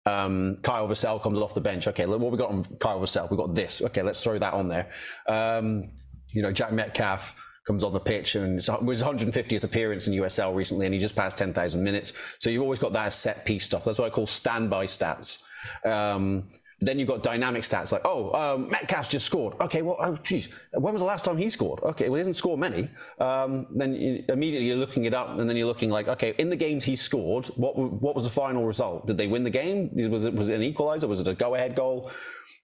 um, 0.07 0.59
Kyle 0.63 0.89
Vassell 0.89 1.21
comes 1.23 1.39
off 1.39 1.55
the 1.55 1.61
bench. 1.61 1.87
Okay, 1.89 2.07
what 2.07 2.21
we 2.21 2.39
got 2.39 2.51
on 2.51 2.65
Kyle 2.81 3.01
Vassell? 3.01 3.31
We 3.31 3.37
got 3.37 3.55
this. 3.55 3.83
Okay, 3.83 4.03
let's 4.03 4.23
throw 4.23 4.39
that 4.39 4.55
on 4.55 4.69
there. 4.69 4.89
Um, 5.27 5.91
you 6.33 6.43
know, 6.43 6.53
Jack 6.53 6.73
Metcalf 6.73 7.35
comes 7.67 7.83
on 7.83 7.93
the 7.93 8.01
pitch 8.01 8.37
and 8.37 8.61
it 8.61 8.83
was 8.83 9.03
150th 9.03 9.65
appearance 9.65 10.07
in 10.07 10.15
USL 10.15 10.55
recently, 10.55 10.87
and 10.87 10.95
he 10.95 11.01
just 11.01 11.17
passed 11.17 11.37
10,000 11.39 11.83
minutes. 11.83 12.13
So 12.39 12.49
you've 12.49 12.63
always 12.63 12.79
got 12.79 12.93
that 12.93 13.13
set 13.13 13.45
piece 13.45 13.65
stuff. 13.65 13.85
That's 13.85 13.99
what 13.99 14.07
I 14.07 14.11
call 14.11 14.27
standby 14.27 14.87
stats. 14.87 15.43
Um, 15.85 16.49
then 16.81 16.99
you've 16.99 17.09
got 17.09 17.23
dynamic 17.23 17.63
stats 17.63 17.91
like, 17.91 18.03
oh, 18.05 18.33
um, 18.33 18.69
Metcalf's 18.69 19.09
just 19.09 19.25
scored. 19.25 19.55
Okay, 19.63 19.81
well, 19.81 19.97
oh, 19.99 20.17
geez, 20.17 20.51
when 20.73 20.93
was 20.93 21.01
the 21.01 21.07
last 21.07 21.25
time 21.25 21.39
he 21.39 21.49
scored? 21.49 21.81
Okay, 21.83 22.09
well, 22.09 22.17
he 22.17 22.21
doesn't 22.21 22.35
score 22.35 22.59
many. 22.59 22.91
Um, 23.19 23.67
then 23.75 23.95
you, 23.95 24.25
immediately 24.29 24.69
you're 24.69 24.77
looking 24.77 25.07
it 25.07 25.15
up, 25.15 25.39
and 25.39 25.49
then 25.49 25.57
you're 25.57 25.67
looking 25.67 25.89
like, 25.89 26.09
okay, 26.09 26.35
in 26.37 26.51
the 26.51 26.57
games 26.57 26.85
he 26.85 26.95
scored, 26.95 27.47
what 27.57 27.79
what 27.79 28.15
was 28.15 28.25
the 28.25 28.31
final 28.31 28.67
result? 28.67 29.07
Did 29.07 29.17
they 29.17 29.27
win 29.27 29.43
the 29.43 29.51
game? 29.51 29.91
Was 30.11 30.27
it 30.27 30.35
was 30.35 30.51
it 30.51 30.57
an 30.57 30.63
equalizer? 30.63 31.09
Was 31.09 31.21
it 31.21 31.29
a 31.29 31.35
go-ahead 31.35 31.75
goal? 31.75 32.11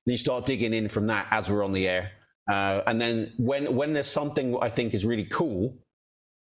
Then 0.04 0.12
you 0.12 0.18
start 0.18 0.44
digging 0.44 0.74
in 0.74 0.88
from 0.88 1.06
that 1.06 1.26
as 1.30 1.48
we're 1.48 1.64
on 1.64 1.72
the 1.72 1.88
air, 1.88 2.10
uh, 2.50 2.82
and 2.86 3.00
then 3.00 3.32
when 3.38 3.74
when 3.74 3.94
there's 3.94 4.10
something 4.10 4.58
I 4.60 4.68
think 4.68 4.92
is 4.92 5.06
really 5.06 5.24
cool, 5.24 5.78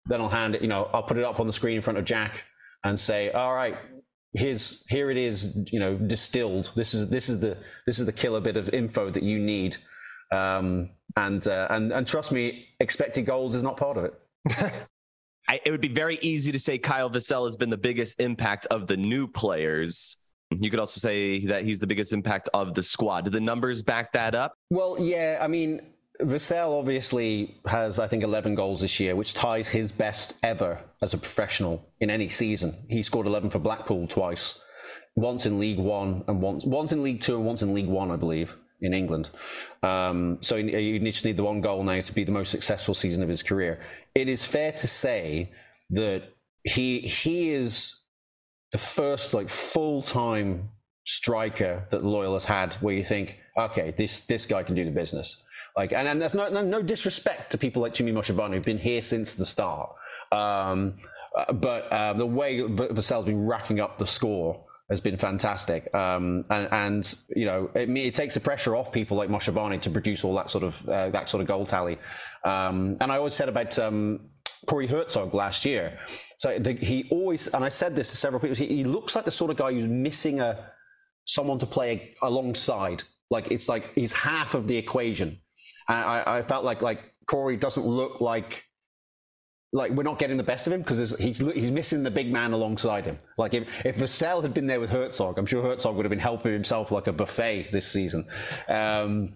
then 0.07 0.19
I'll 0.19 0.29
hand 0.29 0.55
it. 0.55 0.61
You 0.61 0.67
know, 0.67 0.89
I'll 0.93 1.03
put 1.03 1.17
it 1.17 1.23
up 1.23 1.39
on 1.39 1.47
the 1.47 1.53
screen 1.53 1.77
in 1.77 1.81
front 1.81 1.99
of 1.99 2.05
Jack 2.05 2.43
and 2.83 2.99
say, 2.99 3.31
all 3.31 3.55
right, 3.55 3.77
here's 4.35 4.85
here 4.89 5.09
it 5.09 5.17
is 5.17 5.57
you 5.71 5.79
know 5.79 5.95
distilled 5.95 6.71
this 6.75 6.93
is 6.93 7.09
this 7.09 7.29
is 7.29 7.39
the 7.39 7.57
this 7.85 7.99
is 7.99 8.05
the 8.05 8.11
killer 8.11 8.41
bit 8.41 8.57
of 8.57 8.69
info 8.69 9.09
that 9.09 9.23
you 9.23 9.39
need 9.39 9.77
um, 10.31 10.89
and 11.17 11.47
uh, 11.47 11.67
and 11.69 11.91
and 11.91 12.05
trust 12.07 12.31
me 12.31 12.67
expected 12.79 13.25
goals 13.25 13.55
is 13.55 13.63
not 13.63 13.77
part 13.77 13.97
of 13.97 14.05
it 14.05 14.83
I, 15.47 15.61
it 15.63 15.71
would 15.71 15.81
be 15.81 15.89
very 15.89 16.17
easy 16.21 16.51
to 16.51 16.59
say 16.59 16.77
Kyle 16.77 17.09
Vassell 17.09 17.45
has 17.45 17.55
been 17.55 17.69
the 17.69 17.77
biggest 17.77 18.19
impact 18.19 18.65
of 18.67 18.87
the 18.87 18.97
new 18.97 19.27
players. 19.27 20.17
You 20.49 20.69
could 20.69 20.79
also 20.79 20.99
say 20.99 21.45
that 21.45 21.65
he's 21.65 21.79
the 21.79 21.87
biggest 21.87 22.13
impact 22.13 22.49
of 22.53 22.73
the 22.73 22.81
squad. 22.81 23.25
Do 23.25 23.31
the 23.31 23.39
numbers 23.39 23.83
back 23.83 24.11
that 24.13 24.33
up? 24.33 24.55
Well, 24.69 24.97
yeah. 24.99 25.37
I 25.41 25.47
mean, 25.47 25.81
Vassell 26.21 26.79
obviously 26.79 27.59
has, 27.67 27.99
I 27.99 28.07
think, 28.07 28.23
11 28.23 28.55
goals 28.55 28.81
this 28.81 28.99
year, 28.99 29.15
which 29.15 29.33
ties 29.33 29.67
his 29.67 29.91
best 29.91 30.35
ever 30.43 30.79
as 31.01 31.13
a 31.13 31.17
professional 31.17 31.85
in 31.99 32.09
any 32.09 32.29
season. 32.29 32.75
He 32.89 33.03
scored 33.03 33.27
11 33.27 33.49
for 33.49 33.59
Blackpool 33.59 34.07
twice, 34.07 34.59
once 35.15 35.45
in 35.45 35.59
League 35.59 35.79
One 35.79 36.23
and 36.27 36.41
once 36.41 36.65
once 36.65 36.91
in 36.91 37.03
League 37.03 37.21
Two 37.21 37.35
and 37.35 37.45
once 37.45 37.61
in 37.61 37.73
League 37.73 37.87
One, 37.87 38.11
I 38.11 38.15
believe, 38.15 38.55
in 38.81 38.93
England. 38.93 39.29
Um, 39.83 40.37
so 40.41 40.55
you 40.55 40.99
just 40.99 41.25
need 41.25 41.37
the 41.37 41.43
one 41.43 41.61
goal 41.61 41.83
now 41.83 41.99
to 42.01 42.13
be 42.13 42.23
the 42.23 42.31
most 42.31 42.51
successful 42.51 42.93
season 42.93 43.23
of 43.23 43.29
his 43.29 43.43
career. 43.43 43.79
It 44.13 44.27
is 44.27 44.45
fair 44.45 44.71
to 44.73 44.87
say 44.87 45.51
that 45.91 46.23
he 46.63 46.99
he 46.99 47.51
is 47.51 48.01
the 48.71 48.77
first 48.77 49.33
like 49.33 49.49
full 49.49 50.01
time 50.01 50.69
striker 51.05 51.85
that 51.91 52.03
Loyal 52.03 52.33
has 52.33 52.45
had, 52.45 52.73
where 52.75 52.95
you 52.95 53.03
think, 53.03 53.39
okay, 53.57 53.93
this 53.97 54.23
this 54.23 54.45
guy 54.45 54.63
can 54.63 54.75
do 54.75 54.85
the 54.85 54.91
business. 54.91 55.43
Like, 55.75 55.91
and, 55.91 56.07
and 56.07 56.21
there's 56.21 56.33
no, 56.33 56.49
no, 56.49 56.61
no 56.61 56.81
disrespect 56.81 57.51
to 57.51 57.57
people 57.57 57.81
like 57.81 57.93
Tumi 57.93 58.13
Moshobane 58.13 58.53
who've 58.53 58.63
been 58.63 58.77
here 58.77 59.01
since 59.01 59.35
the 59.35 59.45
start. 59.45 59.93
Um, 60.31 60.95
uh, 61.35 61.51
but 61.51 61.91
uh, 61.91 62.13
the 62.13 62.25
way 62.25 62.59
Vassell's 62.59 63.25
been 63.25 63.45
racking 63.45 63.81
up 63.81 63.97
the 63.97 64.07
score 64.07 64.63
has 64.89 65.01
been 65.01 65.17
fantastic. 65.17 65.93
Um, 65.93 66.45
and, 66.49 66.69
and, 66.71 67.15
you 67.35 67.45
know, 67.45 67.69
it, 67.75 67.89
it, 67.89 68.13
takes 68.13 68.35
the 68.35 68.39
pressure 68.39 68.75
off 68.75 68.91
people 68.91 69.17
like 69.17 69.29
Moshobane 69.29 69.81
to 69.81 69.89
produce 69.89 70.23
all 70.23 70.33
that 70.35 70.49
sort 70.49 70.63
of 70.63 70.87
uh, 70.87 71.09
that 71.09 71.27
sort 71.27 71.41
of 71.41 71.47
goal 71.47 71.65
tally. 71.65 71.97
Um, 72.43 72.97
and 73.01 73.11
I 73.11 73.17
always 73.17 73.33
said 73.33 73.49
about 73.49 73.77
um, 73.79 74.29
Corey 74.67 74.87
Hertzog 74.87 75.33
last 75.33 75.65
year. 75.65 75.97
So 76.37 76.57
the, 76.59 76.73
he 76.73 77.07
always, 77.09 77.47
and 77.47 77.65
I 77.65 77.69
said 77.69 77.95
this 77.95 78.11
to 78.11 78.17
several 78.17 78.39
people, 78.39 78.55
he, 78.55 78.67
he, 78.67 78.83
looks 78.83 79.15
like 79.15 79.25
the 79.25 79.31
sort 79.31 79.51
of 79.51 79.57
guy 79.57 79.73
who's 79.73 79.87
missing 79.87 80.39
a 80.39 80.71
someone 81.25 81.59
to 81.59 81.65
play 81.65 82.13
alongside. 82.21 83.03
Like 83.29 83.51
it's 83.51 83.67
like 83.67 83.93
he's 83.95 84.13
half 84.13 84.53
of 84.53 84.67
the 84.67 84.77
equation. 84.77 85.39
I, 85.87 86.37
I 86.37 86.41
felt 86.41 86.63
like 86.63 86.81
like 86.81 87.13
Corey 87.27 87.57
doesn't 87.57 87.85
look 87.85 88.21
like 88.21 88.63
like 89.73 89.91
we're 89.91 90.03
not 90.03 90.19
getting 90.19 90.37
the 90.37 90.43
best 90.43 90.67
of 90.67 90.73
him 90.73 90.81
because 90.81 91.17
he's 91.17 91.37
he's 91.51 91.71
missing 91.71 92.03
the 92.03 92.11
big 92.11 92.31
man 92.31 92.53
alongside 92.53 93.05
him. 93.05 93.17
Like 93.37 93.53
if 93.53 93.85
if 93.85 93.97
Vassell 93.97 94.41
had 94.41 94.53
been 94.53 94.67
there 94.67 94.79
with 94.79 94.89
Hertzog, 94.89 95.37
I'm 95.37 95.45
sure 95.45 95.63
Hertzog 95.63 95.95
would 95.95 96.05
have 96.05 96.11
been 96.11 96.19
helping 96.19 96.53
himself 96.53 96.91
like 96.91 97.07
a 97.07 97.13
buffet 97.13 97.69
this 97.71 97.87
season. 97.91 98.27
Um, 98.69 99.33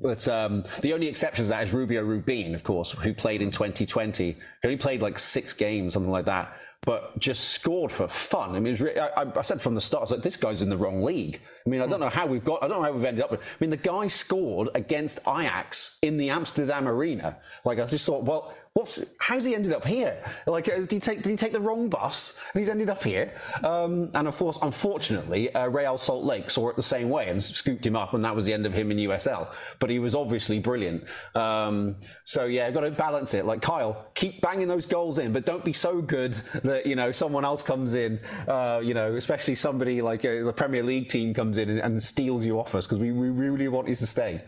But 0.00 0.26
um, 0.28 0.64
the 0.80 0.92
only 0.94 1.08
exception 1.08 1.44
to 1.44 1.48
that 1.50 1.64
is 1.64 1.74
Rubio 1.74 2.02
Rubin, 2.02 2.54
of 2.54 2.62
course, 2.62 2.92
who 2.92 3.12
played 3.12 3.42
in 3.42 3.50
2020. 3.50 4.24
He 4.32 4.36
only 4.64 4.76
played 4.76 5.02
like 5.02 5.18
six 5.18 5.52
games, 5.52 5.92
something 5.94 6.10
like 6.10 6.26
that, 6.26 6.56
but 6.84 7.16
just 7.18 7.50
scored 7.50 7.92
for 7.92 8.08
fun. 8.08 8.56
I 8.56 8.60
mean, 8.60 8.76
I, 8.98 9.26
I, 9.36 9.42
said 9.42 9.62
from 9.62 9.76
the 9.76 9.80
start, 9.80 10.00
I 10.00 10.04
was 10.04 10.10
like, 10.10 10.22
this 10.22 10.36
guy's 10.36 10.62
in 10.62 10.68
the 10.68 10.76
wrong 10.76 11.04
league. 11.04 11.40
I 11.64 11.70
mean, 11.70 11.80
I 11.80 11.86
don't 11.86 11.98
hmm. 11.98 12.04
know 12.04 12.08
how 12.08 12.26
we've 12.26 12.44
got, 12.44 12.62
I 12.62 12.68
don't 12.68 12.78
know 12.78 12.84
how 12.84 12.92
we've 12.92 13.04
ended 13.04 13.24
up 13.24 13.30
with. 13.30 13.40
I 13.40 13.44
mean, 13.60 13.70
the 13.70 13.76
guy 13.76 14.08
scored 14.08 14.68
against 14.74 15.20
Ajax 15.20 15.98
in 16.02 16.16
the 16.16 16.30
Amsterdam 16.30 16.88
Arena. 16.88 17.36
Like, 17.64 17.78
I 17.78 17.86
just 17.86 18.04
thought, 18.04 18.24
well, 18.24 18.52
what's 18.74 19.14
how's 19.18 19.44
he 19.44 19.54
ended 19.54 19.72
up 19.72 19.86
here? 19.86 20.16
Like, 20.46 20.68
uh, 20.68 20.76
did 20.76 20.92
he 20.92 21.00
take 21.00 21.22
did 21.22 21.30
he 21.30 21.36
take 21.36 21.52
the 21.52 21.60
wrong 21.60 21.88
bus 21.88 22.40
and 22.52 22.60
he's 22.60 22.68
ended 22.68 22.88
up 22.88 23.02
here? 23.02 23.34
Um, 23.62 24.08
and 24.14 24.26
of 24.26 24.36
course, 24.36 24.58
unfortunately, 24.62 25.54
uh, 25.54 25.68
Real 25.68 25.98
Salt 25.98 26.24
Lake 26.24 26.48
saw 26.50 26.70
it 26.70 26.76
the 26.76 26.82
same 26.82 27.10
way 27.10 27.28
and 27.28 27.42
scooped 27.42 27.86
him 27.86 27.96
up, 27.96 28.14
and 28.14 28.24
that 28.24 28.34
was 28.34 28.44
the 28.44 28.52
end 28.52 28.64
of 28.64 28.72
him 28.72 28.90
in 28.90 28.96
USL. 28.98 29.48
But 29.78 29.90
he 29.90 29.98
was 29.98 30.14
obviously 30.14 30.58
brilliant. 30.58 31.04
Um, 31.34 31.96
so 32.24 32.46
yeah, 32.46 32.70
got 32.70 32.80
to 32.80 32.90
balance 32.90 33.34
it. 33.34 33.44
Like 33.44 33.60
Kyle, 33.60 34.06
keep 34.14 34.40
banging 34.40 34.68
those 34.68 34.86
goals 34.86 35.18
in, 35.18 35.32
but 35.32 35.44
don't 35.44 35.64
be 35.64 35.74
so 35.74 36.00
good 36.00 36.32
that 36.64 36.86
you 36.86 36.96
know 36.96 37.12
someone 37.12 37.44
else 37.44 37.62
comes 37.62 37.94
in. 37.94 38.20
Uh, 38.48 38.80
you 38.82 38.94
know, 38.94 39.16
especially 39.16 39.54
somebody 39.54 40.00
like 40.00 40.24
uh, 40.24 40.44
the 40.44 40.52
Premier 40.52 40.82
League 40.82 41.08
team 41.08 41.34
comes 41.34 41.58
in 41.58 41.68
and, 41.68 41.80
and 41.80 42.02
steals 42.02 42.44
you 42.44 42.58
off 42.58 42.74
us 42.74 42.86
because 42.86 42.98
we, 42.98 43.12
we 43.12 43.28
really 43.28 43.68
want 43.68 43.88
you 43.88 43.94
to 43.94 44.06
stay. 44.06 44.42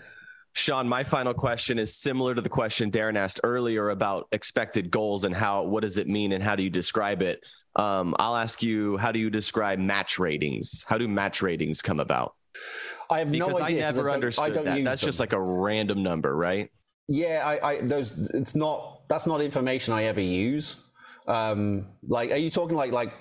Sean, 0.55 0.89
my 0.89 1.03
final 1.03 1.35
question 1.35 1.81
is 1.81 1.97
similar 1.97 2.33
to 2.35 2.41
the 2.41 2.49
question 2.49 2.91
Darren 2.91 3.17
asked 3.17 3.41
earlier 3.43 3.91
about 3.91 4.29
expected 4.31 4.89
goals 4.89 5.25
and 5.25 5.35
how 5.35 5.65
what 5.65 5.83
does 5.83 5.99
it 5.99 6.07
mean 6.07 6.33
and 6.33 6.43
how 6.43 6.55
do 6.55 6.63
you 6.63 6.71
describe 6.71 7.23
it? 7.23 7.45
Um, 7.75 8.15
I'll 8.21 8.37
ask 8.37 8.63
you, 8.63 8.97
how 8.97 9.11
do 9.11 9.19
you 9.19 9.31
describe 9.31 9.81
match 9.81 10.21
ratings? 10.21 10.85
How 10.87 10.97
do 10.97 11.09
match 11.09 11.43
ratings 11.43 11.83
come 11.83 11.99
about? 11.99 12.37
I 13.11 13.19
have 13.19 13.33
because 13.33 13.59
no 13.59 13.65
idea. 13.65 13.79
I 13.79 13.81
never 13.81 14.09
I 14.09 14.15
understood 14.15 14.57
I 14.57 14.63
that. 14.63 14.85
That's 14.85 15.01
them. 15.01 15.09
just 15.09 15.19
like 15.19 15.33
a 15.33 15.43
random 15.43 16.05
number, 16.05 16.35
right? 16.37 16.71
Yeah, 17.09 17.43
I, 17.45 17.73
I 17.73 17.81
those 17.81 18.17
it's 18.31 18.55
not 18.55 19.09
that's 19.09 19.27
not 19.27 19.41
information 19.41 19.93
I 19.93 20.05
ever 20.05 20.21
use. 20.21 20.77
Um, 21.27 21.87
like, 22.07 22.31
are 22.31 22.37
you 22.37 22.51
talking 22.51 22.77
like 22.77 22.93
like 22.93 23.13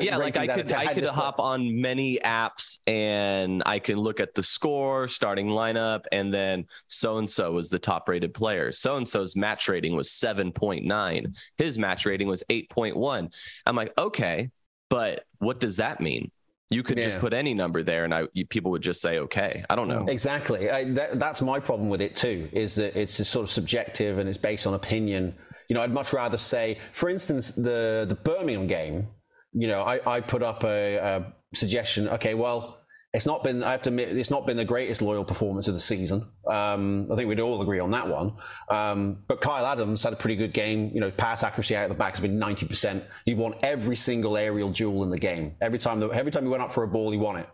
yeah, 0.00 0.16
like 0.16 0.36
I 0.36 0.46
could 0.46 0.72
I 0.72 0.92
could 0.94 1.04
hop 1.04 1.38
on 1.38 1.80
many 1.80 2.18
apps 2.24 2.78
and 2.86 3.62
I 3.66 3.78
can 3.78 3.96
look 3.98 4.20
at 4.20 4.34
the 4.34 4.42
score, 4.42 5.08
starting 5.08 5.48
lineup, 5.48 6.04
and 6.12 6.32
then 6.32 6.66
so 6.88 7.18
and 7.18 7.28
so 7.28 7.52
was 7.52 7.70
the 7.70 7.78
top 7.78 8.08
rated 8.08 8.34
player. 8.34 8.72
So 8.72 8.96
and 8.96 9.08
so's 9.08 9.36
match 9.36 9.68
rating 9.68 9.96
was 9.96 10.10
seven 10.10 10.52
point 10.52 10.84
nine. 10.84 11.34
His 11.58 11.78
match 11.78 12.06
rating 12.06 12.28
was 12.28 12.42
eight 12.50 12.70
point 12.70 12.96
one. 12.96 13.30
I'm 13.66 13.76
like, 13.76 13.92
okay, 13.98 14.50
but 14.90 15.24
what 15.38 15.60
does 15.60 15.76
that 15.78 16.00
mean? 16.00 16.30
You 16.70 16.82
could 16.82 16.98
yeah. 16.98 17.04
just 17.04 17.18
put 17.18 17.32
any 17.32 17.52
number 17.52 17.82
there, 17.82 18.04
and 18.04 18.14
I 18.14 18.26
people 18.48 18.70
would 18.70 18.82
just 18.82 19.00
say, 19.00 19.18
okay. 19.18 19.64
I 19.68 19.76
don't 19.76 19.88
know 19.88 20.04
mm. 20.04 20.08
exactly. 20.08 20.70
I, 20.70 20.84
that, 20.92 21.18
that's 21.18 21.42
my 21.42 21.60
problem 21.60 21.88
with 21.88 22.00
it 22.00 22.14
too. 22.14 22.48
Is 22.52 22.74
that 22.76 22.98
it's 22.98 23.14
sort 23.28 23.44
of 23.44 23.50
subjective 23.50 24.18
and 24.18 24.28
it's 24.28 24.38
based 24.38 24.66
on 24.66 24.74
opinion. 24.74 25.34
You 25.68 25.74
know, 25.74 25.82
I'd 25.82 25.92
much 25.92 26.12
rather 26.12 26.38
say, 26.38 26.78
for 26.92 27.08
instance, 27.08 27.52
the 27.52 28.06
the 28.08 28.14
Birmingham 28.14 28.66
game 28.66 29.08
you 29.54 29.68
know, 29.68 29.82
I, 29.82 30.00
I 30.16 30.20
put 30.20 30.42
up 30.42 30.64
a, 30.64 30.96
a, 30.96 31.32
suggestion. 31.54 32.08
Okay, 32.08 32.34
well, 32.34 32.80
it's 33.12 33.26
not 33.26 33.44
been. 33.44 33.62
I 33.62 33.70
have 33.70 33.82
to 33.82 33.90
admit, 33.90 34.16
it's 34.16 34.30
not 34.30 34.44
been 34.44 34.56
the 34.56 34.64
greatest 34.64 35.00
loyal 35.00 35.24
performance 35.24 35.68
of 35.68 35.74
the 35.74 35.80
season. 35.80 36.28
Um, 36.48 37.08
I 37.12 37.14
think 37.14 37.28
we'd 37.28 37.38
all 37.38 37.62
agree 37.62 37.78
on 37.78 37.92
that 37.92 38.08
one. 38.08 38.32
Um, 38.68 39.22
but 39.28 39.40
Kyle 39.40 39.64
Adams 39.64 40.02
had 40.02 40.12
a 40.12 40.16
pretty 40.16 40.34
good 40.34 40.52
game. 40.52 40.90
You 40.92 41.00
know, 41.00 41.12
pass 41.12 41.44
accuracy 41.44 41.76
out 41.76 41.84
of 41.84 41.90
the 41.90 41.94
back 41.94 42.14
has 42.14 42.20
been 42.20 42.40
ninety 42.40 42.66
percent. 42.66 43.04
He 43.24 43.34
won 43.34 43.54
every 43.62 43.94
single 43.94 44.36
aerial 44.36 44.70
duel 44.70 45.04
in 45.04 45.10
the 45.10 45.18
game. 45.18 45.54
Every 45.60 45.78
time, 45.78 46.00
the, 46.00 46.08
every 46.08 46.32
time 46.32 46.42
he 46.42 46.48
went 46.48 46.64
up 46.64 46.72
for 46.72 46.82
a 46.82 46.88
ball, 46.88 47.12
he 47.12 47.18
won 47.18 47.36
it. 47.36 47.48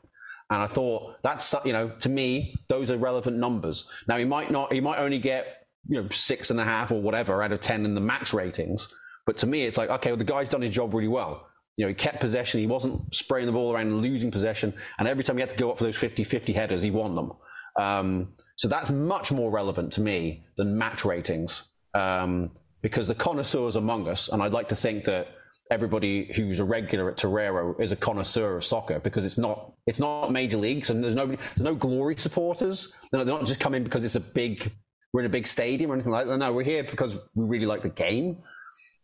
And 0.48 0.62
I 0.62 0.66
thought 0.66 1.22
that's 1.22 1.54
you 1.66 1.74
know, 1.74 1.90
to 2.00 2.08
me, 2.08 2.54
those 2.68 2.90
are 2.90 2.96
relevant 2.96 3.36
numbers. 3.36 3.88
Now 4.08 4.16
he 4.16 4.24
might 4.24 4.50
not. 4.50 4.72
He 4.72 4.80
might 4.80 4.98
only 4.98 5.18
get 5.18 5.66
you 5.86 6.02
know 6.02 6.08
six 6.08 6.50
and 6.50 6.58
a 6.58 6.64
half 6.64 6.90
or 6.90 7.02
whatever 7.02 7.42
out 7.42 7.52
of 7.52 7.60
ten 7.60 7.84
in 7.84 7.94
the 7.94 8.00
match 8.00 8.32
ratings. 8.32 8.88
But 9.26 9.36
to 9.38 9.46
me, 9.46 9.64
it's 9.64 9.76
like 9.76 9.90
okay, 9.90 10.10
well, 10.10 10.16
the 10.16 10.24
guy's 10.24 10.48
done 10.48 10.62
his 10.62 10.70
job 10.70 10.94
really 10.94 11.06
well. 11.06 11.49
You 11.76 11.84
know, 11.84 11.88
he 11.88 11.94
kept 11.94 12.20
possession. 12.20 12.60
He 12.60 12.66
wasn't 12.66 13.14
spraying 13.14 13.46
the 13.46 13.52
ball 13.52 13.72
around 13.72 13.86
and 13.86 14.02
losing 14.02 14.30
possession. 14.30 14.74
And 14.98 15.08
every 15.08 15.24
time 15.24 15.36
he 15.36 15.40
had 15.40 15.50
to 15.50 15.56
go 15.56 15.70
up 15.70 15.78
for 15.78 15.84
those 15.84 15.96
50 15.96 16.24
50 16.24 16.52
headers, 16.52 16.82
he 16.82 16.90
won 16.90 17.14
them. 17.14 17.32
Um, 17.76 18.34
so 18.56 18.68
that's 18.68 18.90
much 18.90 19.32
more 19.32 19.50
relevant 19.50 19.92
to 19.94 20.00
me 20.00 20.44
than 20.56 20.76
match 20.76 21.04
ratings 21.04 21.62
um, 21.94 22.50
because 22.82 23.08
the 23.08 23.14
connoisseurs 23.14 23.76
among 23.76 24.08
us, 24.08 24.28
and 24.28 24.42
I'd 24.42 24.52
like 24.52 24.68
to 24.68 24.76
think 24.76 25.04
that 25.04 25.28
everybody 25.70 26.30
who's 26.34 26.58
a 26.58 26.64
regular 26.64 27.10
at 27.10 27.16
Torero 27.16 27.76
is 27.78 27.92
a 27.92 27.96
connoisseur 27.96 28.56
of 28.56 28.64
soccer 28.64 28.98
because 28.98 29.24
it's 29.24 29.38
not 29.38 29.72
it's 29.86 30.00
not 30.00 30.32
major 30.32 30.56
leagues 30.56 30.90
and 30.90 31.02
there's 31.02 31.14
nobody 31.14 31.38
there's 31.54 31.64
no 31.64 31.74
glory 31.74 32.16
supporters. 32.16 32.92
They're 33.12 33.24
not, 33.24 33.46
just 33.46 33.60
coming 33.60 33.84
because 33.84 34.04
it's 34.04 34.16
a 34.16 34.20
big 34.20 34.72
we're 35.12 35.20
in 35.20 35.26
a 35.26 35.30
big 35.30 35.46
stadium 35.46 35.90
or 35.90 35.94
anything 35.94 36.12
like 36.12 36.26
that. 36.26 36.38
No, 36.38 36.52
we're 36.52 36.64
here 36.64 36.84
because 36.84 37.16
we 37.34 37.44
really 37.44 37.66
like 37.66 37.82
the 37.82 37.88
game 37.88 38.38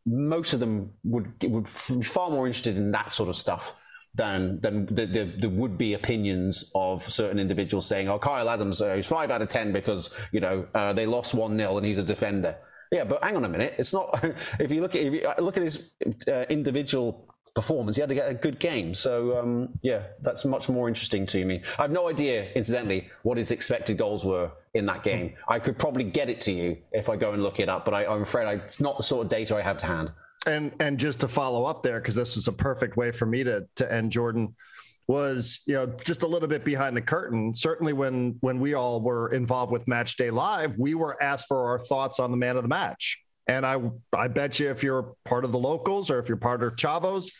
most 0.07 0.53
of 0.53 0.61
them 0.61 0.91
would 1.05 1.33
would 1.45 1.65
be 1.65 2.03
far 2.03 2.31
more 2.31 2.47
interested 2.47 2.79
in 2.79 2.93
that 2.93 3.13
sort 3.13 3.29
of 3.29 3.37
stuff 3.37 3.75
than 4.15 4.61
than 4.61 4.87
the, 4.87 5.07
the, 5.07 5.25
the 5.41 5.49
would 5.49 5.77
be 5.77 5.95
opinions 5.95 6.71
of 6.75 7.03
certain 7.03 7.39
individuals 7.39 7.87
saying, 7.87 8.09
"Oh, 8.09 8.19
Kyle 8.19 8.49
Adams, 8.49 8.81
uh, 8.81 8.95
he's 8.95 9.07
five 9.07 9.31
out 9.31 9.43
of 9.43 9.49
ten 9.49 9.73
because 9.73 10.15
you 10.33 10.41
know 10.41 10.67
uh, 10.75 10.93
they 10.93 11.07
lost 11.07 11.35
one 11.35 11.59
0 11.59 11.77
and 11.77 11.87
he's 11.87 11.99
a 11.99 12.05
defender." 12.05 12.57
Yeah, 12.93 13.05
but 13.05 13.23
hang 13.23 13.37
on 13.37 13.45
a 13.45 13.49
minute. 13.49 13.75
It's 13.79 13.93
not. 13.93 14.19
if 14.61 14.71
you 14.71 14.81
look 14.81 14.95
at 14.95 15.03
if 15.03 15.13
you 15.13 15.27
uh, 15.27 15.35
look 15.41 15.57
at 15.57 15.65
his 15.65 15.91
uh, 16.29 16.45
individual 16.49 17.27
performance, 17.55 17.97
he 17.97 18.01
had 18.01 18.09
to 18.09 18.15
get 18.15 18.31
a 18.31 18.35
good 18.35 18.59
game. 18.59 18.95
So 18.95 19.39
um, 19.39 19.71
yeah, 19.83 20.03
that's 20.23 20.45
much 20.45 20.69
more 20.69 20.89
interesting 20.89 21.27
to 21.27 21.45
me. 21.45 21.63
I 21.79 21.83
have 21.83 21.91
no 21.91 22.09
idea, 22.09 22.51
incidentally, 22.55 23.09
what 23.23 23.39
his 23.39 23.51
expected 23.51 23.99
goals 23.99 24.25
were 24.25 24.53
in 24.77 24.87
that 24.87 24.99
hmm. 24.99 25.03
game. 25.03 25.35
I 25.49 25.59
could 25.59 25.79
probably 25.79 26.05
get 26.05 26.29
it 26.29 26.41
to 26.43 26.53
you 26.53 26.79
if 26.93 27.09
I 27.09 27.17
go 27.17 27.33
and 27.33 27.43
look 27.43 27.61
it 27.61 27.69
up, 27.69 27.85
but 27.85 27.95
I, 27.95 28.05
am 28.05 28.23
afraid 28.23 28.47
I, 28.47 28.53
it's 28.55 28.81
not 28.81 28.97
the 28.97 29.03
sort 29.03 29.25
of 29.25 29.31
data 29.31 29.57
I 29.57 29.63
have 29.63 29.79
to 29.79 29.87
hand. 29.87 30.13
And 30.47 30.73
and 30.79 30.99
just 30.99 31.21
to 31.21 31.29
follow 31.29 31.65
up 31.65 31.83
there, 31.83 32.01
because 32.01 32.15
this 32.15 32.37
is 32.37 32.47
a 32.47 32.53
perfect 32.53 32.97
way 32.97 33.11
for 33.11 33.27
me 33.27 33.43
to 33.45 33.67
to 33.77 33.93
end 33.93 34.13
Jordan 34.13 34.55
was 35.09 35.63
you 35.67 35.75
know 35.75 35.87
just 36.05 36.23
a 36.23 36.27
little 36.27 36.49
bit 36.49 36.65
behind 36.65 36.97
the 36.97 37.03
curtain. 37.03 37.55
Certainly 37.55 37.95
when 37.95 38.37
when 38.41 38.61
we 38.61 38.75
all 38.75 39.01
were 39.01 39.33
involved 39.33 39.73
with 39.73 39.87
match 39.89 40.17
day 40.17 40.31
live 40.31 40.79
we 40.79 40.95
were 40.95 41.21
asked 41.23 41.47
for 41.49 41.67
our 41.69 41.79
thoughts 41.79 42.21
on 42.21 42.31
the 42.31 42.37
man 42.37 42.57
of 42.57 42.63
the 42.63 42.69
match. 42.69 43.25
And 43.49 43.67
i 43.67 43.81
i 44.17 44.29
bet 44.29 44.61
you 44.61 44.71
if 44.71 44.83
you're 44.83 45.15
part 45.25 45.45
of 45.45 45.53
the 45.53 45.59
locals 45.59 46.11
or 46.11 46.19
if 46.19 46.29
you're 46.29 46.37
part 46.37 46.63
of 46.63 46.75
chavos 46.77 47.31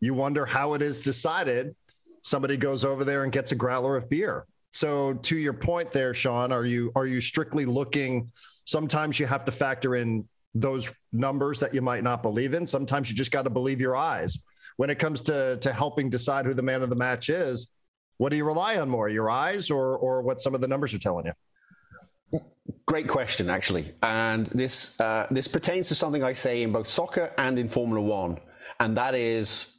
you 0.00 0.14
wonder 0.14 0.46
how 0.46 0.74
it 0.74 0.82
is 0.82 1.00
decided. 1.00 1.74
Somebody 2.22 2.56
goes 2.56 2.84
over 2.84 3.04
there 3.04 3.24
and 3.24 3.32
gets 3.32 3.52
a 3.52 3.56
growler 3.56 3.96
of 3.96 4.08
beer 4.08 4.46
so 4.70 5.14
to 5.14 5.36
your 5.36 5.52
point 5.52 5.92
there, 5.92 6.14
Sean, 6.14 6.52
are 6.52 6.64
you 6.64 6.92
are 6.94 7.06
you 7.06 7.20
strictly 7.20 7.64
looking? 7.64 8.30
Sometimes 8.64 9.18
you 9.18 9.26
have 9.26 9.44
to 9.46 9.52
factor 9.52 9.96
in 9.96 10.28
those 10.54 10.94
numbers 11.12 11.60
that 11.60 11.74
you 11.74 11.82
might 11.82 12.02
not 12.02 12.22
believe 12.22 12.54
in. 12.54 12.66
Sometimes 12.66 13.10
you 13.10 13.16
just 13.16 13.32
got 13.32 13.42
to 13.42 13.50
believe 13.50 13.80
your 13.80 13.96
eyes. 13.96 14.42
When 14.76 14.90
it 14.90 14.98
comes 14.98 15.22
to 15.22 15.56
to 15.58 15.72
helping 15.72 16.10
decide 16.10 16.44
who 16.44 16.54
the 16.54 16.62
man 16.62 16.82
of 16.82 16.90
the 16.90 16.96
match 16.96 17.28
is, 17.28 17.70
what 18.18 18.28
do 18.28 18.36
you 18.36 18.44
rely 18.44 18.76
on 18.76 18.88
more, 18.88 19.08
your 19.08 19.30
eyes 19.30 19.70
or 19.70 19.96
or 19.96 20.22
what 20.22 20.40
some 20.40 20.54
of 20.54 20.60
the 20.60 20.68
numbers 20.68 20.92
are 20.92 20.98
telling 20.98 21.26
you? 21.26 22.40
Great 22.86 23.08
question, 23.08 23.48
actually, 23.48 23.92
and 24.02 24.46
this 24.48 25.00
uh, 25.00 25.26
this 25.30 25.48
pertains 25.48 25.88
to 25.88 25.94
something 25.94 26.22
I 26.22 26.34
say 26.34 26.62
in 26.62 26.72
both 26.72 26.88
soccer 26.88 27.32
and 27.38 27.58
in 27.58 27.68
Formula 27.68 28.00
One, 28.00 28.38
and 28.80 28.96
that 28.98 29.14
is 29.14 29.78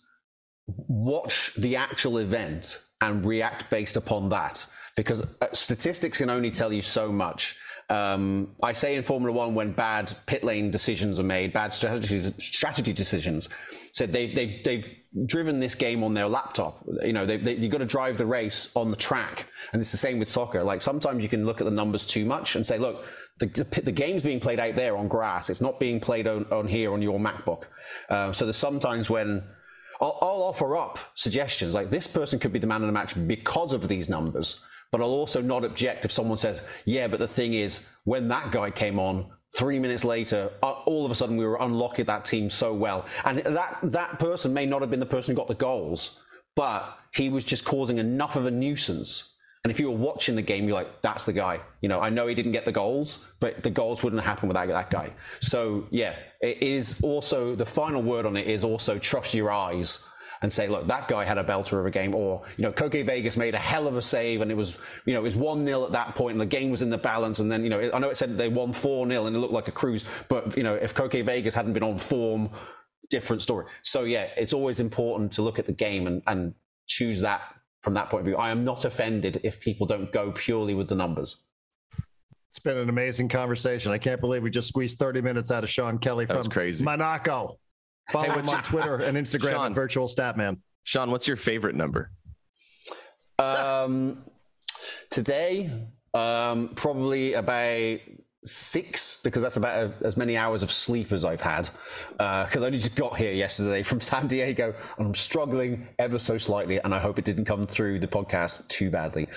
watch 0.87 1.53
the 1.57 1.75
actual 1.75 2.17
event 2.17 2.79
and 3.01 3.25
react 3.25 3.69
based 3.69 3.95
upon 3.95 4.29
that 4.29 4.65
because 4.99 5.21
uh, 5.21 5.47
statistics 5.53 6.17
can 6.17 6.29
only 6.29 6.51
tell 6.51 6.73
you 6.73 6.81
so 6.81 7.09
much. 7.09 7.57
Um, 7.89 8.55
I 8.61 8.73
say 8.73 8.95
in 8.95 9.01
Formula 9.01 9.31
One 9.31 9.55
when 9.55 9.71
bad 9.71 10.13
pit 10.25 10.43
lane 10.43 10.69
decisions 10.69 11.19
are 11.19 11.23
made, 11.23 11.53
bad 11.53 11.71
strategy 11.71 12.21
strategy 12.37 12.93
decisions. 12.93 13.47
So 13.93 14.05
they've 14.05 14.35
they've 14.35 14.63
they've 14.63 14.95
driven 15.25 15.59
this 15.59 15.73
game 15.73 16.03
on 16.03 16.13
their 16.13 16.27
laptop. 16.27 16.83
You 17.01 17.13
know, 17.13 17.25
they, 17.25 17.55
you've 17.55 17.71
got 17.71 17.79
to 17.79 17.85
drive 17.85 18.17
the 18.17 18.25
race 18.25 18.71
on 18.75 18.89
the 18.89 18.95
track, 18.95 19.47
and 19.71 19.81
it's 19.81 19.91
the 19.91 19.97
same 19.97 20.19
with 20.19 20.29
soccer. 20.29 20.63
Like 20.63 20.81
sometimes 20.81 21.23
you 21.23 21.29
can 21.29 21.45
look 21.45 21.61
at 21.61 21.65
the 21.65 21.71
numbers 21.71 22.05
too 22.05 22.25
much 22.25 22.55
and 22.57 22.65
say, 22.65 22.77
look, 22.77 23.05
the, 23.39 23.47
the, 23.47 23.81
the 23.81 23.91
game's 23.91 24.21
being 24.21 24.41
played 24.41 24.59
out 24.59 24.75
there 24.75 24.97
on 24.97 25.07
grass. 25.07 25.49
It's 25.49 25.61
not 25.61 25.79
being 25.79 25.99
played 25.99 26.27
on, 26.27 26.45
on 26.51 26.67
here 26.67 26.93
on 26.93 27.01
your 27.01 27.19
MacBook. 27.19 27.63
Uh, 28.09 28.33
so 28.33 28.45
there's 28.45 28.57
sometimes 28.57 29.09
when 29.09 29.43
I'll, 30.01 30.17
I'll 30.21 30.43
offer 30.43 30.77
up 30.77 30.99
suggestions 31.15 31.73
like 31.73 31.89
this 31.89 32.05
person 32.05 32.37
could 32.37 32.53
be 32.53 32.59
the 32.59 32.67
man 32.67 32.81
of 32.81 32.87
the 32.87 32.93
match 32.93 33.15
because 33.25 33.73
of 33.73 33.87
these 33.87 34.09
numbers 34.09 34.59
but 34.91 35.01
I'll 35.01 35.07
also 35.07 35.41
not 35.41 35.63
object 35.63 36.05
if 36.05 36.11
someone 36.11 36.37
says, 36.37 36.61
yeah, 36.85 37.07
but 37.07 37.19
the 37.19 37.27
thing 37.27 37.53
is, 37.53 37.85
when 38.05 38.27
that 38.29 38.51
guy 38.51 38.71
came 38.71 38.99
on, 38.99 39.27
three 39.55 39.79
minutes 39.79 40.03
later, 40.03 40.51
uh, 40.63 40.71
all 40.85 41.05
of 41.05 41.11
a 41.11 41.15
sudden 41.15 41.37
we 41.37 41.45
were 41.45 41.57
unlocking 41.61 42.05
that 42.05 42.25
team 42.25 42.49
so 42.49 42.73
well. 42.73 43.05
And 43.25 43.39
that, 43.39 43.79
that 43.83 44.19
person 44.19 44.53
may 44.53 44.65
not 44.65 44.81
have 44.81 44.89
been 44.89 44.99
the 44.99 45.05
person 45.05 45.33
who 45.33 45.37
got 45.37 45.47
the 45.47 45.55
goals, 45.55 46.19
but 46.55 46.97
he 47.13 47.29
was 47.29 47.43
just 47.43 47.65
causing 47.65 47.97
enough 47.97 48.35
of 48.35 48.45
a 48.45 48.51
nuisance. 48.51 49.35
And 49.63 49.71
if 49.71 49.79
you 49.79 49.91
were 49.91 49.97
watching 49.97 50.35
the 50.35 50.41
game, 50.41 50.65
you're 50.65 50.75
like, 50.75 51.01
that's 51.01 51.25
the 51.25 51.33
guy. 51.33 51.59
You 51.81 51.89
know, 51.89 51.99
I 51.99 52.09
know 52.09 52.27
he 52.27 52.33
didn't 52.33 52.53
get 52.53 52.63
the 52.63 52.71
goals, 52.71 53.33
but 53.39 53.61
the 53.61 53.69
goals 53.69 54.03
wouldn't 54.03 54.23
happen 54.23 54.47
without 54.47 54.69
that 54.69 54.89
guy. 54.89 55.13
So, 55.41 55.85
yeah, 55.89 56.15
it 56.41 56.63
is 56.63 56.99
also 57.01 57.55
the 57.55 57.65
final 57.65 58.01
word 58.01 58.25
on 58.25 58.37
it 58.37 58.47
is 58.47 58.63
also 58.63 58.97
trust 58.97 59.33
your 59.33 59.51
eyes 59.51 60.07
and 60.41 60.51
say, 60.51 60.67
look, 60.67 60.87
that 60.87 61.07
guy 61.07 61.25
had 61.25 61.37
a 61.37 61.43
belter 61.43 61.79
of 61.79 61.85
a 61.85 61.91
game, 61.91 62.15
or 62.15 62.43
you 62.57 62.63
know, 62.63 62.71
Koke 62.71 63.05
Vegas 63.05 63.35
made 63.35 63.55
a 63.55 63.59
hell 63.59 63.87
of 63.87 63.95
a 63.95 64.01
save, 64.01 64.41
and 64.41 64.51
it 64.51 64.55
was 64.55 64.79
you 65.05 65.13
know 65.13 65.19
it 65.19 65.23
was 65.23 65.35
one 65.35 65.65
0 65.65 65.85
at 65.85 65.91
that 65.91 66.15
point, 66.15 66.33
and 66.33 66.41
the 66.41 66.45
game 66.45 66.69
was 66.69 66.81
in 66.81 66.89
the 66.89 66.97
balance, 66.97 67.39
and 67.39 67.51
then 67.51 67.63
you 67.63 67.69
know 67.69 67.91
I 67.93 67.99
know 67.99 68.09
it 68.09 68.17
said 68.17 68.37
they 68.37 68.49
won 68.49 68.73
four 68.73 69.07
0 69.07 69.25
and 69.25 69.35
it 69.35 69.39
looked 69.39 69.53
like 69.53 69.67
a 69.67 69.71
cruise, 69.71 70.05
but 70.27 70.55
you 70.55 70.63
know 70.63 70.75
if 70.75 70.93
Koke 70.93 71.23
Vegas 71.23 71.55
hadn't 71.55 71.73
been 71.73 71.83
on 71.83 71.97
form, 71.97 72.49
different 73.09 73.41
story. 73.41 73.65
So 73.81 74.03
yeah, 74.03 74.29
it's 74.37 74.53
always 74.53 74.79
important 74.79 75.31
to 75.33 75.41
look 75.41 75.59
at 75.59 75.65
the 75.65 75.73
game 75.73 76.07
and 76.07 76.21
and 76.27 76.53
choose 76.87 77.21
that 77.21 77.41
from 77.81 77.93
that 77.93 78.09
point 78.09 78.21
of 78.21 78.25
view. 78.25 78.35
I 78.35 78.49
am 78.49 78.63
not 78.63 78.85
offended 78.85 79.41
if 79.43 79.59
people 79.59 79.87
don't 79.87 80.11
go 80.11 80.31
purely 80.31 80.73
with 80.73 80.89
the 80.89 80.95
numbers. 80.95 81.45
It's 82.49 82.59
been 82.59 82.77
an 82.77 82.89
amazing 82.89 83.29
conversation. 83.29 83.91
I 83.91 83.99
can't 83.99 84.19
believe 84.19 84.41
we 84.41 84.49
just 84.49 84.69
squeezed 84.69 84.97
30 84.97 85.21
minutes 85.21 85.51
out 85.51 85.63
of 85.63 85.69
Sean 85.69 85.99
Kelly 85.99 86.25
that 86.25 86.35
from 86.35 86.51
crazy. 86.51 86.83
Monaco. 86.83 87.59
Follow 88.11 88.25
hey, 88.25 88.39
him 88.39 88.49
on 88.49 88.63
Twitter 88.63 88.95
and 88.95 89.17
Instagram 89.17 89.51
Sean, 89.51 89.65
at 89.67 89.75
Virtual 89.75 90.07
Statman. 90.07 90.57
Sean, 90.83 91.11
what's 91.11 91.27
your 91.27 91.37
favorite 91.37 91.75
number? 91.75 92.11
Um, 93.37 94.23
today, 95.09 95.71
um, 96.13 96.69
probably 96.75 97.33
about 97.33 97.99
six 98.43 99.19
because 99.21 99.41
that's 99.41 99.57
about 99.57 99.77
a, 99.77 100.05
as 100.05 100.15
many 100.15 100.37
hours 100.37 100.63
of 100.63 100.71
sleep 100.71 101.11
as 101.11 101.25
I've 101.25 101.41
had 101.41 101.69
because 102.11 102.57
uh, 102.57 102.61
I 102.61 102.65
only 102.65 102.79
just 102.79 102.95
got 102.95 103.17
here 103.17 103.33
yesterday 103.33 103.83
from 103.83 103.99
San 103.99 104.27
Diego 104.27 104.73
and 104.97 105.07
I'm 105.07 105.15
struggling 105.15 105.87
ever 105.99 106.17
so 106.17 106.37
slightly 106.37 106.79
and 106.79 106.95
I 106.95 106.99
hope 106.99 107.19
it 107.19 107.25
didn't 107.25 107.45
come 107.45 107.67
through 107.67 107.99
the 107.99 108.07
podcast 108.07 108.67
too 108.69 108.89
badly. 108.89 109.27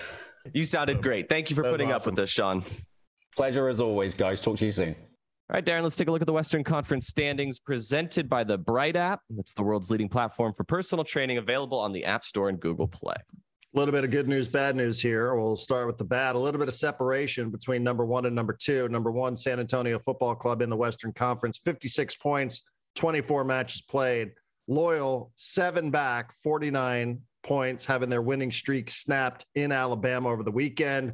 You 0.52 0.64
sounded 0.64 1.02
great. 1.02 1.28
Thank 1.28 1.50
you 1.50 1.56
for 1.56 1.62
putting 1.62 1.92
awesome. 1.92 2.12
up 2.12 2.16
with 2.16 2.24
us, 2.24 2.30
Sean. 2.30 2.64
Pleasure 3.36 3.68
as 3.68 3.80
always, 3.80 4.14
guys. 4.14 4.42
Talk 4.42 4.58
to 4.58 4.66
you 4.66 4.72
soon. 4.72 4.96
All 5.52 5.58
right, 5.58 5.66
Darren, 5.66 5.82
let's 5.82 5.96
take 5.96 6.08
a 6.08 6.10
look 6.10 6.22
at 6.22 6.26
the 6.26 6.32
Western 6.32 6.64
Conference 6.64 7.08
standings 7.08 7.58
presented 7.58 8.26
by 8.26 8.42
the 8.42 8.56
Bright 8.56 8.96
app. 8.96 9.20
It's 9.36 9.52
the 9.52 9.62
world's 9.62 9.90
leading 9.90 10.08
platform 10.08 10.54
for 10.56 10.64
personal 10.64 11.04
training 11.04 11.36
available 11.36 11.78
on 11.78 11.92
the 11.92 12.06
App 12.06 12.24
Store 12.24 12.48
and 12.48 12.58
Google 12.58 12.88
Play. 12.88 13.16
A 13.16 13.78
little 13.78 13.92
bit 13.92 14.02
of 14.02 14.10
good 14.10 14.30
news, 14.30 14.48
bad 14.48 14.76
news 14.76 14.98
here. 14.98 15.34
We'll 15.34 15.58
start 15.58 15.86
with 15.86 15.98
the 15.98 16.04
bad. 16.04 16.36
A 16.36 16.38
little 16.38 16.58
bit 16.58 16.68
of 16.68 16.74
separation 16.74 17.50
between 17.50 17.84
number 17.84 18.06
one 18.06 18.24
and 18.24 18.34
number 18.34 18.56
two. 18.58 18.88
Number 18.88 19.10
one, 19.10 19.36
San 19.36 19.60
Antonio 19.60 19.98
Football 19.98 20.36
Club 20.36 20.62
in 20.62 20.70
the 20.70 20.76
Western 20.76 21.12
Conference, 21.12 21.58
56 21.58 22.16
points, 22.16 22.62
24 22.94 23.44
matches 23.44 23.82
played. 23.82 24.30
Loyal, 24.68 25.32
seven 25.36 25.90
back, 25.90 26.32
49 26.42 27.20
points, 27.42 27.84
having 27.84 28.08
their 28.08 28.22
winning 28.22 28.50
streak 28.50 28.90
snapped 28.90 29.44
in 29.54 29.70
Alabama 29.70 30.30
over 30.30 30.44
the 30.44 30.50
weekend. 30.50 31.12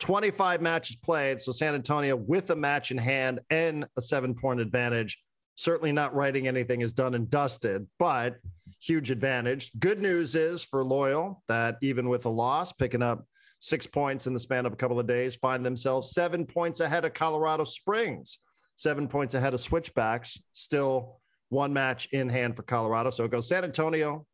25 0.00 0.60
matches 0.60 0.96
played. 0.96 1.40
So 1.40 1.52
San 1.52 1.74
Antonio 1.74 2.16
with 2.16 2.50
a 2.50 2.56
match 2.56 2.90
in 2.90 2.98
hand 2.98 3.40
and 3.50 3.86
a 3.96 4.02
seven 4.02 4.34
point 4.34 4.60
advantage. 4.60 5.22
Certainly 5.56 5.92
not 5.92 6.14
writing 6.14 6.48
anything 6.48 6.80
is 6.80 6.92
done 6.92 7.14
and 7.14 7.30
dusted, 7.30 7.86
but 7.98 8.36
huge 8.80 9.10
advantage. 9.10 9.70
Good 9.78 10.02
news 10.02 10.34
is 10.34 10.64
for 10.64 10.84
Loyal 10.84 11.42
that 11.48 11.76
even 11.80 12.08
with 12.08 12.26
a 12.26 12.30
loss, 12.30 12.72
picking 12.72 13.02
up 13.02 13.24
six 13.60 13.86
points 13.86 14.26
in 14.26 14.34
the 14.34 14.40
span 14.40 14.66
of 14.66 14.72
a 14.72 14.76
couple 14.76 14.98
of 14.98 15.06
days, 15.06 15.36
find 15.36 15.64
themselves 15.64 16.12
seven 16.12 16.44
points 16.44 16.80
ahead 16.80 17.04
of 17.04 17.14
Colorado 17.14 17.64
Springs, 17.64 18.38
seven 18.76 19.08
points 19.08 19.34
ahead 19.34 19.54
of 19.54 19.60
Switchbacks, 19.60 20.42
still 20.52 21.20
one 21.48 21.72
match 21.72 22.08
in 22.12 22.28
hand 22.28 22.56
for 22.56 22.62
Colorado. 22.62 23.10
So 23.10 23.24
it 23.24 23.30
goes 23.30 23.48
San 23.48 23.64
Antonio, 23.64 24.26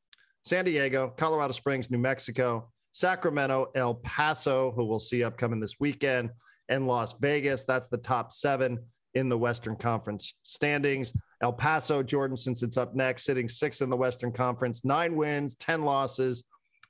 San 0.44 0.64
Diego, 0.64 1.12
Colorado 1.16 1.52
Springs, 1.52 1.90
New 1.90 1.98
Mexico, 1.98 2.70
Sacramento, 2.92 3.70
El 3.74 3.94
Paso, 3.96 4.72
who 4.72 4.84
we'll 4.84 4.98
see 4.98 5.22
upcoming 5.22 5.60
this 5.60 5.78
weekend, 5.78 6.30
and 6.68 6.86
Las 6.86 7.14
Vegas. 7.20 7.64
That's 7.64 7.88
the 7.88 7.98
top 7.98 8.32
seven 8.32 8.78
in 9.14 9.28
the 9.28 9.38
Western 9.38 9.76
Conference 9.76 10.34
standings. 10.42 11.12
El 11.42 11.52
Paso, 11.52 12.02
Jordan, 12.02 12.36
since 12.36 12.62
it's 12.62 12.76
up 12.76 12.94
next, 12.94 13.24
sitting 13.24 13.48
sixth 13.48 13.82
in 13.82 13.90
the 13.90 13.96
Western 13.96 14.32
Conference, 14.32 14.84
nine 14.84 15.16
wins, 15.16 15.54
10 15.56 15.82
losses, 15.82 16.44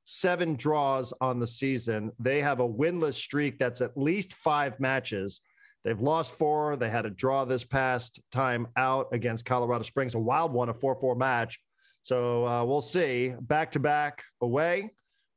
seven 0.05 0.55
draws 0.57 1.13
on 1.21 1.39
the 1.39 1.47
season. 1.47 2.11
They 2.19 2.41
have 2.41 2.61
a 2.61 2.69
winless 2.69 3.15
streak 3.15 3.59
that's 3.59 3.81
at 3.81 3.97
least 3.97 4.35
five 4.35 4.79
matches. 4.81 5.41
They've 5.85 6.01
lost 6.01 6.37
four. 6.37 6.77
They 6.77 6.91
had 6.91 7.07
a 7.07 7.11
draw 7.11 7.45
this 7.45 7.65
past 7.65 8.21
time 8.33 8.67
out 8.77 9.09
against 9.13 9.47
Colorado 9.47 9.85
Springs, 9.85 10.15
a 10.15 10.19
wild 10.19 10.53
one, 10.53 10.69
a 10.69 10.75
4 10.75 10.97
4 10.97 11.15
match. 11.15 11.59
So 12.03 12.47
uh, 12.47 12.65
we'll 12.65 12.83
see. 12.83 13.35
Back 13.41 13.73
to 13.73 13.81
back 13.81 14.25
away 14.43 14.91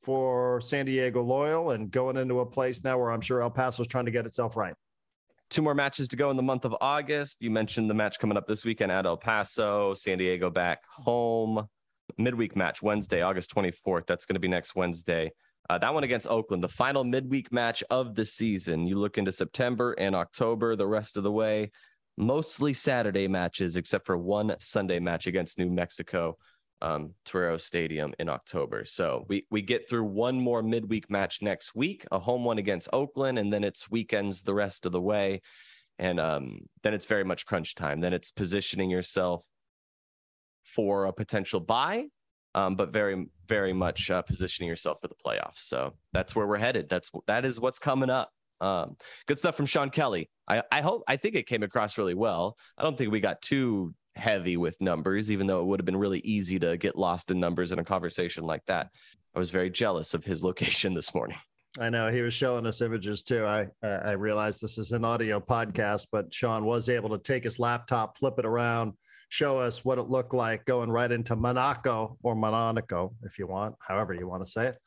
for 0.04 0.60
San 0.62 0.86
Diego 0.86 1.22
Loyal 1.22 1.72
and 1.72 1.90
going 1.90 2.18
into 2.18 2.42
a 2.42 2.46
place 2.46 2.84
now 2.84 2.98
where 2.98 3.12
I'm 3.12 3.22
sure 3.22 3.42
El 3.42 3.50
Paso 3.50 3.82
is 3.82 3.88
trying 3.88 4.06
to 4.06 4.12
get 4.12 4.26
itself 4.26 4.56
right. 4.56 4.76
Two 5.50 5.62
more 5.62 5.76
matches 5.76 6.08
to 6.10 6.16
go 6.16 6.30
in 6.32 6.38
the 6.38 6.44
month 6.44 6.66
of 6.66 6.76
August. 6.82 7.42
You 7.42 7.52
mentioned 7.52 7.90
the 7.90 7.94
match 7.94 8.20
coming 8.20 8.38
up 8.38 8.48
this 8.48 8.66
weekend 8.66 8.92
at 8.92 9.06
El 9.06 9.18
Paso, 9.18 9.94
San 9.94 10.18
Diego 10.18 10.50
back 10.50 10.80
home. 10.90 11.68
Midweek 12.18 12.56
match 12.56 12.82
Wednesday, 12.82 13.22
August 13.22 13.54
24th. 13.56 14.06
That's 14.06 14.26
going 14.26 14.36
to 14.36 14.40
be 14.40 14.48
next 14.48 14.76
Wednesday. 14.76 15.32
Uh, 15.70 15.78
that 15.78 15.94
one 15.94 16.04
against 16.04 16.28
Oakland, 16.28 16.62
the 16.62 16.68
final 16.68 17.04
midweek 17.04 17.52
match 17.52 17.84
of 17.90 18.16
the 18.16 18.26
season. 18.26 18.86
You 18.86 18.98
look 18.98 19.18
into 19.18 19.32
September 19.32 19.94
and 19.94 20.16
October, 20.16 20.76
the 20.76 20.88
rest 20.88 21.16
of 21.16 21.24
the 21.24 21.32
way, 21.32 21.72
mostly 22.18 22.74
Saturday 22.74 23.28
matches, 23.28 23.78
except 23.78 24.06
for 24.06 24.18
one 24.18 24.56
Sunday 24.60 25.00
match 25.00 25.28
against 25.28 25.58
New 25.58 25.70
Mexico 25.70 26.38
um, 26.84 27.14
Torero 27.26 27.58
Stadium 27.58 28.14
in 28.20 28.30
October. 28.30 28.84
So 28.86 29.26
we 29.30 29.48
we 29.50 29.62
get 29.62 29.88
through 29.90 30.04
one 30.04 30.40
more 30.40 30.62
midweek 30.62 31.10
match 31.10 31.42
next 31.42 31.74
week, 31.74 32.06
a 32.12 32.20
home 32.20 32.44
one 32.44 32.58
against 32.58 32.90
Oakland, 32.94 33.40
and 33.40 33.52
then 33.52 33.64
it's 33.64 33.90
weekends 33.90 34.44
the 34.44 34.54
rest 34.54 34.86
of 34.86 34.92
the 34.92 35.02
way, 35.02 35.42
and 35.98 36.20
um, 36.20 36.60
then 36.84 36.94
it's 36.94 37.06
very 37.06 37.24
much 37.24 37.46
crunch 37.46 37.74
time. 37.74 38.02
Then 38.02 38.14
it's 38.14 38.32
positioning 38.32 38.90
yourself 38.90 39.44
for 40.64 41.06
a 41.06 41.14
potential 41.14 41.62
bye, 41.62 42.06
um, 42.54 42.76
but 42.76 42.92
very 42.92 43.28
very 43.48 43.74
much 43.74 44.12
uh, 44.12 44.22
positioning 44.22 44.68
yourself 44.68 44.98
for 45.02 45.08
the 45.08 45.16
playoffs. 45.26 45.60
So 45.60 45.94
that's 46.12 46.36
where 46.36 46.46
we're 46.46 46.58
headed. 46.58 46.90
That's 46.90 47.10
that 47.28 47.46
is 47.46 47.60
what's 47.60 47.80
coming 47.80 48.10
up. 48.10 48.30
Um, 48.60 48.98
good 49.26 49.40
stuff 49.40 49.56
from 49.56 49.66
Sean 49.66 49.90
Kelly. 49.90 50.30
I, 50.48 50.64
I 50.72 50.82
hope 50.82 51.04
I 51.08 51.18
think 51.18 51.36
it 51.36 51.48
came 51.48 51.64
across 51.64 51.98
really 51.98 52.14
well. 52.14 52.58
I 52.78 52.84
don't 52.84 52.98
think 52.98 53.12
we 53.12 53.20
got 53.20 53.42
too 53.42 53.94
heavy 54.16 54.58
with 54.58 54.80
numbers, 54.82 55.32
even 55.32 55.48
though 55.48 55.62
it 55.62 55.66
would 55.66 55.80
have 55.80 55.86
been 55.86 55.98
really 55.98 56.20
easy 56.20 56.60
to 56.60 56.78
get 56.78 56.98
lost 56.98 57.32
in 57.32 57.40
numbers 57.40 57.72
in 57.72 57.80
a 57.80 57.84
conversation 57.84 58.44
like 58.44 58.66
that. 58.68 58.90
I 59.36 59.40
was 59.40 59.50
very 59.50 59.70
jealous 59.70 60.14
of 60.14 60.24
his 60.24 60.44
location 60.50 60.94
this 60.94 61.14
morning. 61.14 61.38
I 61.80 61.90
know 61.90 62.10
he 62.10 62.22
was 62.22 62.36
showing 62.36 62.68
us 62.68 62.82
images 62.82 63.24
too. 63.24 63.46
I 63.46 63.68
I 63.82 64.12
realized 64.12 64.62
this 64.62 64.78
is 64.78 64.92
an 64.92 65.04
audio 65.04 65.40
podcast, 65.40 66.06
but 66.12 66.32
Sean 66.32 66.66
was 66.66 66.88
able 66.88 67.10
to 67.10 67.18
take 67.18 67.44
his 67.44 67.58
laptop, 67.58 68.16
flip 68.16 68.36
it 68.38 68.46
around, 68.46 68.94
show 69.30 69.58
us 69.58 69.84
what 69.84 69.98
it 69.98 70.04
looked 70.04 70.36
like 70.36 70.64
going 70.66 70.92
right 70.92 71.12
into 71.12 71.36
Monaco 71.36 72.16
or 72.22 72.36
Monaco, 72.36 73.16
if 73.24 73.40
you 73.40 73.48
want, 73.48 73.74
however 73.80 74.14
you 74.14 74.28
want 74.28 74.46
to 74.46 74.52
say 74.52 74.68
it. 74.68 74.78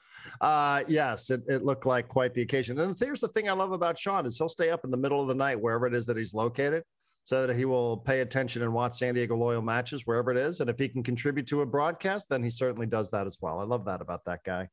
Uh, 0.41 0.85
yes, 0.87 1.31
it, 1.31 1.43
it 1.49 1.65
looked 1.65 1.87
like 1.87 2.07
quite 2.07 2.35
the 2.35 2.43
occasion. 2.43 2.79
And 2.79 2.97
here's 2.97 3.21
the 3.21 3.29
thing 3.29 3.49
I 3.49 3.53
love 3.53 3.73
about 3.73 3.99
Sean 3.99 4.25
is 4.25 4.39
he'll 4.39 4.49
stay 4.49 4.71
up 4.71 4.85
in 4.85 4.93
the 4.93 4.97
middle 4.97 5.21
of 5.21 5.27
the 5.27 5.35
night 5.35 5.61
wherever 5.61 5.89
it 5.89 5.95
is 5.95 6.07
that 6.07 6.17
he's 6.17 6.35
located 6.35 6.85
so 7.27 7.45
that 7.45 7.57
he 7.57 7.65
will 7.65 7.97
pay 7.97 8.21
attention 8.21 8.63
and 8.63 8.73
watch 8.73 8.95
San 8.95 9.13
Diego 9.13 9.35
Loyal 9.35 9.61
matches 9.61 10.07
wherever 10.07 10.31
it 10.31 10.37
is. 10.37 10.61
And 10.61 10.71
if 10.71 10.79
he 10.79 10.89
can 10.89 11.03
contribute 11.03 11.49
to 11.49 11.63
a 11.63 11.67
broadcast, 11.67 12.29
then 12.29 12.41
he 12.41 12.49
certainly 12.49 12.87
does 12.87 13.11
that 13.11 13.27
as 13.27 13.39
well. 13.41 13.59
I 13.59 13.65
love 13.65 13.85
that 13.87 14.01
about 14.01 14.25
that 14.27 14.45
guy. 14.45 14.69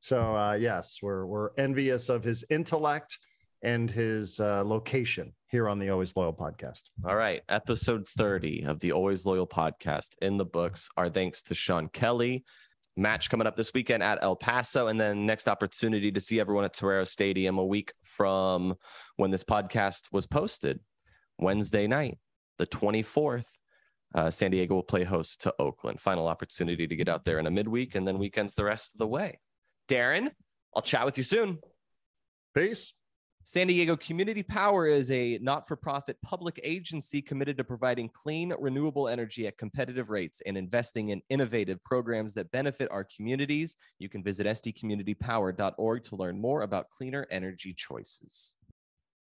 So 0.00 0.34
uh, 0.34 0.54
yes, 0.54 1.00
we're 1.02 1.26
we're 1.26 1.50
envious 1.58 2.08
of 2.08 2.24
his 2.24 2.42
intellect 2.48 3.18
and 3.62 3.90
his 3.90 4.40
uh, 4.40 4.64
location 4.64 5.34
here 5.48 5.68
on 5.68 5.78
the 5.78 5.90
Always 5.90 6.16
Loyal 6.16 6.32
podcast. 6.32 6.84
All 7.04 7.16
right, 7.16 7.42
episode 7.50 8.08
30 8.08 8.62
of 8.62 8.80
the 8.80 8.92
Always 8.92 9.26
Loyal 9.26 9.46
podcast 9.46 10.14
in 10.22 10.38
the 10.38 10.46
books. 10.46 10.88
Our 10.96 11.10
thanks 11.10 11.42
to 11.44 11.54
Sean 11.54 11.88
Kelly. 11.88 12.44
Match 12.96 13.28
coming 13.28 13.46
up 13.46 13.58
this 13.58 13.74
weekend 13.74 14.02
at 14.02 14.20
El 14.22 14.36
Paso, 14.36 14.86
and 14.86 14.98
then 14.98 15.26
next 15.26 15.48
opportunity 15.48 16.10
to 16.10 16.20
see 16.20 16.40
everyone 16.40 16.64
at 16.64 16.72
Torero 16.72 17.04
Stadium 17.04 17.58
a 17.58 17.64
week 17.64 17.92
from 18.04 18.74
when 19.16 19.30
this 19.30 19.44
podcast 19.44 20.08
was 20.12 20.26
posted. 20.26 20.80
Wednesday 21.40 21.86
night, 21.86 22.18
the 22.58 22.66
24th, 22.66 23.46
uh, 24.14 24.30
San 24.30 24.50
Diego 24.50 24.74
will 24.74 24.82
play 24.82 25.04
host 25.04 25.42
to 25.42 25.54
Oakland. 25.58 26.00
Final 26.00 26.26
opportunity 26.26 26.86
to 26.86 26.96
get 26.96 27.08
out 27.08 27.24
there 27.24 27.38
in 27.38 27.46
a 27.46 27.50
midweek 27.50 27.94
and 27.94 28.06
then 28.06 28.18
weekends 28.18 28.54
the 28.54 28.64
rest 28.64 28.92
of 28.94 28.98
the 28.98 29.06
way. 29.06 29.38
Darren, 29.88 30.30
I'll 30.74 30.82
chat 30.82 31.04
with 31.04 31.16
you 31.16 31.24
soon. 31.24 31.58
Peace. 32.54 32.92
San 33.42 33.68
Diego 33.68 33.96
Community 33.96 34.42
Power 34.42 34.86
is 34.86 35.10
a 35.10 35.38
not 35.40 35.66
for 35.66 35.74
profit 35.74 36.16
public 36.22 36.60
agency 36.62 37.22
committed 37.22 37.56
to 37.56 37.64
providing 37.64 38.10
clean, 38.10 38.52
renewable 38.58 39.08
energy 39.08 39.46
at 39.46 39.56
competitive 39.56 40.10
rates 40.10 40.42
and 40.44 40.58
investing 40.58 41.08
in 41.08 41.22
innovative 41.30 41.82
programs 41.82 42.34
that 42.34 42.50
benefit 42.52 42.88
our 42.90 43.04
communities. 43.04 43.76
You 43.98 44.08
can 44.08 44.22
visit 44.22 44.46
sdcommunitypower.org 44.46 46.02
to 46.04 46.16
learn 46.16 46.40
more 46.40 46.62
about 46.62 46.90
cleaner 46.90 47.26
energy 47.30 47.72
choices. 47.72 48.56